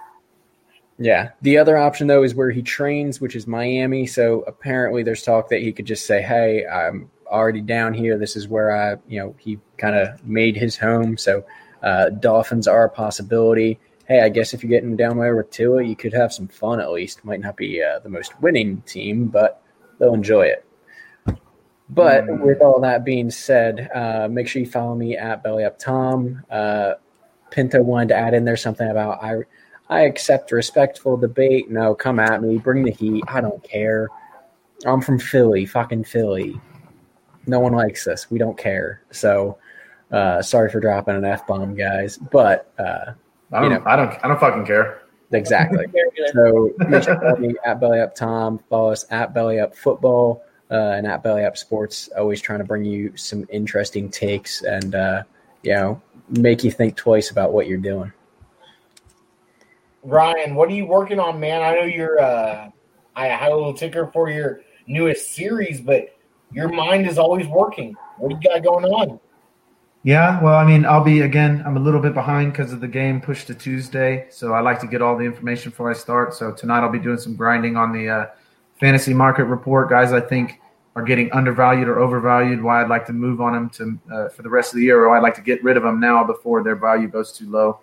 [1.03, 1.31] Yeah.
[1.41, 4.05] The other option, though, is where he trains, which is Miami.
[4.05, 8.17] So apparently, there's talk that he could just say, "Hey, I'm already down here.
[8.19, 11.43] This is where I, you know, he kind of made his home." So
[11.81, 13.79] uh, Dolphins are a possibility.
[14.07, 16.79] Hey, I guess if you're getting down there with Tua, you could have some fun
[16.79, 17.25] at least.
[17.25, 19.63] Might not be uh, the most winning team, but
[19.97, 20.65] they'll enjoy it.
[21.89, 22.45] But Mm.
[22.45, 26.43] with all that being said, uh, make sure you follow me at Belly Up Tom.
[26.49, 26.93] Uh,
[27.49, 29.39] Pinto wanted to add in there something about I
[29.91, 31.69] I accept respectful debate.
[31.69, 33.23] No, come at me, bring the heat.
[33.27, 34.07] I don't care.
[34.85, 36.59] I'm from Philly, fucking Philly.
[37.45, 38.31] No one likes us.
[38.31, 39.01] We don't care.
[39.11, 39.57] So
[40.11, 42.17] uh, sorry for dropping an f bomb, guys.
[42.17, 43.11] But uh,
[43.51, 43.83] I don't, You know.
[43.85, 45.01] I don't, I don't fucking care.
[45.31, 45.85] exactly.
[46.33, 48.59] So make sure follow me at Belly Up Tom.
[48.69, 52.09] Follow us at Belly Up Football uh, and at Belly Up Sports.
[52.17, 55.23] Always trying to bring you some interesting takes and uh,
[55.63, 58.13] you know make you think twice about what you're doing.
[60.03, 61.61] Ryan, what are you working on, man?
[61.61, 62.19] I know you're.
[62.19, 62.69] Uh,
[63.15, 66.15] I had a little ticker for your newest series, but
[66.51, 67.95] your mind is always working.
[68.17, 69.19] What do you got going on?
[70.03, 71.61] Yeah, well, I mean, I'll be again.
[71.65, 74.79] I'm a little bit behind because of the game pushed to Tuesday, so I like
[74.79, 76.33] to get all the information before I start.
[76.33, 78.25] So tonight I'll be doing some grinding on the uh,
[78.79, 79.89] fantasy market report.
[79.91, 80.59] Guys, I think
[80.95, 82.63] are getting undervalued or overvalued.
[82.63, 85.05] Why I'd like to move on them to uh, for the rest of the year,
[85.05, 87.79] or I'd like to get rid of them now before their value goes too low.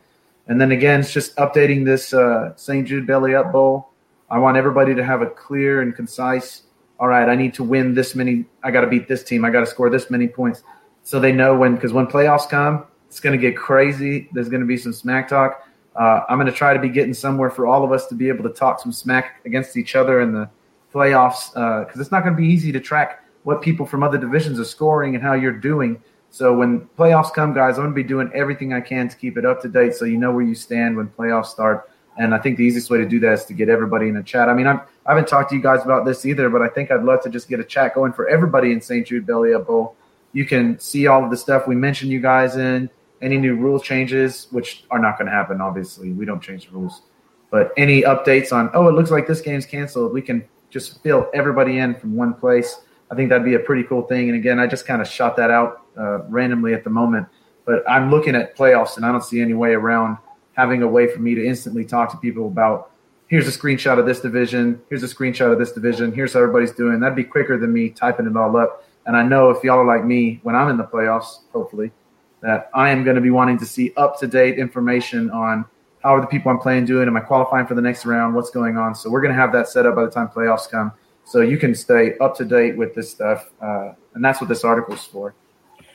[0.49, 2.87] And then again, it's just updating this uh, St.
[2.87, 3.91] Jude Belly Up Bowl.
[4.31, 6.62] I want everybody to have a clear and concise.
[6.99, 8.45] All right, I need to win this many.
[8.65, 9.45] I got to beat this team.
[9.45, 10.62] I got to score this many points
[11.09, 14.61] so they know when because when playoffs come it's going to get crazy there's going
[14.61, 15.66] to be some smack talk
[15.97, 18.29] uh, i'm going to try to be getting somewhere for all of us to be
[18.29, 20.49] able to talk some smack against each other in the
[20.93, 21.55] playoffs
[21.87, 24.65] because it's not going to be easy to track what people from other divisions are
[24.65, 26.03] scoring and how you're doing.
[26.30, 29.38] So when playoffs come, guys, I'm going to be doing everything I can to keep
[29.38, 31.90] it up to date so you know where you stand when playoffs start.
[32.18, 34.22] And I think the easiest way to do that is to get everybody in a
[34.22, 34.48] chat.
[34.48, 36.90] I mean, I'm, I haven't talked to you guys about this either, but I think
[36.90, 39.06] I'd love to just get a chat going for everybody in St.
[39.06, 39.96] Jude Belly Up Bowl.
[40.32, 42.90] You can see all of the stuff we mentioned you guys in,
[43.22, 46.12] any new rule changes, which are not going to happen, obviously.
[46.12, 47.02] We don't change the rules.
[47.50, 51.30] But any updates on, oh, it looks like this game's canceled, we can just fill
[51.32, 52.80] everybody in from one place.
[53.10, 54.28] I think that'd be a pretty cool thing.
[54.28, 57.27] And again, I just kind of shot that out uh, randomly at the moment.
[57.65, 60.19] But I'm looking at playoffs, and I don't see any way around
[60.53, 62.91] having a way for me to instantly talk to people about
[63.29, 66.73] here's a screenshot of this division, here's a screenshot of this division, here's how everybody's
[66.73, 66.99] doing.
[66.99, 68.85] That'd be quicker than me typing it all up.
[69.07, 71.93] And I know if y'all are like me when I'm in the playoffs, hopefully,
[72.41, 75.65] that I am going to be wanting to see up to date information on
[76.03, 77.09] how are the people I'm playing doing?
[77.09, 78.35] Am I qualifying for the next round?
[78.35, 78.95] What's going on?
[78.95, 80.93] So we're going to have that set up by the time playoffs come,
[81.25, 84.65] so you can stay up to date with this stuff, uh, and that's what this
[84.65, 85.35] article is for.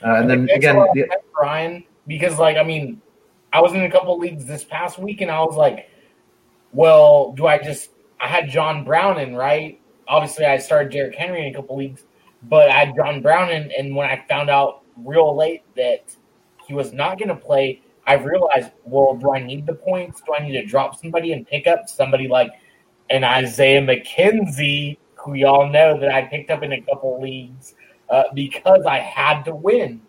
[0.03, 3.01] Uh, and then again, the, Brian, because like I mean,
[3.51, 5.89] I was in a couple leagues this past week, and I was like,
[6.71, 7.91] well, do I just?
[8.19, 9.79] I had John Brown in right.
[10.07, 12.03] Obviously, I started Derrick Henry in a couple leagues,
[12.49, 16.15] but I had John Brown in, and when I found out real late that
[16.67, 20.21] he was not going to play, I realized, well, do I need the points?
[20.25, 22.51] Do I need to drop somebody and pick up somebody like
[23.09, 27.75] an Isaiah McKenzie, who y'all know that I picked up in a couple leagues
[28.09, 30.01] uh, because I had to win.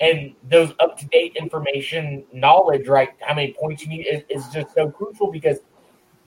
[0.00, 3.10] And those up to date information, knowledge, right?
[3.20, 5.58] How many points you need is, is just so crucial because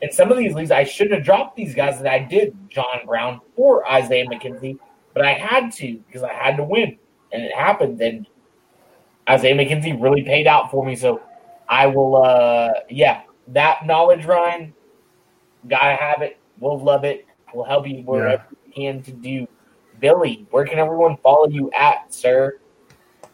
[0.02, 3.06] in some of these leagues, I shouldn't have dropped these guys that I did, John
[3.06, 4.78] Brown or Isaiah McKenzie,
[5.14, 6.98] but I had to because I had to win.
[7.32, 8.00] And it happened.
[8.02, 8.28] And
[9.30, 10.96] Isaiah McKenzie really paid out for me.
[10.96, 11.22] So
[11.68, 14.74] I will, uh, yeah, that knowledge, Ryan,
[15.68, 16.38] gotta have it.
[16.60, 17.26] We'll love it.
[17.54, 18.58] We'll help you wherever yeah.
[18.66, 19.48] we can to do.
[20.00, 22.60] Billy, where can everyone follow you at, sir?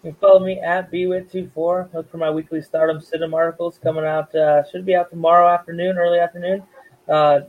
[0.03, 1.93] You follow me at bwit24.
[1.93, 4.33] Look for my weekly Stardom Stidham articles coming out.
[4.33, 6.63] Uh, should be out tomorrow afternoon, early afternoon.
[7.07, 7.41] Uh,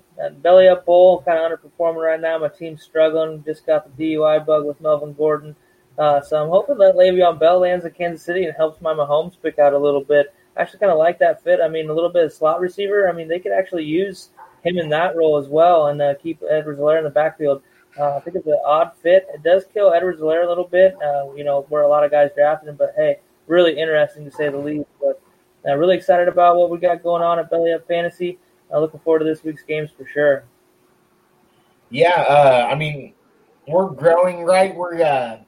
[0.43, 2.39] belly up bowl, kind of underperforming right now.
[2.39, 3.43] My team's struggling.
[3.45, 5.57] Just got the DUI bug with Melvin Gordon.
[5.99, 9.37] Uh, so I'm hoping that Le'Veon Bell lands in Kansas City and helps my Mahomes
[9.43, 10.35] pick out a little bit.
[10.57, 11.61] I actually kind of like that fit.
[11.63, 13.09] I mean, a little bit of slot receiver.
[13.09, 14.31] I mean, they could actually use
[14.63, 17.63] him in that role as well and uh, keep Edwards-Helaire in the backfield.
[17.99, 19.27] Uh, I think it's an odd fit.
[19.35, 22.31] It does kill Edwards-Helaire a little bit, uh, you know, where a lot of guys
[22.35, 22.77] drafted him.
[22.77, 24.89] But hey, really interesting to say the least.
[25.01, 25.21] But
[25.67, 28.39] uh, really excited about what we got going on at Belly Up Fantasy.
[28.73, 30.45] Uh, looking forward to this week's games for sure.
[31.91, 33.13] Yeah, uh, I mean,
[33.69, 34.75] we're growing, right?
[34.75, 35.41] We're uh,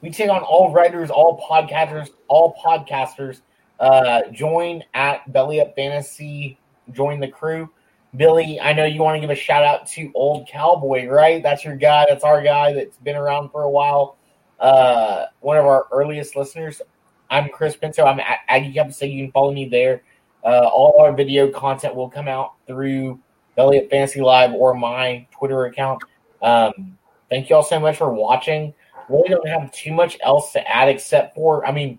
[0.00, 3.40] we take on all writers, all podcasters, all podcasters.
[3.80, 6.58] Uh, join at Belly Up Fantasy.
[6.92, 7.68] Join the crew.
[8.16, 11.42] Billy, I know you want to give a shout out to Old Cowboy, right?
[11.42, 12.06] That's your guy.
[12.08, 14.16] That's our guy that's been around for a while.
[14.58, 16.80] Uh, one of our earliest listeners.
[17.28, 18.04] I'm Chris Pinto.
[18.04, 20.02] I'm at Aggie Cup, so you can follow me there.
[20.44, 23.18] Uh, all our video content will come out through
[23.56, 26.02] Belly Up Fantasy Live or my Twitter account.
[26.40, 26.96] Um,
[27.28, 28.72] thank you all so much for watching.
[29.08, 31.98] Really don't have too much else to add except for, I mean,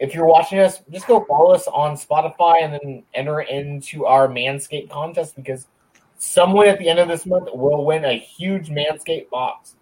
[0.00, 4.28] if you're watching us, just go follow us on Spotify and then enter into our
[4.28, 5.66] Manscaped contest because
[6.16, 9.76] someone at the end of this month will win a huge Manscaped box.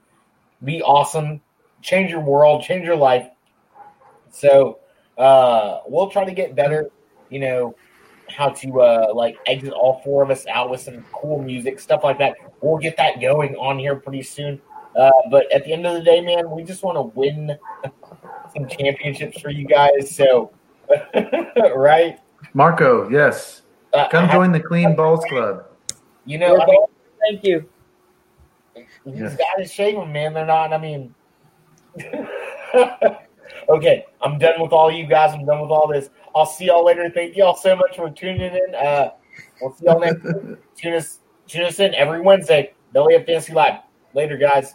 [0.65, 1.41] Be awesome,
[1.83, 3.29] change your world, change your life.
[4.33, 4.81] So
[5.17, 6.91] uh, we'll try to get better,
[7.31, 7.77] you know,
[8.29, 12.03] how to uh, like exit all four of us out with some cool music, stuff
[12.03, 12.35] like that.
[12.61, 14.61] We'll get that going on here pretty soon.
[14.97, 17.57] Uh, but at the end of the day, man, we just want to win
[18.55, 20.15] some championships for you guys.
[20.15, 20.53] So,
[21.75, 22.19] right?
[22.55, 23.63] Marco, yes.
[23.93, 25.65] Uh, Come join the Clean Balls Club.
[26.25, 26.87] You know, I mean,
[27.21, 27.69] thank you.
[28.77, 29.37] You yes.
[29.37, 30.35] got to shame them, man.
[30.35, 31.15] They're not, I mean,
[33.69, 35.35] okay, I'm done with all you guys.
[35.35, 36.11] I'm done with all this.
[36.35, 37.11] I'll see y'all later.
[37.11, 38.75] Thank y'all so much for tuning in.
[38.75, 39.11] Uh,
[39.61, 40.23] we'll see y'all next.
[40.77, 42.73] Tune us, tune us in every Wednesday.
[42.93, 43.81] Belly Up Fantasy Live.
[44.15, 44.75] Later, guys.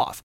[0.01, 0.19] off.